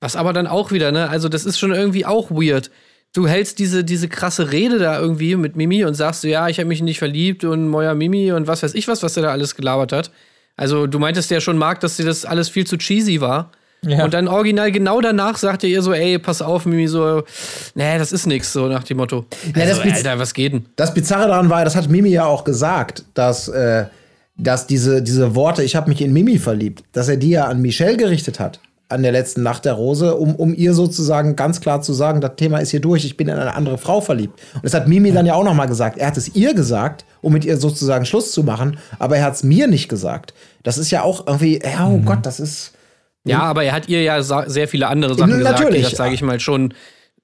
Was 0.00 0.16
aber 0.16 0.32
dann 0.32 0.46
auch 0.46 0.72
wieder, 0.72 0.92
ne? 0.92 1.10
Also, 1.10 1.28
das 1.28 1.44
ist 1.44 1.58
schon 1.58 1.72
irgendwie 1.72 2.06
auch 2.06 2.30
weird. 2.30 2.70
Du 3.12 3.28
hältst 3.28 3.58
diese, 3.58 3.84
diese 3.84 4.08
krasse 4.08 4.50
Rede 4.50 4.78
da 4.78 4.98
irgendwie 4.98 5.36
mit 5.36 5.56
Mimi 5.56 5.84
und 5.84 5.92
sagst 5.94 6.22
so, 6.22 6.28
ja, 6.28 6.48
ich 6.48 6.58
habe 6.58 6.68
mich 6.68 6.80
nicht 6.80 6.98
verliebt 6.98 7.44
und 7.44 7.68
Moja 7.68 7.92
Mimi 7.94 8.32
und 8.32 8.46
was 8.46 8.62
weiß 8.62 8.72
ich 8.74 8.88
was, 8.88 9.02
was 9.02 9.16
er 9.18 9.24
da 9.24 9.30
alles 9.30 9.56
gelabert 9.56 9.92
hat. 9.92 10.10
Also, 10.56 10.86
du 10.86 10.98
meintest 10.98 11.30
ja 11.30 11.40
schon, 11.42 11.58
Marc, 11.58 11.80
dass 11.80 11.98
dir 11.98 12.06
das 12.06 12.24
alles 12.24 12.48
viel 12.48 12.66
zu 12.66 12.78
cheesy 12.78 13.20
war. 13.20 13.52
Ja. 13.82 14.04
Und 14.04 14.12
dann 14.12 14.28
original 14.28 14.70
genau 14.72 15.00
danach 15.00 15.38
sagte 15.38 15.66
ihr 15.66 15.80
so, 15.80 15.92
ey, 15.92 16.18
pass 16.18 16.42
auf, 16.42 16.66
Mimi, 16.66 16.86
so, 16.86 17.22
nee, 17.74 17.98
das 17.98 18.12
ist 18.12 18.26
nix, 18.26 18.52
so 18.52 18.66
nach 18.66 18.84
dem 18.84 18.98
Motto. 18.98 19.24
Ja, 19.56 19.64
das 19.64 19.78
also, 19.78 19.90
Alter, 19.90 20.18
was 20.18 20.34
geht 20.34 20.52
denn? 20.52 20.66
Das 20.76 20.92
Bizarre 20.92 21.28
daran 21.28 21.48
war, 21.48 21.64
das 21.64 21.76
hat 21.76 21.88
Mimi 21.88 22.10
ja 22.10 22.26
auch 22.26 22.44
gesagt, 22.44 23.04
dass, 23.14 23.48
äh, 23.48 23.86
dass 24.36 24.66
diese, 24.66 25.02
diese 25.02 25.34
Worte, 25.34 25.62
ich 25.62 25.76
habe 25.76 25.88
mich 25.88 26.02
in 26.02 26.12
Mimi 26.12 26.38
verliebt, 26.38 26.84
dass 26.92 27.08
er 27.08 27.16
die 27.16 27.30
ja 27.30 27.46
an 27.46 27.62
Michelle 27.62 27.96
gerichtet 27.96 28.38
hat, 28.38 28.60
an 28.90 29.02
der 29.02 29.12
letzten 29.12 29.42
Nacht 29.42 29.64
der 29.64 29.74
Rose, 29.74 30.14
um, 30.16 30.34
um 30.34 30.52
ihr 30.54 30.74
sozusagen 30.74 31.36
ganz 31.36 31.60
klar 31.60 31.80
zu 31.80 31.94
sagen, 31.94 32.20
das 32.20 32.32
Thema 32.36 32.58
ist 32.58 32.70
hier 32.70 32.80
durch, 32.80 33.04
ich 33.04 33.16
bin 33.16 33.28
in 33.28 33.36
eine 33.36 33.54
andere 33.54 33.78
Frau 33.78 34.00
verliebt. 34.00 34.38
Und 34.54 34.64
das 34.64 34.74
hat 34.74 34.88
Mimi 34.88 35.12
dann 35.12 35.26
ja 35.26 35.34
auch 35.34 35.44
noch 35.44 35.54
mal 35.54 35.66
gesagt. 35.66 35.96
Er 35.96 36.08
hat 36.08 36.16
es 36.16 36.34
ihr 36.34 36.52
gesagt, 36.52 37.04
um 37.22 37.32
mit 37.32 37.44
ihr 37.44 37.56
sozusagen 37.56 38.04
Schluss 38.04 38.32
zu 38.32 38.42
machen, 38.42 38.78
aber 38.98 39.16
er 39.16 39.24
hat 39.24 39.34
es 39.34 39.42
mir 39.42 39.68
nicht 39.68 39.88
gesagt. 39.88 40.34
Das 40.64 40.76
ist 40.76 40.90
ja 40.90 41.02
auch 41.02 41.26
irgendwie, 41.26 41.60
ja, 41.62 41.88
oh 41.88 42.00
Gott, 42.04 42.26
das 42.26 42.40
ist. 42.40 42.72
Ja, 43.24 43.40
aber 43.40 43.64
er 43.64 43.72
hat 43.72 43.88
ihr 43.88 44.02
ja 44.02 44.22
sehr 44.22 44.68
viele 44.68 44.88
andere 44.88 45.14
Sachen 45.14 45.38
gesagt, 45.38 45.58
die 45.58 45.64
Natürlich. 45.64 45.84
das, 45.84 45.96
sage 45.96 46.14
ich 46.14 46.22
mal, 46.22 46.40
schon 46.40 46.72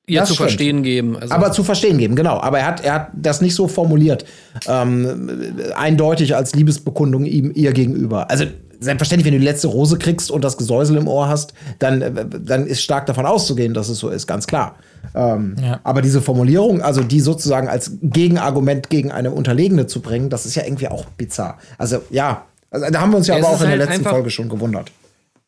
ihr 0.06 0.20
Das 0.20 0.28
zu 0.28 0.34
stimmt. 0.34 0.50
verstehen 0.50 0.82
geben. 0.82 1.16
Also, 1.16 1.34
Aber 1.34 1.52
zu 1.52 1.64
verstehen 1.64 1.98
geben, 1.98 2.14
genau. 2.16 2.38
Aber 2.40 2.58
er 2.60 2.66
hat, 2.66 2.84
er 2.84 2.94
hat 2.94 3.08
das 3.14 3.40
nicht 3.40 3.54
so 3.54 3.66
formuliert, 3.66 4.24
ähm, 4.68 5.56
eindeutig 5.74 6.36
als 6.36 6.54
Liebesbekundung 6.54 7.24
ihm 7.24 7.50
ihr 7.54 7.72
gegenüber. 7.72 8.30
Also 8.30 8.44
selbstverständlich, 8.78 9.24
wenn 9.26 9.32
du 9.32 9.40
die 9.40 9.44
letzte 9.46 9.68
Rose 9.68 9.98
kriegst 9.98 10.30
und 10.30 10.44
das 10.44 10.58
Gesäusel 10.58 10.96
im 10.98 11.08
Ohr 11.08 11.28
hast, 11.28 11.54
dann, 11.78 12.02
äh, 12.02 12.12
dann 12.40 12.66
ist 12.66 12.82
stark 12.82 13.06
davon 13.06 13.26
auszugehen, 13.26 13.74
dass 13.74 13.88
es 13.88 13.98
so 13.98 14.10
ist, 14.10 14.26
ganz 14.26 14.46
klar. 14.46 14.76
Ähm, 15.14 15.56
Ja. 15.60 15.80
Aber 15.82 16.02
diese 16.02 16.20
Formulierung, 16.20 16.82
also 16.82 17.02
die 17.02 17.20
sozusagen 17.20 17.68
als 17.68 17.92
Gegenargument 18.02 18.90
gegen 18.90 19.10
eine 19.10 19.30
Unterlegene 19.30 19.86
zu 19.86 20.02
bringen, 20.02 20.30
das 20.30 20.46
ist 20.46 20.54
ja 20.56 20.64
irgendwie 20.64 20.88
auch 20.88 21.06
bizarr. 21.16 21.58
Also 21.78 22.02
ja, 22.10 22.44
also, 22.70 22.86
da 22.90 23.00
haben 23.00 23.10
wir 23.12 23.16
uns 23.16 23.26
ja 23.26 23.38
Es 23.38 23.44
aber 23.44 23.54
auch 23.54 23.60
in 23.62 23.70
der 23.70 23.78
halt 23.78 23.88
letzten 23.90 24.04
Folge 24.04 24.30
schon 24.30 24.48
gewundert. 24.48 24.90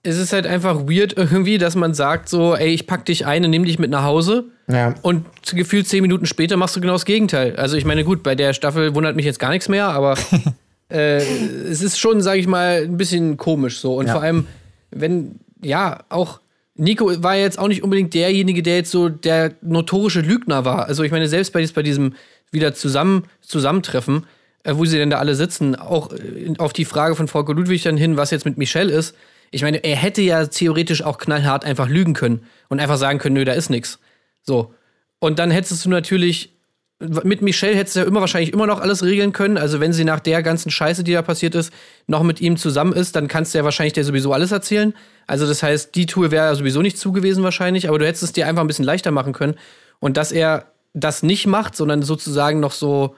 Es 0.03 0.17
ist 0.17 0.33
halt 0.33 0.47
einfach 0.47 0.83
weird 0.89 1.17
irgendwie, 1.17 1.59
dass 1.59 1.75
man 1.75 1.93
sagt 1.95 2.29
so, 2.29 2.55
ey, 2.55 2.69
ich 2.69 2.87
pack 2.87 3.05
dich 3.05 3.27
ein 3.27 3.45
und 3.45 3.51
nimm 3.51 3.65
dich 3.65 3.79
mit 3.79 3.91
nach 3.91 4.05
Hause. 4.05 4.45
Ja. 4.71 4.95
Und 5.03 5.25
gefühlt 5.53 5.89
zehn 5.89 6.03
Minuten 6.03 6.27
später 6.27 6.57
machst 6.57 6.77
du 6.77 6.81
genau 6.81 6.93
das 6.95 7.05
Gegenteil. 7.05 7.57
Also 7.57 7.77
ich 7.77 7.85
meine, 7.85 8.05
gut, 8.05 8.23
bei 8.23 8.35
der 8.35 8.53
Staffel 8.53 8.95
wundert 8.95 9.17
mich 9.17 9.25
jetzt 9.25 9.39
gar 9.41 9.51
nichts 9.51 9.69
mehr, 9.69 9.89
aber 9.89 10.17
äh, 10.93 11.17
es 11.19 11.83
ist 11.83 11.99
schon, 11.99 12.21
sage 12.21 12.39
ich 12.41 12.47
mal, 12.47 12.83
ein 12.85 12.97
bisschen 12.97 13.37
komisch 13.37 13.81
so. 13.81 13.97
Und 13.97 14.07
Ja. 14.07 14.13
vor 14.13 14.23
allem, 14.23 14.47
wenn, 14.91 15.41
ja, 15.63 16.05
auch 16.09 16.41
Nico 16.77 17.11
war 17.23 17.35
jetzt 17.37 17.59
auch 17.59 17.67
nicht 17.69 17.83
unbedingt 17.83 18.15
derjenige, 18.15 18.63
der 18.63 18.77
jetzt 18.77 18.93
so 18.93 19.09
der 19.09 19.53
notorische 19.63 20.21
Lügner 20.21 20.65
war. 20.65 20.87
Also 20.87 21.03
ich 21.03 21.11
meine, 21.11 21.27
selbst 21.29 21.53
bei, 21.53 21.67
bei 21.75 21.83
diesem 21.83 22.15
wieder 22.53 22.73
zusammen, 22.73 23.25
Zusammentreffen, 23.41 24.27
äh, 24.63 24.75
wo 24.77 24.85
sie 24.85 24.97
denn 24.97 25.11
da 25.11 25.19
alle 25.19 25.35
sitzen, 25.35 25.75
auch 25.75 26.13
äh, 26.13 26.53
auf 26.59 26.73
die 26.73 26.85
Frage 26.85 27.17
von 27.17 27.27
Volker 27.27 27.53
Ludwig 27.55 27.83
dann 27.83 27.97
hin, 27.97 28.17
was 28.17 28.31
jetzt 28.31 28.45
mit 28.45 28.59
Michelle 28.59 28.93
ist. 28.93 29.15
Ich 29.51 29.63
meine, 29.63 29.79
er 29.85 29.97
hätte 29.97 30.23
ja 30.23 30.47
theoretisch 30.47 31.03
auch 31.03 31.19
knallhart 31.19 31.65
einfach 31.65 31.89
lügen 31.89 32.15
können 32.15 32.43
und 32.69 32.81
einfach 32.81 32.97
sagen 32.97 33.19
können, 33.19 33.35
nö, 33.35 33.45
da 33.45 33.53
ist 33.53 33.71
nix. 33.71 33.99
So. 34.43 34.75
Und 35.19 35.39
dann 35.39 35.51
hättest 35.51 35.85
du 35.85 35.89
natürlich, 35.91 36.53
mit 37.01 37.43
Michelle 37.43 37.77
hättest 37.77 37.97
du 37.97 38.01
ja 38.01 38.07
immer 38.07 38.21
wahrscheinlich 38.21 38.53
immer 38.53 38.67
noch 38.67 38.81
alles 38.81 39.03
regeln 39.03 39.33
können. 39.33 39.57
Also 39.57 39.81
wenn 39.81 39.93
sie 39.93 40.05
nach 40.05 40.21
der 40.21 40.43
ganzen 40.43 40.71
Scheiße, 40.71 41.05
die 41.05 41.13
da 41.13 41.23
passiert 41.23 41.55
ist, 41.55 41.73
noch 42.07 42.23
mit 42.23 42.41
ihm 42.41 42.57
zusammen 42.57 42.93
ist, 42.93 43.17
dann 43.17 43.29
kannst 43.29 43.55
du 43.55 43.59
ja 43.59 43.65
wahrscheinlich 43.65 43.93
dir 43.93 44.05
sowieso 44.05 44.33
alles 44.33 44.53
erzählen. 44.53 44.95
Also 45.27 45.47
das 45.47 45.63
heißt, 45.63 45.95
die 45.95 46.07
Tour 46.07 46.31
wäre 46.31 46.47
ja 46.47 46.55
sowieso 46.55 46.83
nicht 46.83 46.99
zugewiesen 46.99 47.43
wahrscheinlich, 47.45 47.89
aber 47.89 47.99
du 47.99 48.07
hättest 48.07 48.25
es 48.25 48.33
dir 48.33 48.47
einfach 48.47 48.63
ein 48.63 48.67
bisschen 48.67 48.85
leichter 48.85 49.11
machen 49.11 49.33
können. 49.33 49.55
Und 50.01 50.17
dass 50.17 50.33
er 50.33 50.67
das 50.95 51.23
nicht 51.23 51.47
macht, 51.47 51.77
sondern 51.77 52.03
sozusagen 52.03 52.61
noch 52.61 52.73
so 52.73 53.17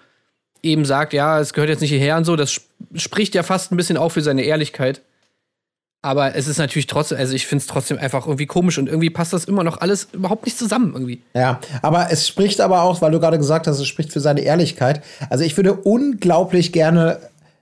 eben 0.63 0.85
sagt, 0.85 1.13
ja, 1.13 1.41
es 1.41 1.55
gehört 1.55 1.71
jetzt 1.71 1.81
nicht 1.81 1.91
hierher 1.91 2.17
und 2.17 2.25
so, 2.25 2.37
das 2.37 2.53
sp- 2.53 2.69
spricht 2.95 3.35
ja 3.35 3.43
fast 3.43 3.73
ein 3.73 3.77
bisschen 3.77 3.97
auch 3.97 4.11
für 4.11 4.21
seine 4.21 4.43
Ehrlichkeit. 4.43 5.01
Aber 6.03 6.35
es 6.35 6.49
ist 6.49 6.59
natürlich 6.59 6.87
trotzdem, 6.87 7.19
also 7.19 7.35
ich 7.35 7.47
finde 7.47 7.61
es 7.61 7.67
trotzdem 7.67 7.99
einfach 7.99 8.27
irgendwie 8.27 8.47
komisch 8.47 8.79
und 8.79 8.89
irgendwie 8.89 9.11
passt 9.11 9.35
das 9.35 9.45
immer 9.45 9.65
noch 9.65 9.83
alles 9.83 10.09
überhaupt 10.13 10.47
nicht 10.47 10.57
zusammen 10.57 10.93
irgendwie. 10.95 11.23
Ja, 11.35 11.61
aber 11.83 12.11
es 12.11 12.27
spricht 12.27 12.63
aber 12.63 12.83
auch, 12.83 13.03
weil 13.03 13.11
du 13.11 13.21
gerade 13.21 13.37
gesagt 13.37 13.67
hast, 13.67 13.79
es 13.79 13.87
spricht 13.87 14.11
für 14.11 14.21
seine 14.21 14.41
Ehrlichkeit. 14.41 15.03
Also 15.29 15.45
ich 15.45 15.57
würde 15.59 15.75
unglaublich 15.75 16.73
gerne 16.73 17.21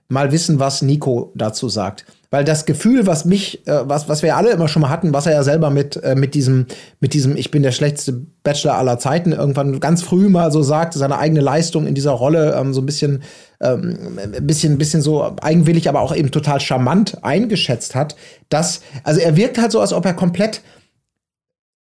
mal 0.09 0.31
wissen, 0.31 0.59
was 0.59 0.81
Nico 0.81 1.31
dazu 1.35 1.69
sagt. 1.69 2.05
Weil 2.31 2.43
das 2.43 2.65
Gefühl, 2.65 3.07
was 3.07 3.25
mich, 3.25 3.65
äh, 3.67 3.87
was, 3.87 4.07
was 4.07 4.21
wir 4.21 4.35
alle 4.35 4.51
immer 4.51 4.67
schon 4.67 4.83
mal 4.83 4.89
hatten, 4.89 5.13
was 5.13 5.25
er 5.25 5.33
ja 5.33 5.43
selber 5.43 5.71
mit, 5.71 5.95
äh, 6.03 6.15
mit 6.15 6.35
diesem, 6.35 6.67
mit 6.99 7.13
diesem, 7.13 7.35
ich 7.35 7.49
bin 7.49 7.63
der 7.63 7.71
schlechteste 7.71 8.21
Bachelor 8.43 8.75
aller 8.75 8.99
Zeiten, 8.99 9.31
irgendwann 9.31 9.79
ganz 9.79 10.03
früh 10.03 10.29
mal 10.29 10.51
so 10.51 10.61
sagt, 10.61 10.93
seine 10.93 11.17
eigene 11.17 11.41
Leistung 11.41 11.87
in 11.87 11.95
dieser 11.95 12.11
Rolle 12.11 12.55
ähm, 12.55 12.73
so 12.73 12.81
ein 12.81 12.85
bisschen, 12.85 13.23
ähm, 13.61 13.97
ein 14.17 14.45
bisschen, 14.45 14.73
ein 14.73 14.77
bisschen 14.77 15.01
so 15.01 15.35
eigenwillig, 15.41 15.89
aber 15.89 16.01
auch 16.01 16.15
eben 16.15 16.29
total 16.29 16.59
charmant 16.59 17.23
eingeschätzt 17.23 17.95
hat, 17.95 18.15
dass, 18.49 18.81
also 19.03 19.19
er 19.19 19.35
wirkt 19.35 19.57
halt 19.57 19.71
so, 19.71 19.79
als 19.79 19.93
ob 19.93 20.05
er 20.05 20.13
komplett 20.13 20.61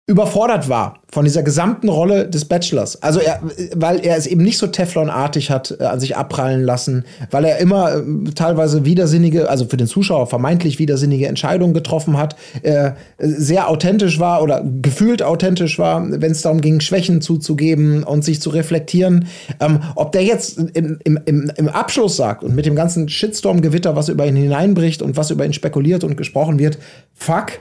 überfordert 0.08 0.68
war 0.68 0.98
von 1.12 1.24
dieser 1.24 1.44
gesamten 1.44 1.88
Rolle 1.88 2.28
des 2.28 2.46
Bachelors. 2.46 3.00
Also 3.02 3.20
er, 3.20 3.40
weil 3.77 4.04
er 4.04 4.16
es 4.16 4.27
eben 4.27 4.42
nicht 4.42 4.58
so 4.58 4.66
Teflonartig 4.66 5.50
hat 5.50 5.77
äh, 5.79 5.85
an 5.85 6.00
sich 6.00 6.16
abprallen 6.16 6.64
lassen, 6.64 7.04
weil 7.31 7.44
er 7.44 7.58
immer 7.58 7.94
äh, 7.94 8.02
teilweise 8.35 8.85
widersinnige, 8.85 9.48
also 9.48 9.66
für 9.66 9.77
den 9.77 9.87
Zuschauer 9.87 10.27
vermeintlich 10.27 10.81
widersinnige 10.81 11.29
Entscheidungen 11.29 11.72
getroffen 11.72 12.18
hat, 12.18 12.35
äh, 12.62 12.92
sehr 13.18 13.68
authentisch 13.68 14.18
war 14.18 14.42
oder 14.42 14.64
gefühlt 14.83 15.22
authentisch 15.22 15.79
war, 15.79 16.04
wenn 16.04 16.33
es 16.33 16.42
darum 16.42 16.60
ging, 16.60 16.81
Schwächen 16.81 17.20
zuzugeben 17.20 18.02
und 18.02 18.24
sich 18.24 18.40
zu 18.40 18.50
reflektieren. 18.50 19.29
Ähm, 19.60 19.83
ob 19.94 20.10
der 20.10 20.24
jetzt 20.24 20.58
im, 20.58 20.98
im, 21.04 21.52
im, 21.56 21.68
Abschluss 21.68 22.16
sagt 22.16 22.42
und 22.42 22.56
mit 22.56 22.66
dem 22.66 22.74
ganzen 22.74 23.08
Shitstorm-Gewitter, 23.08 23.94
was 23.94 24.08
über 24.08 24.27
ihn 24.27 24.37
hineinbricht 24.37 25.00
und 25.00 25.16
was 25.16 25.31
über 25.31 25.46
ihn 25.46 25.52
spekuliert 25.52 26.02
und 26.02 26.16
gesprochen 26.16 26.58
wird, 26.58 26.79
fuck, 27.14 27.52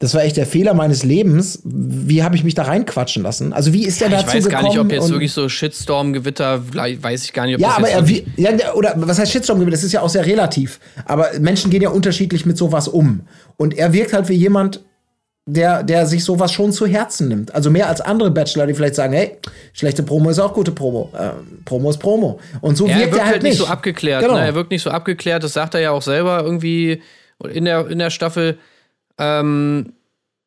Das 0.00 0.12
war 0.12 0.22
echt 0.24 0.36
der 0.36 0.46
Fehler 0.46 0.74
meines 0.74 1.04
Lebens. 1.04 1.60
Wie 1.64 2.22
habe 2.24 2.34
ich 2.34 2.42
mich 2.44 2.54
da 2.54 2.64
reinquatschen 2.64 3.22
lassen? 3.22 3.52
Also 3.52 3.72
wie 3.72 3.86
ist 3.86 4.00
der 4.00 4.08
ich 4.08 4.14
dazu 4.14 4.34
weiß 4.36 4.48
gar 4.48 4.62
nicht, 4.64 4.78
ob 4.78 4.90
jetzt 4.90 5.08
wirklich 5.08 5.32
so 5.32 5.48
Shitstorm-Gewitter, 5.48 6.62
weiß 6.74 7.24
ich 7.24 7.32
gar 7.32 7.46
nicht, 7.46 7.54
ob 7.54 7.60
Ja, 7.60 7.68
das 7.68 7.76
aber 7.78 7.90
jetzt 7.90 8.08
wie, 8.08 8.26
ja, 8.36 8.74
oder 8.74 8.94
was 8.96 9.18
heißt 9.18 9.30
Shitstorm? 9.32 9.68
Das 9.70 9.84
ist 9.84 9.92
ja 9.92 10.00
auch 10.02 10.08
sehr 10.08 10.26
relativ. 10.26 10.80
Aber 11.06 11.28
Menschen 11.40 11.70
gehen 11.70 11.80
ja 11.80 11.90
unterschiedlich 11.90 12.44
mit 12.44 12.58
sowas 12.58 12.88
um. 12.88 13.20
Und 13.56 13.78
er 13.78 13.92
wirkt 13.92 14.12
halt 14.12 14.28
wie 14.28 14.34
jemand, 14.34 14.80
der, 15.46 15.82
der 15.82 16.06
sich 16.06 16.24
sowas 16.24 16.52
schon 16.52 16.72
zu 16.72 16.86
Herzen 16.86 17.28
nimmt. 17.28 17.54
Also 17.54 17.70
mehr 17.70 17.88
als 17.88 18.00
andere 18.00 18.30
Bachelor, 18.30 18.66
die 18.66 18.74
vielleicht 18.74 18.94
sagen, 18.96 19.12
hey, 19.12 19.36
schlechte 19.74 20.02
Promo 20.02 20.30
ist 20.30 20.38
auch 20.38 20.54
gute 20.54 20.72
Promo. 20.72 21.12
Äh, 21.16 21.30
Promo 21.64 21.90
ist 21.90 21.98
Promo. 21.98 22.40
Und 22.62 22.76
so 22.76 22.86
Ja, 22.86 22.94
er 22.94 22.98
wirkt 23.00 23.12
wirkt 23.12 23.24
er 23.24 23.30
halt 23.30 23.42
nicht. 23.42 23.58
so 23.58 23.66
abgeklärt. 23.66 24.22
Genau. 24.22 24.34
Ne? 24.34 24.44
Er 24.46 24.54
wirkt 24.54 24.70
nicht 24.70 24.82
so 24.82 24.90
abgeklärt. 24.90 25.44
Das 25.44 25.52
sagt 25.52 25.74
er 25.74 25.80
ja 25.80 25.90
auch 25.92 26.02
selber 26.02 26.42
irgendwie 26.42 27.02
in 27.52 27.64
der, 27.66 27.86
in 27.88 27.98
der 27.98 28.10
Staffel. 28.10 28.58
Ähm, 29.18 29.92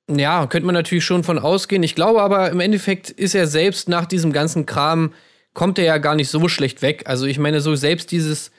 ja, 0.09 0.47
könnte 0.47 0.65
man 0.65 0.76
natürlich 0.76 1.03
schon 1.05 1.24
von 1.24 1.39
ausgehen. 1.39 1.84
Ich 1.84 1.95
glaube 1.95 2.22
aber, 2.22 2.49
im 2.49 2.59
Endeffekt 2.59 3.09
ist 3.09 3.36
er 3.36 3.47
selbst 3.47 3.89
nach 3.89 4.05
diesem 4.05 4.32
ganzen 4.32 4.65
Kram, 4.65 5.13
kommt 5.53 5.80
er 5.80 5.86
ja 5.86 5.97
gar 5.97 6.15
nicht 6.15 6.30
so 6.30 6.47
schlecht 6.47 6.82
weg. 6.82 7.03
Also 7.07 7.26
ich 7.26 7.39
meine, 7.39 7.59
so 7.61 7.76
selbst 7.76 8.11
dieses, 8.11 8.51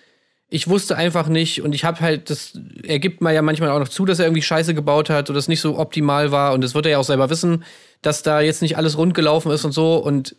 ich 0.51 0.69
wusste 0.69 0.97
einfach 0.97 1.29
nicht 1.29 1.63
und 1.63 1.75
ich 1.75 1.85
habe 1.85 2.01
halt, 2.01 2.29
das 2.29 2.59
er 2.83 2.99
gibt 2.99 3.21
mal 3.21 3.35
ja 3.35 3.41
manchmal 3.43 3.71
auch 3.71 3.79
noch 3.79 3.89
zu, 3.89 4.05
dass 4.05 4.19
er 4.19 4.27
irgendwie 4.27 4.43
Scheiße 4.43 4.75
gebaut 4.75 5.09
hat 5.09 5.31
oder 5.31 5.39
das 5.39 5.49
nicht 5.49 5.61
so 5.61 5.79
optimal 5.79 6.33
war 6.33 6.53
und 6.55 6.63
das 6.63 6.75
wird 6.75 6.87
er 6.87 6.93
ja 6.93 6.99
auch 6.99 7.05
selber 7.05 7.31
wissen, 7.31 7.65
dass 8.03 8.23
da 8.23 8.41
jetzt 8.41 8.63
nicht 8.63 8.77
alles 8.77 8.99
rund 8.99 9.15
gelaufen 9.15 9.53
ist 9.53 9.65
und 9.65 9.73
so 9.73 9.97
und 9.97 10.37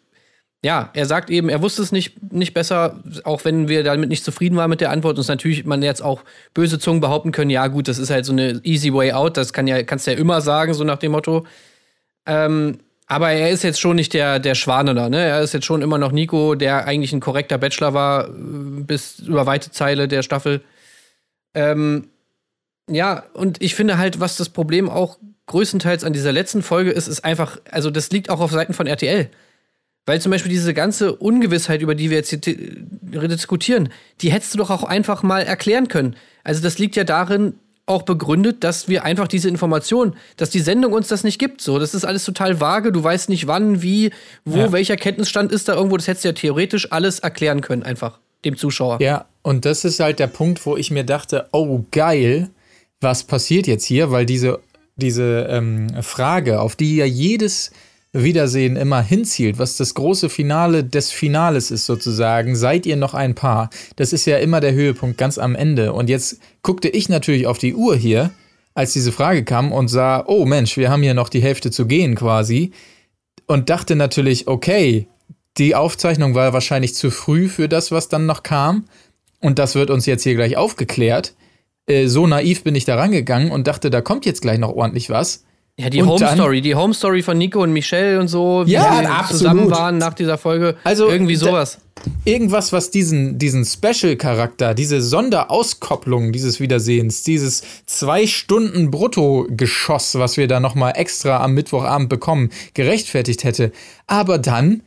ja, 0.64 0.90
er 0.94 1.06
sagt 1.06 1.30
eben, 1.30 1.48
er 1.48 1.62
wusste 1.62 1.82
es 1.82 1.94
nicht, 1.94 2.34
nicht 2.34 2.54
besser, 2.54 3.02
auch 3.24 3.46
wenn 3.46 3.70
wir 3.70 3.84
damit 3.84 4.10
nicht 4.10 4.26
zufrieden 4.26 4.58
waren 4.58 4.70
mit 4.70 4.82
der 4.82 4.92
Antwort. 4.92 5.18
Und 5.18 5.28
natürlich 5.28 5.66
man 5.66 5.82
jetzt 5.82 6.02
auch 6.02 6.24
böse 6.54 6.80
Zungen 6.80 7.00
behaupten 7.00 7.32
können, 7.32 7.50
ja 7.50 7.68
gut, 7.68 7.88
das 7.88 7.98
ist 7.98 8.10
halt 8.10 8.26
so 8.26 8.34
eine 8.34 8.60
easy 8.64 8.94
way 8.94 9.14
out, 9.14 9.38
das 9.38 9.54
kann 9.54 9.68
ja, 9.68 9.82
kannst 9.84 10.06
du 10.06 10.12
ja 10.12 10.18
immer 10.18 10.42
sagen, 10.42 10.74
so 10.74 10.84
nach 10.84 10.98
dem 10.98 11.14
Motto. 11.14 11.46
Ähm, 12.26 12.80
aber 13.08 13.32
er 13.32 13.50
ist 13.50 13.64
jetzt 13.64 13.80
schon 13.80 13.96
nicht 13.96 14.14
der, 14.14 14.40
der 14.40 14.54
Schwane 14.54 14.94
ne? 14.94 15.18
Er 15.18 15.42
ist 15.42 15.54
jetzt 15.54 15.66
schon 15.66 15.82
immer 15.82 15.98
noch 15.98 16.12
Nico, 16.12 16.56
der 16.56 16.86
eigentlich 16.86 17.14
ein 17.14 17.22
korrekter 17.22 17.58
Bachelor 17.58 17.94
war, 17.94 18.28
äh, 18.28 18.32
bis 18.84 19.20
über 19.20 19.46
weite 19.46 19.72
Zeile 19.72 20.08
der 20.10 20.24
Staffel. 20.24 20.62
Ähm, 21.54 22.10
ja, 22.90 23.24
und 23.34 23.62
ich 23.62 23.76
finde 23.76 23.98
halt, 23.98 24.20
was 24.20 24.36
das 24.38 24.50
Problem 24.50 24.90
auch 24.90 25.18
größtenteils 25.48 26.04
an 26.04 26.14
dieser 26.14 26.32
letzten 26.32 26.62
Folge 26.62 26.92
ist, 26.92 27.08
ist 27.08 27.24
einfach, 27.24 27.60
also 27.72 27.90
das 27.90 28.12
liegt 28.12 28.30
auch 28.30 28.42
auf 28.42 28.52
Seiten 28.52 28.74
von 28.74 28.88
RTL. 28.88 29.30
Weil 30.10 30.20
zum 30.20 30.32
Beispiel 30.32 30.52
diese 30.52 30.74
ganze 30.74 31.14
Ungewissheit, 31.16 31.84
über 31.84 31.94
die 31.94 32.10
wir 32.10 32.18
jetzt 32.18 32.30
hier 32.30 32.40
di- 32.40 32.58
diskutieren, 33.28 33.90
die 34.22 34.32
hättest 34.32 34.56
du 34.56 34.58
doch 34.58 34.72
auch 34.72 34.84
einfach 34.84 35.22
mal 35.22 35.42
erklären 35.44 35.88
können. 35.88 36.16
Also 36.44 36.64
das 36.64 36.80
liegt 36.80 36.96
ja 36.96 37.04
darin 37.04 37.54
auch 37.86 38.02
begründet, 38.02 38.64
dass 38.64 38.88
wir 38.88 39.04
einfach 39.04 39.28
diese 39.28 39.50
Information, 39.50 40.16
dass 40.36 40.50
die 40.50 40.62
Sendung 40.62 40.94
uns 40.94 41.10
das 41.10 41.24
nicht 41.24 41.38
gibt. 41.38 41.62
So, 41.62 41.78
das 41.78 41.94
ist 41.94 42.06
alles 42.06 42.24
total 42.26 42.60
vage. 42.60 42.92
Du 42.92 43.04
weißt 43.04 43.30
nicht, 43.30 43.46
wann, 43.46 43.84
wie, 43.84 44.10
wo, 44.46 44.58
Ja. 44.58 44.72
welcher 44.72 44.96
Kenntnisstand 44.96 45.52
ist 45.52 45.68
da 45.70 45.76
irgendwo. 45.76 45.96
Das 45.98 46.08
hättest 46.08 46.26
du 46.26 46.30
ja 46.30 46.34
theoretisch 46.34 46.92
alles 46.92 47.20
erklären 47.20 47.62
können, 47.62 47.84
einfach 47.84 48.18
dem 48.46 48.58
Zuschauer. 48.58 49.00
Ja, 49.02 49.26
und 49.44 49.66
das 49.66 49.86
ist 49.86 50.00
halt 50.00 50.18
der 50.18 50.28
Punkt, 50.28 50.66
wo 50.66 50.76
ich 50.76 50.90
mir 50.90 51.04
dachte, 51.04 51.48
oh 51.52 51.86
geil, 51.92 52.50
was 53.00 53.24
passiert 53.26 53.68
jetzt 53.68 53.86
hier? 53.86 54.10
Weil 54.10 54.26
diese, 54.26 54.60
diese 54.96 55.48
ähm, 55.52 55.88
Frage, 56.02 56.62
auf 56.62 56.76
die 56.76 56.96
ja 56.96 57.06
jedes 57.06 57.72
Wiedersehen 58.12 58.76
immer 58.76 59.02
hinzielt, 59.02 59.60
was 59.60 59.78
das 59.78 59.94
große 59.94 60.30
Finale 60.30 60.84
des 60.84 61.12
Finales 61.12 61.70
ist 61.70 61.86
sozusagen, 61.86 62.56
seid 62.56 62.88
ihr 62.88 62.96
noch 62.96 63.14
ein 63.14 63.36
Paar? 63.36 63.70
Das 63.98 64.14
ist 64.14 64.26
ja 64.26 64.38
immer 64.38 64.62
der 64.62 64.74
Höhepunkt 64.74 65.18
ganz 65.20 65.38
am 65.38 65.54
Ende. 65.56 65.94
Und 65.94 66.10
jetzt 66.10 66.40
guckte 66.64 66.90
ich 66.90 67.08
natürlich 67.08 67.46
auf 67.46 67.60
die 67.60 67.76
Uhr 67.76 67.96
hier, 67.96 68.32
als 68.74 68.94
diese 68.94 69.12
Frage 69.12 69.44
kam 69.44 69.72
und 69.72 69.90
sah, 69.90 70.24
oh 70.26 70.46
Mensch, 70.46 70.76
wir 70.76 70.90
haben 70.90 71.04
hier 71.04 71.14
noch 71.14 71.30
die 71.30 71.42
Hälfte 71.42 71.70
zu 71.70 71.86
gehen 71.86 72.16
quasi. 72.16 72.72
Und 73.46 73.70
dachte 73.70 73.96
natürlich, 73.96 74.48
okay, 74.48 75.08
die 75.58 75.76
Aufzeichnung 75.76 76.34
war 76.34 76.54
wahrscheinlich 76.54 76.96
zu 76.96 77.12
früh 77.12 77.48
für 77.48 77.68
das, 77.68 77.92
was 77.92 78.10
dann 78.10 78.26
noch 78.26 78.42
kam. 78.42 78.86
Und 79.40 79.60
das 79.60 79.76
wird 79.76 79.92
uns 79.92 80.06
jetzt 80.06 80.24
hier 80.24 80.36
gleich 80.36 80.58
aufgeklärt. 80.58 81.36
Äh, 81.86 82.08
so 82.08 82.26
naiv 82.26 82.64
bin 82.64 82.76
ich 82.76 82.86
da 82.86 82.96
rangegangen 82.96 83.52
und 83.52 83.68
dachte, 83.68 83.90
da 83.90 84.02
kommt 84.02 84.26
jetzt 84.26 84.42
gleich 84.42 84.60
noch 84.60 84.74
ordentlich 84.74 85.10
was. 85.10 85.44
Ja, 85.82 85.90
die 85.90 86.02
Und 86.02 86.10
Home 86.10 86.20
dann- 86.20 86.36
Story, 86.36 86.60
die 86.60 86.76
Home 86.76 86.94
Story 86.94 87.24
von 87.24 87.38
Nico 87.38 87.64
und 87.64 87.72
Michelle 87.72 88.20
und 88.20 88.28
so, 88.28 88.64
wie 88.66 88.72
Ja, 88.72 88.98
sie 89.00 89.06
absolut. 89.06 89.30
zusammen 89.30 89.72
waren 89.72 89.98
nach 89.98 90.14
dieser 90.14 90.38
Folge. 90.38 90.76
Also, 90.84 91.08
irgendwie 91.10 91.38
sowas. 91.38 91.78
Irgendwas, 92.26 92.74
was 92.74 92.92
diesen, 92.92 93.38
diesen 93.40 93.64
Special-Charakter, 93.66 94.74
diese 94.74 95.02
Sonderauskopplung 95.02 96.32
dieses 96.34 96.60
Wiedersehens, 96.60 97.24
dieses 97.24 97.64
zwei 97.86 98.28
Stunden 98.28 98.92
Brutto-Geschoss, 98.92 100.16
was 100.20 100.36
wir 100.38 100.48
da 100.48 100.60
nochmal 100.60 100.94
extra 100.96 101.42
am 101.42 101.54
Mittwochabend 101.54 102.10
bekommen, 102.10 102.50
gerechtfertigt 102.74 103.44
hätte. 103.46 103.72
Aber 104.08 104.38
dann 104.38 104.82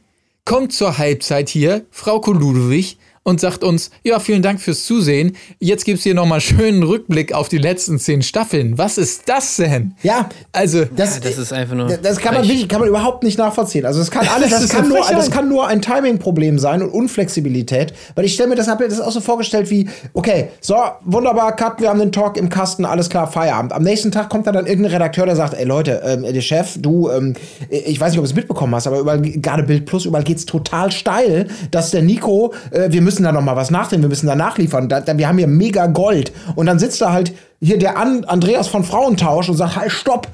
kommt 0.44 0.72
zur 0.72 0.98
Halbzeit 0.98 1.48
hier 1.48 1.86
Frau 1.90 2.20
Ludwig 2.32 2.98
und 3.24 3.40
sagt 3.40 3.62
uns, 3.62 3.90
ja, 4.02 4.18
vielen 4.18 4.42
Dank 4.42 4.60
fürs 4.60 4.84
Zusehen. 4.84 5.36
Jetzt 5.58 5.84
gibt's 5.84 6.02
hier 6.02 6.14
nochmal 6.14 6.40
einen 6.40 6.58
schönen 6.58 6.82
Rückblick 6.82 7.32
auf 7.32 7.48
die 7.48 7.58
letzten 7.58 7.98
zehn 7.98 8.22
Staffeln. 8.22 8.78
Was 8.78 8.98
ist 8.98 9.28
das 9.28 9.56
denn? 9.56 9.94
Ja, 10.02 10.28
Also, 10.52 10.84
das, 10.84 11.16
Ja, 11.16 11.20
das 11.20 11.38
ist 11.38 11.52
einfach 11.52 11.76
nur. 11.76 11.86
Das 11.86 12.18
kann 12.18 12.34
man 12.34 12.42
wirklich, 12.48 12.68
kann 12.68 12.80
man 12.80 12.88
überhaupt 12.88 13.22
nicht 13.22 13.38
nachvollziehen. 13.38 13.86
Also 13.86 14.00
es 14.00 14.10
kann 14.10 14.26
alles, 14.26 14.50
Das 14.50 14.62
das, 14.62 14.70
kann 14.70 14.88
nur, 14.88 15.00
das 15.08 15.30
kann 15.30 15.48
nur 15.48 15.66
ein 15.66 15.80
Timing-Problem 15.80 16.58
sein 16.58 16.82
und 16.82 16.90
Unflexibilität. 16.90 17.94
Weil 18.14 18.24
ich 18.24 18.34
stelle 18.34 18.48
mir 18.48 18.56
das, 18.56 18.68
hab 18.68 18.80
mir 18.80 18.88
das 18.88 19.00
auch 19.00 19.12
so 19.12 19.20
vorgestellt 19.20 19.70
wie, 19.70 19.88
okay, 20.14 20.48
so, 20.60 20.76
wunderbar, 21.04 21.54
Cut, 21.54 21.80
wir 21.80 21.90
haben 21.90 22.00
den 22.00 22.12
Talk 22.12 22.36
im 22.36 22.48
Kasten, 22.48 22.84
alles 22.84 23.08
klar, 23.08 23.30
Feierabend. 23.30 23.72
Am 23.72 23.82
nächsten 23.82 24.10
Tag 24.10 24.30
kommt 24.30 24.46
da 24.46 24.52
dann 24.52 24.66
irgendein 24.66 24.92
Redakteur, 24.92 25.26
der 25.26 25.36
sagt, 25.36 25.54
ey 25.54 25.64
Leute, 25.64 26.02
ähm, 26.04 26.22
der 26.22 26.40
Chef, 26.40 26.76
du, 26.78 27.08
ähm, 27.10 27.34
ich 27.68 28.00
weiß 28.00 28.12
nicht, 28.12 28.18
ob 28.18 28.24
du 28.24 28.30
es 28.30 28.34
mitbekommen 28.34 28.74
hast, 28.74 28.86
aber 28.86 28.98
überall, 28.98 29.20
gerade 29.20 29.62
Bild 29.62 29.86
Plus, 29.86 30.06
überall 30.06 30.24
geht's 30.24 30.44
total 30.46 30.90
steil, 30.90 31.46
dass 31.70 31.90
der 31.92 32.02
Nico, 32.02 32.52
äh, 32.70 32.90
wir 32.90 33.00
müssen 33.00 33.11
da 33.20 33.32
noch 33.32 33.42
mal 33.42 33.56
was 33.56 33.70
nachdrehen, 33.70 34.00
wir 34.00 34.08
müssen 34.08 34.26
da 34.26 34.34
nachliefern. 34.34 34.88
Da, 34.88 35.00
da, 35.00 35.18
wir 35.18 35.28
haben 35.28 35.38
hier 35.38 35.46
mega 35.46 35.86
Gold. 35.86 36.32
Und 36.54 36.66
dann 36.66 36.78
sitzt 36.78 37.00
da 37.00 37.12
halt 37.12 37.34
hier 37.60 37.78
der 37.78 37.98
An 37.98 38.24
Andreas 38.24 38.68
von 38.68 38.84
Frauentausch 38.84 39.48
und 39.48 39.56
sagt, 39.56 39.76
halt, 39.76 39.92
stopp, 39.92 40.28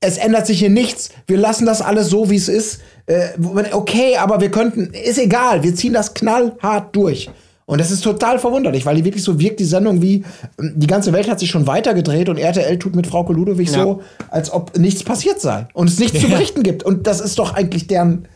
es 0.00 0.18
ändert 0.18 0.46
sich 0.46 0.58
hier 0.58 0.70
nichts. 0.70 1.10
Wir 1.26 1.38
lassen 1.38 1.66
das 1.66 1.80
alles 1.80 2.08
so, 2.08 2.30
wie 2.30 2.36
es 2.36 2.48
ist. 2.48 2.80
Äh, 3.06 3.28
okay, 3.72 4.16
aber 4.16 4.40
wir 4.40 4.50
könnten, 4.50 4.92
ist 4.92 5.18
egal, 5.18 5.62
wir 5.62 5.74
ziehen 5.74 5.92
das 5.92 6.14
knallhart 6.14 6.94
durch. 6.94 7.30
Und 7.66 7.80
das 7.80 7.90
ist 7.90 8.02
total 8.04 8.38
verwunderlich, 8.38 8.84
weil 8.84 8.96
die 8.96 9.04
wirklich 9.04 9.22
so 9.22 9.38
wirkt, 9.40 9.58
die 9.58 9.64
Sendung 9.64 10.02
wie, 10.02 10.24
ähm, 10.60 10.74
die 10.76 10.86
ganze 10.86 11.12
Welt 11.12 11.28
hat 11.28 11.40
sich 11.40 11.50
schon 11.50 11.66
weitergedreht 11.66 12.28
und 12.28 12.36
RTL 12.36 12.78
tut 12.78 12.94
mit 12.94 13.06
Frau 13.06 13.26
Ludwig 13.30 13.70
so, 13.70 14.02
als 14.30 14.52
ob 14.52 14.76
nichts 14.78 15.02
passiert 15.02 15.40
sei 15.40 15.66
und 15.72 15.88
es 15.88 15.98
nichts 15.98 16.20
zu 16.20 16.28
berichten 16.28 16.62
gibt. 16.62 16.82
Und 16.82 17.06
das 17.06 17.20
ist 17.20 17.38
doch 17.38 17.54
eigentlich 17.54 17.86
deren, 17.86 18.28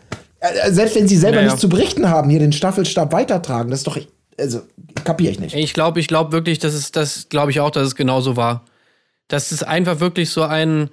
selbst 0.71 0.97
wenn 0.97 1.09
sie 1.09 1.17
selber 1.17 1.37
Naja. 1.37 1.49
nichts 1.49 1.61
zu 1.61 1.69
berichten 1.69 2.09
haben, 2.09 2.31
hier 2.31 2.39
den 2.39 2.53
Staffelstab 2.53 3.13
weitertragen, 3.13 3.71
das 3.71 3.81
ist 3.81 3.87
doch, 3.87 3.99
also, 4.39 4.63
kapiere 5.05 5.33
ich 5.33 5.41
nicht. 5.41 5.55
Ich 5.55 5.75
glaube, 5.75 6.01
ich 6.01 6.07
glaube 6.07 6.33
wirklich, 6.33 6.59
dass 6.59 6.75
es, 6.75 6.93
das 6.93 7.29
glaube 7.29 7.51
ich 7.51 7.61
auch, 7.61 7.71
dass 7.71 7.87
es 7.87 7.95
genauso 7.95 8.37
war. 8.37 8.65
Dass 9.27 9.51
es 9.51 9.63
einfach 9.63 10.01
wirklich 10.01 10.31
so 10.31 10.43
ein, 10.43 10.91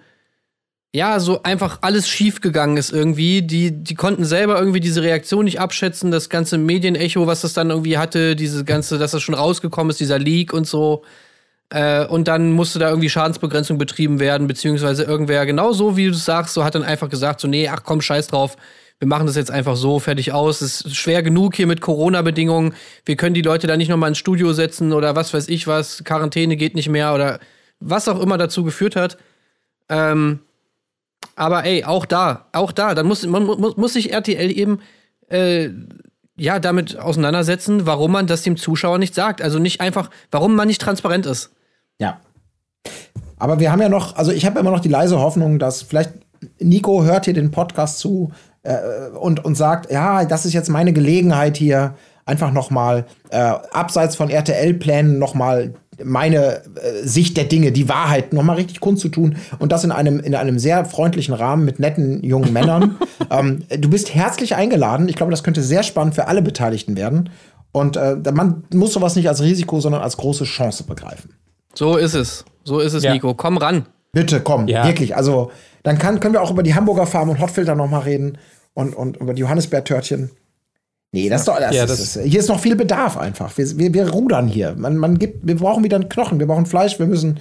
ja, 0.93 1.19
so 1.19 1.43
einfach 1.43 1.79
alles 1.81 2.07
schief 2.09 2.41
gegangen 2.41 2.77
ist 2.77 2.91
irgendwie. 2.91 3.41
Die, 3.41 3.71
die 3.71 3.95
konnten 3.95 4.25
selber 4.25 4.57
irgendwie 4.57 4.79
diese 4.79 5.03
Reaktion 5.03 5.45
nicht 5.45 5.59
abschätzen, 5.59 6.09
das 6.09 6.29
ganze 6.29 6.57
Medienecho, 6.57 7.27
was 7.27 7.41
das 7.41 7.53
dann 7.53 7.69
irgendwie 7.69 7.97
hatte, 7.97 8.35
diese 8.35 8.63
ganze, 8.65 8.97
dass 8.97 9.11
das 9.11 9.21
schon 9.21 9.35
rausgekommen 9.35 9.91
ist, 9.91 9.99
dieser 9.99 10.17
Leak 10.19 10.53
und 10.53 10.65
so. 10.65 11.03
Äh, 11.69 12.05
und 12.05 12.27
dann 12.27 12.51
musste 12.51 12.79
da 12.79 12.89
irgendwie 12.89 13.09
Schadensbegrenzung 13.09 13.77
betrieben 13.77 14.19
werden, 14.19 14.47
beziehungsweise 14.47 15.03
irgendwer, 15.03 15.45
genau 15.45 15.73
so 15.73 15.97
wie 15.97 16.05
du 16.05 16.11
es 16.11 16.25
sagst, 16.25 16.53
so 16.53 16.63
hat 16.63 16.75
dann 16.75 16.83
einfach 16.83 17.09
gesagt, 17.09 17.41
so, 17.41 17.47
nee, 17.47 17.67
ach 17.67 17.81
komm, 17.83 18.01
scheiß 18.01 18.27
drauf, 18.27 18.55
wir 18.99 19.07
machen 19.07 19.27
das 19.27 19.35
jetzt 19.35 19.51
einfach 19.51 19.75
so, 19.75 19.99
fertig 19.99 20.31
aus. 20.31 20.61
Es 20.61 20.81
ist 20.81 20.95
schwer 20.95 21.21
genug 21.21 21.55
hier 21.55 21.67
mit 21.67 21.81
Corona-Bedingungen. 21.81 22.73
Wir 23.03 23.17
können 23.17 23.35
die 23.35 23.41
Leute 23.41 23.67
da 23.67 23.75
nicht 23.75 23.89
nochmal 23.89 24.09
ins 24.09 24.17
Studio 24.17 24.53
setzen 24.53 24.93
oder 24.93 25.15
was 25.15 25.33
weiß 25.33 25.49
ich 25.49 25.67
was, 25.67 26.03
Quarantäne 26.03 26.55
geht 26.55 26.75
nicht 26.75 26.89
mehr 26.89 27.13
oder 27.13 27.39
was 27.79 28.07
auch 28.07 28.21
immer 28.21 28.37
dazu 28.37 28.63
geführt 28.63 28.95
hat. 28.95 29.17
Ähm, 29.89 30.39
aber 31.35 31.65
ey, 31.65 31.83
auch 31.83 32.05
da, 32.05 32.47
auch 32.53 32.71
da, 32.71 32.95
dann 32.95 33.07
muss, 33.07 33.25
man, 33.25 33.43
muss, 33.43 33.75
muss 33.75 33.93
sich 33.93 34.13
RTL 34.13 34.57
eben 34.57 34.79
äh, 35.27 35.69
ja 36.37 36.59
damit 36.59 36.97
auseinandersetzen, 36.97 37.85
warum 37.85 38.11
man 38.11 38.27
das 38.27 38.43
dem 38.43 38.55
Zuschauer 38.55 38.97
nicht 38.97 39.13
sagt. 39.13 39.41
Also 39.41 39.59
nicht 39.59 39.81
einfach, 39.81 40.09
warum 40.31 40.55
man 40.55 40.67
nicht 40.67 40.81
transparent 40.81 41.25
ist. 41.25 41.51
Ja. 41.99 42.21
Aber 43.37 43.59
wir 43.59 43.71
haben 43.71 43.81
ja 43.81 43.89
noch, 43.89 44.15
also 44.15 44.31
ich 44.31 44.45
habe 44.45 44.59
immer 44.59 44.71
noch 44.71 44.79
die 44.79 44.89
leise 44.89 45.19
Hoffnung, 45.19 45.59
dass 45.59 45.81
vielleicht 45.81 46.13
Nico 46.59 47.03
hört 47.03 47.25
hier 47.25 47.33
den 47.33 47.51
Podcast 47.51 47.99
zu 47.99 48.31
äh, 48.65 49.17
und, 49.17 49.43
und 49.45 49.55
sagt, 49.55 49.91
ja, 49.91 50.25
das 50.25 50.45
ist 50.45 50.53
jetzt 50.53 50.69
meine 50.69 50.93
Gelegenheit 50.93 51.57
hier, 51.57 51.95
einfach 52.25 52.51
noch 52.51 52.71
mal 52.71 53.05
äh, 53.29 53.37
abseits 53.37 54.15
von 54.15 54.29
RTL-Plänen 54.29 55.19
noch 55.19 55.35
mal 55.35 55.73
meine 56.03 56.63
äh, 56.75 57.03
Sicht 57.03 57.37
der 57.37 57.45
Dinge, 57.45 57.71
die 57.71 57.87
Wahrheit 57.87 58.33
noch 58.33 58.43
mal 58.43 58.55
richtig 58.55 58.79
kundzutun 58.79 59.37
und 59.59 59.71
das 59.71 59.83
in 59.83 59.91
einem, 59.91 60.19
in 60.19 60.35
einem 60.35 60.59
sehr 60.59 60.83
freundlichen 60.85 61.33
Rahmen 61.33 61.63
mit 61.63 61.79
netten 61.79 62.23
jungen 62.23 62.51
Männern. 62.51 62.97
ähm, 63.29 63.63
du 63.69 63.89
bist 63.89 64.13
herzlich 64.13 64.55
eingeladen. 64.55 65.07
Ich 65.07 65.15
glaube, 65.15 65.31
das 65.31 65.43
könnte 65.43 65.61
sehr 65.61 65.83
spannend 65.83 66.15
für 66.15 66.27
alle 66.27 66.41
Beteiligten 66.41 66.97
werden. 66.97 67.29
Und 67.71 67.97
äh, 67.97 68.17
man 68.33 68.63
muss 68.73 68.93
sowas 68.93 69.15
nicht 69.15 69.29
als 69.29 69.41
Risiko, 69.41 69.79
sondern 69.79 70.01
als 70.01 70.17
große 70.17 70.45
Chance 70.45 70.83
begreifen. 70.83 71.33
So 71.73 71.97
ist 71.97 72.13
es. 72.13 72.45
So 72.63 72.79
ist 72.79 72.93
es, 72.93 73.03
Ja. 73.03 73.13
Nico. 73.13 73.33
Komm 73.33 73.57
ran. 73.57 73.85
Bitte, 74.11 74.39
komm, 74.39 74.67
Ja. 74.67 74.85
wirklich. 74.87 75.15
Also, 75.15 75.51
dann 75.83 75.97
kann, 75.97 76.19
können 76.19 76.33
wir 76.33 76.41
auch 76.41 76.51
über 76.51 76.63
die 76.63 76.73
Hamburger 76.73 77.05
Farm 77.05 77.29
und 77.29 77.39
Hotfilter 77.39 77.75
noch 77.75 77.89
mal 77.89 77.99
reden 77.99 78.37
und, 78.75 78.95
und 78.95 79.17
über 79.17 79.33
die 79.33 79.41
Johannisbeertörtchen. 79.41 80.29
Nee, 81.11 81.29
das 81.29 81.41
ist 81.41 81.47
doch, 81.47 81.57
das 81.57 81.73
Ja, 81.75 81.85
ist, 81.85 81.89
das- 81.89 82.15
ist, 82.17 82.23
hier 82.29 82.39
ist 82.39 82.49
noch 82.49 82.59
viel 82.59 82.75
Bedarf 82.75 83.17
einfach. 83.17 83.57
Wir, 83.57 83.65
wir, 83.79 83.93
wir 83.93 84.09
rudern 84.09 84.47
hier. 84.47 84.75
Man, 84.77 84.97
man 84.97 85.17
gibt, 85.17 85.47
wir 85.47 85.55
brauchen 85.55 85.83
wieder 85.83 85.95
einen 85.95 86.09
Knochen, 86.09 86.39
wir 86.39 86.45
brauchen 86.45 86.65
Fleisch, 86.67 86.99
wir 86.99 87.07
müssen 87.07 87.39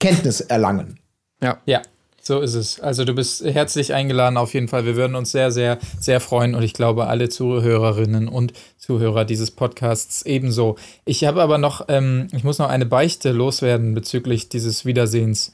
Kenntnis 0.00 0.40
erlangen. 0.42 0.98
Ja. 1.40 1.58
Ja, 1.66 1.82
so 2.20 2.40
ist 2.40 2.54
es. 2.54 2.80
Also 2.80 3.04
du 3.04 3.14
bist 3.14 3.44
herzlich 3.44 3.94
eingeladen 3.94 4.36
auf 4.36 4.54
jeden 4.54 4.66
Fall. 4.66 4.84
Wir 4.84 4.96
würden 4.96 5.14
uns 5.14 5.30
sehr, 5.30 5.52
sehr, 5.52 5.78
sehr 6.00 6.18
freuen 6.20 6.56
und 6.56 6.62
ich 6.64 6.72
glaube 6.72 7.06
alle 7.06 7.28
Zuhörerinnen 7.28 8.26
und 8.28 8.52
Zuhörer 8.76 9.24
dieses 9.24 9.52
Podcasts 9.52 10.22
ebenso. 10.26 10.76
Ich 11.04 11.24
habe 11.24 11.42
aber 11.42 11.58
noch, 11.58 11.84
ähm, 11.88 12.26
ich 12.32 12.42
muss 12.42 12.58
noch 12.58 12.68
eine 12.68 12.86
Beichte 12.86 13.30
loswerden 13.30 13.94
bezüglich 13.94 14.48
dieses 14.48 14.84
Wiedersehens, 14.84 15.52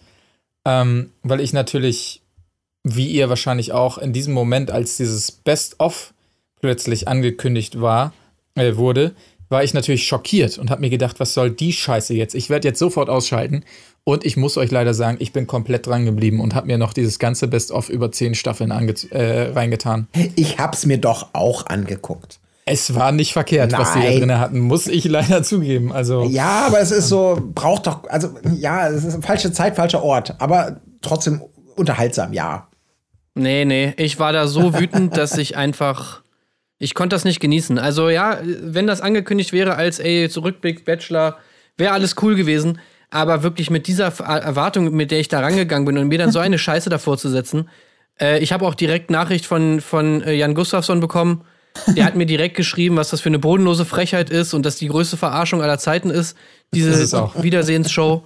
ähm, 0.64 1.10
weil 1.22 1.40
ich 1.40 1.52
natürlich, 1.52 2.22
wie 2.96 3.08
ihr 3.08 3.28
wahrscheinlich 3.28 3.72
auch 3.72 3.98
in 3.98 4.12
diesem 4.12 4.34
Moment, 4.34 4.70
als 4.70 4.96
dieses 4.96 5.30
Best-of 5.32 6.12
plötzlich 6.60 7.08
angekündigt 7.08 7.80
war, 7.80 8.12
äh, 8.54 8.76
wurde, 8.76 9.14
war 9.48 9.64
ich 9.64 9.74
natürlich 9.74 10.06
schockiert 10.06 10.58
und 10.58 10.70
habe 10.70 10.82
mir 10.82 10.90
gedacht, 10.90 11.20
was 11.20 11.34
soll 11.34 11.50
die 11.50 11.72
Scheiße 11.72 12.14
jetzt? 12.14 12.34
Ich 12.34 12.50
werde 12.50 12.68
jetzt 12.68 12.78
sofort 12.78 13.08
ausschalten. 13.08 13.64
Und 14.04 14.24
ich 14.24 14.36
muss 14.36 14.56
euch 14.56 14.70
leider 14.70 14.94
sagen, 14.94 15.18
ich 15.20 15.32
bin 15.32 15.46
komplett 15.46 15.86
dran 15.86 16.06
geblieben 16.06 16.40
und 16.40 16.54
habe 16.54 16.66
mir 16.66 16.78
noch 16.78 16.94
dieses 16.94 17.18
ganze 17.18 17.46
Best-of 17.46 17.90
über 17.90 18.10
zehn 18.10 18.34
Staffeln 18.34 18.70
äh, 18.70 19.50
reingetan. 19.50 20.08
Ich 20.34 20.58
hab's 20.58 20.86
mir 20.86 20.98
doch 20.98 21.28
auch 21.34 21.66
angeguckt. 21.66 22.40
Es 22.64 22.94
war 22.94 23.12
nicht 23.12 23.32
verkehrt, 23.32 23.72
was 23.72 23.94
die 23.94 24.00
da 24.00 24.04
Nein. 24.06 24.18
drin 24.18 24.38
hatten, 24.38 24.60
muss 24.60 24.86
ich 24.86 25.04
leider 25.04 25.42
zugeben. 25.42 25.92
Also, 25.92 26.24
Ja, 26.24 26.66
aber 26.66 26.80
es 26.80 26.90
ist 26.90 27.08
so, 27.08 27.38
braucht 27.54 27.86
doch, 27.86 28.04
also 28.08 28.30
ja, 28.56 28.88
es 28.88 29.04
ist 29.04 29.24
falsche 29.24 29.52
Zeit, 29.52 29.76
falscher 29.76 30.02
Ort, 30.02 30.34
aber 30.38 30.80
trotzdem 31.00 31.42
unterhaltsam, 31.76 32.32
ja. 32.32 32.67
Nee, 33.38 33.64
nee, 33.64 33.94
ich 33.96 34.18
war 34.18 34.32
da 34.32 34.48
so 34.48 34.74
wütend, 34.74 35.16
dass 35.16 35.38
ich 35.38 35.56
einfach. 35.56 36.22
Ich 36.80 36.94
konnte 36.94 37.14
das 37.14 37.24
nicht 37.24 37.40
genießen. 37.40 37.78
Also, 37.78 38.08
ja, 38.08 38.38
wenn 38.42 38.86
das 38.86 39.00
angekündigt 39.00 39.52
wäre 39.52 39.76
als, 39.76 39.98
ey, 39.98 40.28
Zurückblick, 40.28 40.84
Bachelor, 40.84 41.38
wäre 41.76 41.92
alles 41.92 42.16
cool 42.22 42.34
gewesen. 42.34 42.80
Aber 43.10 43.42
wirklich 43.42 43.70
mit 43.70 43.86
dieser 43.86 44.06
Erwartung, 44.06 44.94
mit 44.94 45.10
der 45.10 45.20
ich 45.20 45.28
da 45.28 45.40
rangegangen 45.40 45.86
bin 45.86 45.98
und 45.98 46.08
mir 46.08 46.18
dann 46.18 46.30
so 46.30 46.40
eine 46.40 46.58
Scheiße 46.58 46.90
davor 46.90 47.16
zu 47.16 47.30
setzen. 47.30 47.68
Äh, 48.20 48.40
ich 48.40 48.52
habe 48.52 48.66
auch 48.66 48.74
direkt 48.74 49.10
Nachricht 49.10 49.46
von, 49.46 49.80
von 49.80 50.22
äh, 50.22 50.34
Jan 50.34 50.54
Gustafsson 50.54 51.00
bekommen. 51.00 51.44
Der 51.86 52.04
hat 52.04 52.16
mir 52.16 52.26
direkt 52.26 52.56
geschrieben, 52.56 52.96
was 52.96 53.10
das 53.10 53.20
für 53.20 53.28
eine 53.28 53.38
bodenlose 53.38 53.84
Frechheit 53.84 54.30
ist 54.30 54.54
und 54.54 54.64
dass 54.64 54.76
die 54.76 54.88
größte 54.88 55.16
Verarschung 55.16 55.62
aller 55.62 55.78
Zeiten 55.78 56.10
ist, 56.10 56.36
diese. 56.74 56.90
Wiedersehensshow. 57.42 58.24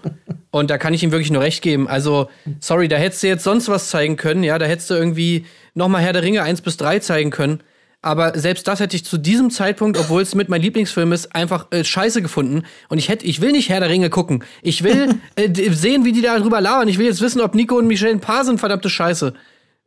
Und 0.50 0.70
da 0.70 0.78
kann 0.78 0.94
ich 0.94 1.02
ihm 1.02 1.12
wirklich 1.12 1.30
nur 1.30 1.42
recht 1.42 1.62
geben. 1.62 1.88
Also, 1.88 2.28
sorry, 2.60 2.88
da 2.88 2.96
hättest 2.96 3.22
du 3.22 3.28
jetzt 3.28 3.44
sonst 3.44 3.68
was 3.68 3.88
zeigen 3.88 4.16
können, 4.16 4.42
ja, 4.42 4.58
da 4.58 4.66
hättest 4.66 4.90
du 4.90 4.94
irgendwie 4.94 5.46
nochmal 5.74 6.02
Herr 6.02 6.12
der 6.12 6.22
Ringe 6.22 6.42
1 6.42 6.60
bis 6.60 6.76
3 6.76 6.98
zeigen 6.98 7.30
können. 7.30 7.62
Aber 8.04 8.36
selbst 8.36 8.66
das 8.66 8.80
hätte 8.80 8.96
ich 8.96 9.04
zu 9.04 9.16
diesem 9.16 9.50
Zeitpunkt, 9.50 9.96
obwohl 9.96 10.22
es 10.22 10.34
mit 10.34 10.48
mein 10.48 10.60
Lieblingsfilm 10.60 11.12
ist, 11.12 11.36
einfach 11.36 11.68
äh, 11.70 11.84
scheiße 11.84 12.20
gefunden. 12.20 12.64
Und 12.88 12.98
ich 12.98 13.08
hätte, 13.08 13.24
ich 13.24 13.40
will 13.40 13.52
nicht 13.52 13.68
Herr 13.68 13.78
der 13.78 13.90
Ringe 13.90 14.10
gucken. 14.10 14.42
Ich 14.60 14.82
will 14.82 15.20
äh, 15.36 15.48
sehen, 15.70 16.04
wie 16.04 16.10
die 16.10 16.20
da 16.20 16.36
drüber 16.38 16.60
labern. 16.60 16.88
Ich 16.88 16.98
will 16.98 17.06
jetzt 17.06 17.20
wissen, 17.20 17.40
ob 17.40 17.54
Nico 17.54 17.76
und 17.76 17.86
Michelle 17.86 18.10
ein 18.10 18.20
Paar 18.20 18.44
sind, 18.44 18.58
verdammte 18.58 18.90
Scheiße. 18.90 19.34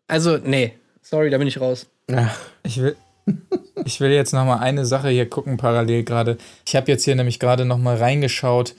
Also, 0.08 0.38
nee. 0.38 0.74
Sorry, 1.02 1.30
da 1.30 1.38
bin 1.38 1.48
ich 1.48 1.60
raus. 1.60 1.88
ich 2.64 2.82
will. 2.82 2.96
Ich 3.86 4.00
will 4.00 4.12
jetzt 4.12 4.34
noch 4.34 4.46
mal 4.46 4.58
eine 4.58 4.86
Sache 4.86 5.10
hier 5.10 5.30
gucken 5.30 5.58
parallel 5.58 6.04
gerade. 6.04 6.38
Ich 6.66 6.76
habe 6.76 6.92
jetzt 6.92 7.04
hier 7.04 7.16
nämlich 7.16 7.40
gerade 7.40 7.66
noch 7.66 7.78
mal 7.78 7.98
reingeschaut, 7.98 8.76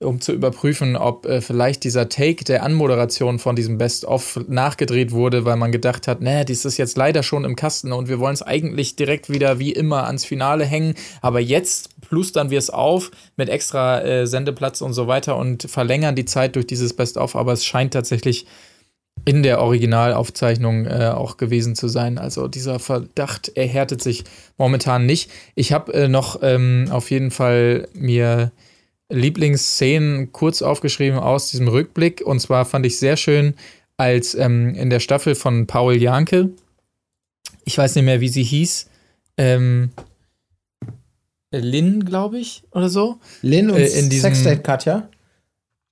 um 0.00 0.20
zu 0.20 0.32
überprüfen, 0.32 0.96
ob 0.96 1.26
äh, 1.26 1.40
vielleicht 1.40 1.82
dieser 1.82 2.08
Take 2.08 2.44
der 2.44 2.62
Anmoderation 2.62 3.40
von 3.40 3.56
diesem 3.56 3.78
Best-of 3.78 4.38
nachgedreht 4.46 5.10
wurde, 5.10 5.44
weil 5.44 5.56
man 5.56 5.72
gedacht 5.72 6.06
hat, 6.06 6.20
ne, 6.20 6.44
dies 6.44 6.64
ist 6.64 6.76
jetzt 6.76 6.96
leider 6.96 7.24
schon 7.24 7.44
im 7.44 7.56
Kasten 7.56 7.92
und 7.92 8.08
wir 8.08 8.20
wollen 8.20 8.34
es 8.34 8.42
eigentlich 8.42 8.94
direkt 8.94 9.28
wieder 9.28 9.58
wie 9.58 9.72
immer 9.72 10.06
ans 10.06 10.24
Finale 10.24 10.64
hängen. 10.64 10.94
Aber 11.20 11.40
jetzt 11.40 12.00
plustern 12.00 12.50
wir 12.50 12.58
es 12.58 12.70
auf 12.70 13.10
mit 13.36 13.48
extra 13.48 14.00
äh, 14.02 14.26
Sendeplatz 14.26 14.80
und 14.80 14.92
so 14.92 15.08
weiter 15.08 15.36
und 15.36 15.64
verlängern 15.68 16.14
die 16.14 16.24
Zeit 16.24 16.54
durch 16.54 16.66
dieses 16.66 16.94
Best-of. 16.94 17.34
Aber 17.34 17.52
es 17.52 17.64
scheint 17.64 17.92
tatsächlich 17.92 18.46
in 19.24 19.42
der 19.42 19.60
Originalaufzeichnung 19.60 20.86
äh, 20.86 21.12
auch 21.14 21.36
gewesen 21.36 21.74
zu 21.74 21.88
sein. 21.88 22.18
Also 22.18 22.48
dieser 22.48 22.78
Verdacht 22.78 23.48
erhärtet 23.56 24.02
sich 24.02 24.24
momentan 24.56 25.06
nicht. 25.06 25.30
Ich 25.54 25.72
habe 25.72 25.92
äh, 25.94 26.08
noch 26.08 26.40
ähm, 26.42 26.86
auf 26.90 27.10
jeden 27.10 27.30
Fall 27.30 27.88
mir 27.94 28.52
Lieblingsszenen 29.10 30.32
kurz 30.32 30.60
aufgeschrieben 30.62 31.18
aus 31.18 31.50
diesem 31.50 31.68
Rückblick. 31.68 32.22
Und 32.24 32.40
zwar 32.40 32.64
fand 32.64 32.84
ich 32.86 32.98
sehr 32.98 33.16
schön, 33.16 33.54
als 33.96 34.34
ähm, 34.34 34.74
in 34.74 34.90
der 34.90 35.00
Staffel 35.00 35.34
von 35.34 35.66
Paul 35.66 35.96
Janke, 35.96 36.50
ich 37.64 37.76
weiß 37.78 37.94
nicht 37.94 38.04
mehr, 38.04 38.20
wie 38.20 38.28
sie 38.28 38.42
hieß, 38.44 38.88
ähm, 39.38 39.90
Lynn, 41.50 42.04
glaube 42.04 42.38
ich, 42.38 42.62
oder 42.72 42.88
so. 42.90 43.18
Lin 43.40 43.70
und 43.70 43.78
Äh, 43.78 43.86
in 43.98 44.10
diesem- 44.10 44.34
Sexdate 44.34 44.62
Katja. 44.62 45.08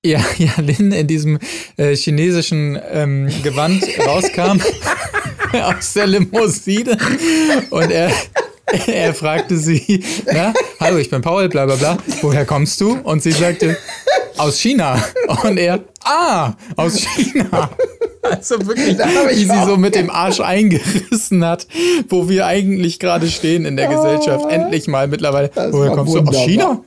Ja, 0.06 0.20
ja, 0.38 0.52
Lin 0.58 0.92
in 0.92 1.06
diesem 1.08 1.38
äh, 1.76 1.96
chinesischen 1.96 2.78
ähm, 2.92 3.28
Gewand 3.42 3.82
rauskam 4.06 4.60
aus 5.52 5.94
der 5.94 6.06
Limousine 6.06 6.96
und 7.70 7.90
er, 7.90 8.12
er 8.86 9.14
fragte 9.14 9.56
sie, 9.56 10.04
na, 10.32 10.54
hallo, 10.78 10.98
ich 10.98 11.10
bin 11.10 11.22
Paul, 11.22 11.48
bla 11.48 11.66
bla 11.66 11.74
bla, 11.74 11.98
woher 12.22 12.44
kommst 12.44 12.80
du? 12.80 12.92
Und 13.02 13.20
sie 13.24 13.32
sagte, 13.32 13.76
aus 14.36 14.60
China. 14.60 15.02
Und 15.42 15.56
er, 15.56 15.80
ah, 16.04 16.52
aus 16.76 16.98
China. 16.98 17.70
Also 18.22 18.64
wirklich, 18.64 18.98
wie 18.98 19.44
sie 19.44 19.64
so 19.64 19.76
mit 19.76 19.96
dem 19.96 20.08
Arsch 20.08 20.38
eingerissen 20.38 21.44
hat, 21.44 21.66
wo 22.08 22.28
wir 22.28 22.46
eigentlich 22.46 23.00
gerade 23.00 23.28
stehen 23.28 23.64
in 23.64 23.76
der 23.76 23.88
Gesellschaft. 23.88 24.46
Endlich 24.50 24.86
mal 24.86 25.08
mittlerweile. 25.08 25.50
Das 25.52 25.72
Woher 25.72 25.90
kommst 25.90 26.14
du? 26.14 26.20
Aus 26.20 26.26
wunderbar. 26.26 26.44
China? 26.44 26.84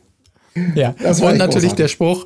Ja, 0.75 0.89
und 0.89 1.37
natürlich 1.37 1.37
großartig. 1.37 1.73
der 1.73 1.87
Spruch, 1.87 2.25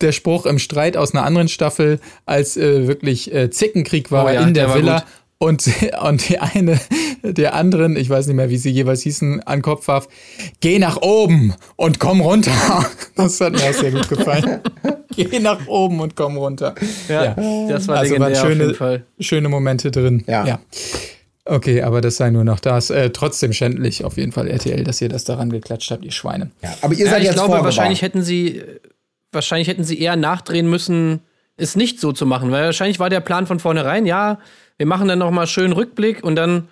der 0.00 0.12
Spruch 0.12 0.46
im 0.46 0.58
Streit 0.58 0.96
aus 0.96 1.14
einer 1.14 1.24
anderen 1.24 1.48
Staffel, 1.48 2.00
als 2.26 2.56
äh, 2.56 2.86
wirklich 2.86 3.32
äh, 3.32 3.50
Zickenkrieg 3.50 4.10
war 4.10 4.26
Oh 4.26 4.28
ja, 4.28 4.42
in 4.42 4.54
der, 4.54 4.66
der 4.66 4.74
Villa. 4.76 4.98
gut. 5.00 5.06
Und, 5.42 5.68
und 6.02 6.28
die 6.28 6.38
eine 6.38 6.78
der 7.22 7.54
anderen, 7.54 7.96
ich 7.96 8.10
weiß 8.10 8.26
nicht 8.26 8.36
mehr, 8.36 8.50
wie 8.50 8.56
sie 8.58 8.70
jeweils 8.70 9.02
hießen, 9.02 9.42
an 9.44 9.62
Kopf 9.62 9.88
warf, 9.88 10.08
geh 10.60 10.78
nach 10.78 11.00
oben 11.02 11.54
und 11.76 11.98
komm 11.98 12.20
runter. 12.20 12.52
Das 13.16 13.38
hat 13.40 13.52
mir 13.52 13.60
auch 13.64 13.72
sehr 13.74 13.90
gut 13.90 14.08
gefallen. 14.08 14.60
geh 15.16 15.38
nach 15.40 15.66
oben 15.66 16.00
und 16.00 16.16
komm 16.16 16.36
runter. 16.38 16.74
Ja, 17.08 17.34
Das 17.68 17.86
war 17.88 17.98
also 17.98 18.14
legendär 18.14 18.36
waren 18.36 18.42
auf 18.42 18.48
jeden 18.48 18.60
schöne, 18.60 18.74
Fall. 18.74 19.04
schöne 19.18 19.48
Momente 19.50 19.90
drin. 19.90 20.24
Ja. 20.26 20.60
Okay, 21.44 21.82
aber 21.82 22.00
das 22.00 22.16
sei 22.16 22.30
nur 22.30 22.44
noch 22.44 22.60
das. 22.60 22.90
Äh, 22.90 23.10
trotzdem 23.10 23.52
schändlich 23.52 24.04
auf 24.04 24.16
jeden 24.16 24.32
Fall 24.32 24.46
RTL, 24.48 24.84
dass 24.84 25.00
ihr 25.00 25.08
das 25.08 25.24
daran 25.24 25.50
geklatscht 25.50 25.90
habt, 25.90 26.04
ihr 26.04 26.12
Schweine. 26.12 26.50
Ja, 26.62 26.74
aber 26.82 26.94
ihr 26.94 27.04
Ja, 27.06 27.10
seid 27.10 27.20
ich 27.20 27.24
jetzt 27.26 27.34
glaube, 27.34 27.48
vorgewarnt. 27.48 27.64
wahrscheinlich 27.76 28.02
hätten 28.02 28.22
sie, 28.22 28.62
wahrscheinlich 29.32 29.68
hätten 29.68 29.84
sie 29.84 30.00
eher 30.00 30.16
nachdrehen 30.16 30.68
müssen, 30.68 31.20
es 31.56 31.76
nicht 31.76 32.00
so 32.00 32.12
zu 32.12 32.26
machen, 32.26 32.50
weil 32.50 32.64
wahrscheinlich 32.64 32.98
war 32.98 33.10
der 33.10 33.20
Plan 33.20 33.46
von 33.46 33.60
vornherein, 33.60 34.06
ja, 34.06 34.38
wir 34.78 34.86
machen 34.86 35.08
dann 35.08 35.18
noch 35.18 35.30
mal 35.30 35.46
schön 35.46 35.72
Rückblick 35.72 36.24
und 36.24 36.36
dann 36.36 36.68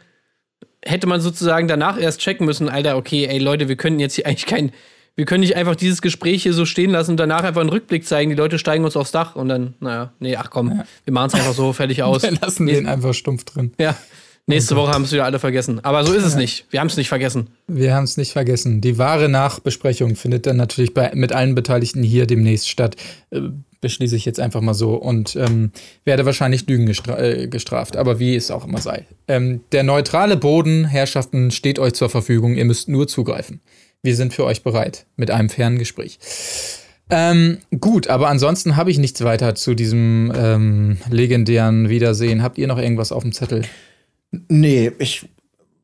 hätte 0.84 1.06
man 1.06 1.20
sozusagen 1.20 1.68
danach 1.68 2.00
erst 2.00 2.20
checken 2.20 2.46
müssen, 2.46 2.68
Alter, 2.68 2.96
okay, 2.96 3.26
ey 3.26 3.38
Leute, 3.38 3.68
wir 3.68 3.76
können 3.76 4.00
jetzt 4.00 4.14
hier 4.14 4.26
eigentlich 4.26 4.46
kein, 4.46 4.72
wir 5.14 5.24
können 5.24 5.40
nicht 5.40 5.56
einfach 5.56 5.76
dieses 5.76 6.00
Gespräch 6.00 6.42
hier 6.42 6.52
so 6.52 6.64
stehen 6.64 6.90
lassen 6.90 7.12
und 7.12 7.16
danach 7.18 7.44
einfach 7.44 7.60
einen 7.60 7.70
Rückblick 7.70 8.06
zeigen, 8.06 8.30
die 8.30 8.36
Leute 8.36 8.58
steigen 8.58 8.84
uns 8.84 8.96
aufs 8.96 9.10
Dach 9.10 9.36
und 9.36 9.48
dann, 9.48 9.74
naja, 9.80 10.12
nee, 10.20 10.36
ach 10.36 10.50
komm, 10.50 10.82
wir 11.04 11.12
machen 11.12 11.28
es 11.28 11.34
einfach 11.34 11.54
so 11.54 11.72
fertig 11.72 12.02
aus. 12.04 12.22
Wir 12.22 12.32
lassen 12.32 12.66
den 12.66 12.86
einfach 12.86 13.12
stumpf 13.12 13.44
drin. 13.44 13.72
Ja, 13.78 13.96
nächste 14.48 14.76
Woche 14.76 14.92
haben 14.92 15.04
es 15.04 15.12
wieder 15.12 15.24
alle 15.24 15.38
vergessen. 15.38 15.84
Aber 15.84 16.04
so 16.04 16.12
ist 16.12 16.24
es 16.24 16.34
nicht. 16.34 16.66
Wir 16.70 16.80
haben 16.80 16.88
es 16.88 16.96
nicht 16.96 17.08
vergessen. 17.08 17.48
Wir 17.66 17.94
haben 17.94 18.04
es 18.04 18.16
nicht 18.16 18.32
vergessen. 18.32 18.80
Die 18.80 18.98
wahre 18.98 19.28
Nachbesprechung 19.28 20.16
findet 20.16 20.46
dann 20.46 20.56
natürlich 20.56 20.94
bei, 20.94 21.12
mit 21.14 21.32
allen 21.32 21.54
Beteiligten 21.54 22.02
hier 22.02 22.26
demnächst 22.26 22.68
statt. 22.68 22.96
Äh, 23.30 23.42
beschließe 23.80 24.16
ich 24.16 24.24
jetzt 24.24 24.40
einfach 24.40 24.60
mal 24.60 24.74
so 24.74 24.94
und 24.94 25.36
ähm, 25.36 25.70
werde 26.04 26.26
wahrscheinlich 26.26 26.66
Lügen 26.66 26.86
gestra 26.86 27.18
äh, 27.18 27.46
gestraft, 27.46 27.96
aber 27.96 28.18
wie 28.18 28.34
es 28.34 28.50
auch 28.50 28.64
immer 28.64 28.80
sei. 28.80 29.06
Ähm, 29.28 29.60
der 29.72 29.84
neutrale 29.84 30.36
Boden, 30.36 30.84
Herrschaften, 30.84 31.50
steht 31.50 31.78
euch 31.78 31.92
zur 31.92 32.10
Verfügung. 32.10 32.56
Ihr 32.56 32.64
müsst 32.64 32.88
nur 32.88 33.06
zugreifen. 33.06 33.60
Wir 34.02 34.16
sind 34.16 34.34
für 34.34 34.44
euch 34.44 34.62
bereit 34.62 35.06
mit 35.16 35.30
einem 35.30 35.48
fairen 35.48 35.78
Gespräch. 35.78 36.18
Ähm, 37.10 37.58
gut, 37.80 38.08
aber 38.08 38.28
ansonsten 38.28 38.76
habe 38.76 38.90
ich 38.90 38.98
nichts 38.98 39.22
weiter 39.24 39.54
zu 39.54 39.74
diesem 39.74 40.32
ähm, 40.36 40.98
legendären 41.10 41.88
Wiedersehen. 41.88 42.42
Habt 42.42 42.58
ihr 42.58 42.66
noch 42.66 42.78
irgendwas 42.78 43.12
auf 43.12 43.22
dem 43.22 43.32
Zettel? 43.32 43.62
Nee, 44.48 44.92
ich 44.98 45.28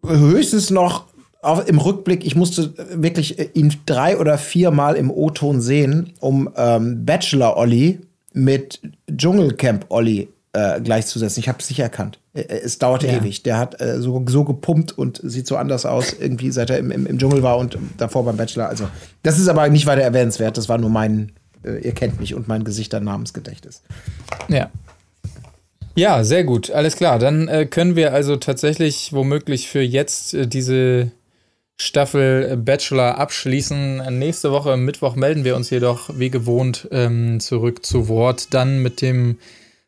höchstens 0.06 0.70
noch 0.70 1.04
auf, 1.42 1.68
im 1.68 1.78
Rückblick, 1.78 2.24
ich 2.26 2.36
musste 2.36 2.74
wirklich 2.94 3.38
äh, 3.38 3.48
ihn 3.54 3.74
drei 3.86 4.18
oder 4.18 4.38
viermal 4.38 4.96
im 4.96 5.10
O-Ton 5.10 5.60
sehen, 5.60 6.12
um 6.20 6.50
ähm, 6.56 7.04
Bachelor 7.04 7.56
Olli 7.56 8.00
mit 8.32 8.80
Dschungelcamp 9.14 9.86
Olli 9.90 10.28
äh, 10.52 10.80
gleichzusetzen. 10.80 11.40
Ich 11.40 11.48
habe 11.48 11.58
es 11.60 11.68
nicht 11.68 11.80
erkannt. 11.80 12.18
Äh, 12.32 12.42
Es 12.42 12.78
dauerte 12.78 13.06
Ja. 13.06 13.14
ewig. 13.18 13.42
Der 13.42 13.58
hat 13.58 13.80
äh, 13.80 14.00
so, 14.00 14.24
so 14.28 14.44
gepumpt 14.44 14.92
und 14.96 15.20
sieht 15.22 15.46
so 15.46 15.56
anders 15.56 15.84
aus, 15.86 16.14
irgendwie 16.18 16.50
seit 16.50 16.70
er 16.70 16.78
im, 16.78 16.90
im, 16.90 17.06
im 17.06 17.18
Dschungel 17.18 17.42
war 17.42 17.58
und 17.58 17.76
davor 17.98 18.24
beim 18.24 18.36
Bachelor. 18.36 18.68
Also, 18.68 18.88
das 19.22 19.38
ist 19.38 19.48
aber 19.48 19.68
nicht 19.68 19.86
weiter 19.86 20.02
erwähnenswert. 20.02 20.56
Das 20.56 20.68
war 20.68 20.78
nur 20.78 20.90
mein, 20.90 21.32
äh, 21.64 21.78
ihr 21.78 21.92
kennt 21.92 22.20
mich 22.20 22.34
und 22.34 22.48
mein 22.48 22.64
Gesichter 22.64 23.00
Namensgedächtnis. 23.00 23.82
Ja. 24.48 24.70
Ja, 25.96 26.24
sehr 26.24 26.44
gut, 26.44 26.70
alles 26.70 26.96
klar. 26.96 27.18
Dann 27.18 27.46
äh, 27.46 27.66
können 27.66 27.94
wir 27.94 28.12
also 28.12 28.36
tatsächlich 28.36 29.12
womöglich 29.12 29.68
für 29.68 29.82
jetzt 29.82 30.34
äh, 30.34 30.46
diese 30.46 31.12
Staffel 31.76 32.56
Bachelor 32.56 33.18
abschließen. 33.18 34.02
Nächste 34.18 34.50
Woche 34.50 34.76
Mittwoch 34.76 35.14
melden 35.16 35.44
wir 35.44 35.56
uns 35.56 35.70
jedoch 35.70 36.10
wie 36.16 36.30
gewohnt 36.30 36.88
ähm, 36.90 37.38
zurück 37.40 37.84
zu 37.84 38.08
Wort. 38.08 38.54
Dann 38.54 38.82
mit 38.82 39.02
dem 39.02 39.38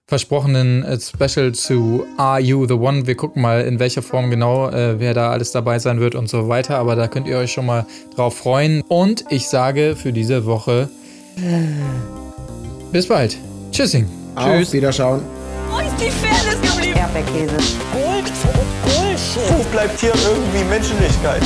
versprochenen 0.06 0.84
äh, 0.84 0.98
Special 1.00 1.52
zu 1.52 2.06
Are 2.16 2.40
You 2.40 2.66
the 2.66 2.74
One? 2.74 3.08
Wir 3.08 3.16
gucken 3.16 3.42
mal, 3.42 3.62
in 3.62 3.80
welcher 3.80 4.02
Form 4.02 4.30
genau, 4.30 4.70
äh, 4.70 5.00
wer 5.00 5.12
da 5.12 5.30
alles 5.30 5.50
dabei 5.50 5.80
sein 5.80 5.98
wird 5.98 6.14
und 6.14 6.28
so 6.28 6.48
weiter. 6.48 6.78
Aber 6.78 6.94
da 6.94 7.08
könnt 7.08 7.26
ihr 7.26 7.38
euch 7.38 7.52
schon 7.52 7.66
mal 7.66 7.84
drauf 8.14 8.36
freuen. 8.36 8.82
Und 8.82 9.24
ich 9.30 9.48
sage 9.48 9.96
für 9.96 10.12
diese 10.12 10.44
Woche 10.44 10.88
bis 12.92 13.08
bald. 13.08 13.36
Tschüssing. 13.72 14.06
Auf 14.36 14.72
Wiederschauen. 14.72 15.45
Wo 15.76 15.80
ist 15.82 16.00
die 16.00 16.10
Fairness 16.10 16.58
geblieben? 16.62 16.96
Erdbeerkäse. 16.98 17.56
Gold, 17.92 18.32
Bullshit. 18.82 19.58
Wo 19.58 19.62
bleibt 19.64 20.00
hier 20.00 20.14
irgendwie 20.24 20.64
Menschlichkeit? 20.64 21.42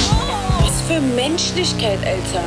Was 0.60 0.80
für 0.82 1.00
Menschlichkeit, 1.00 1.98
Alter. 2.06 2.44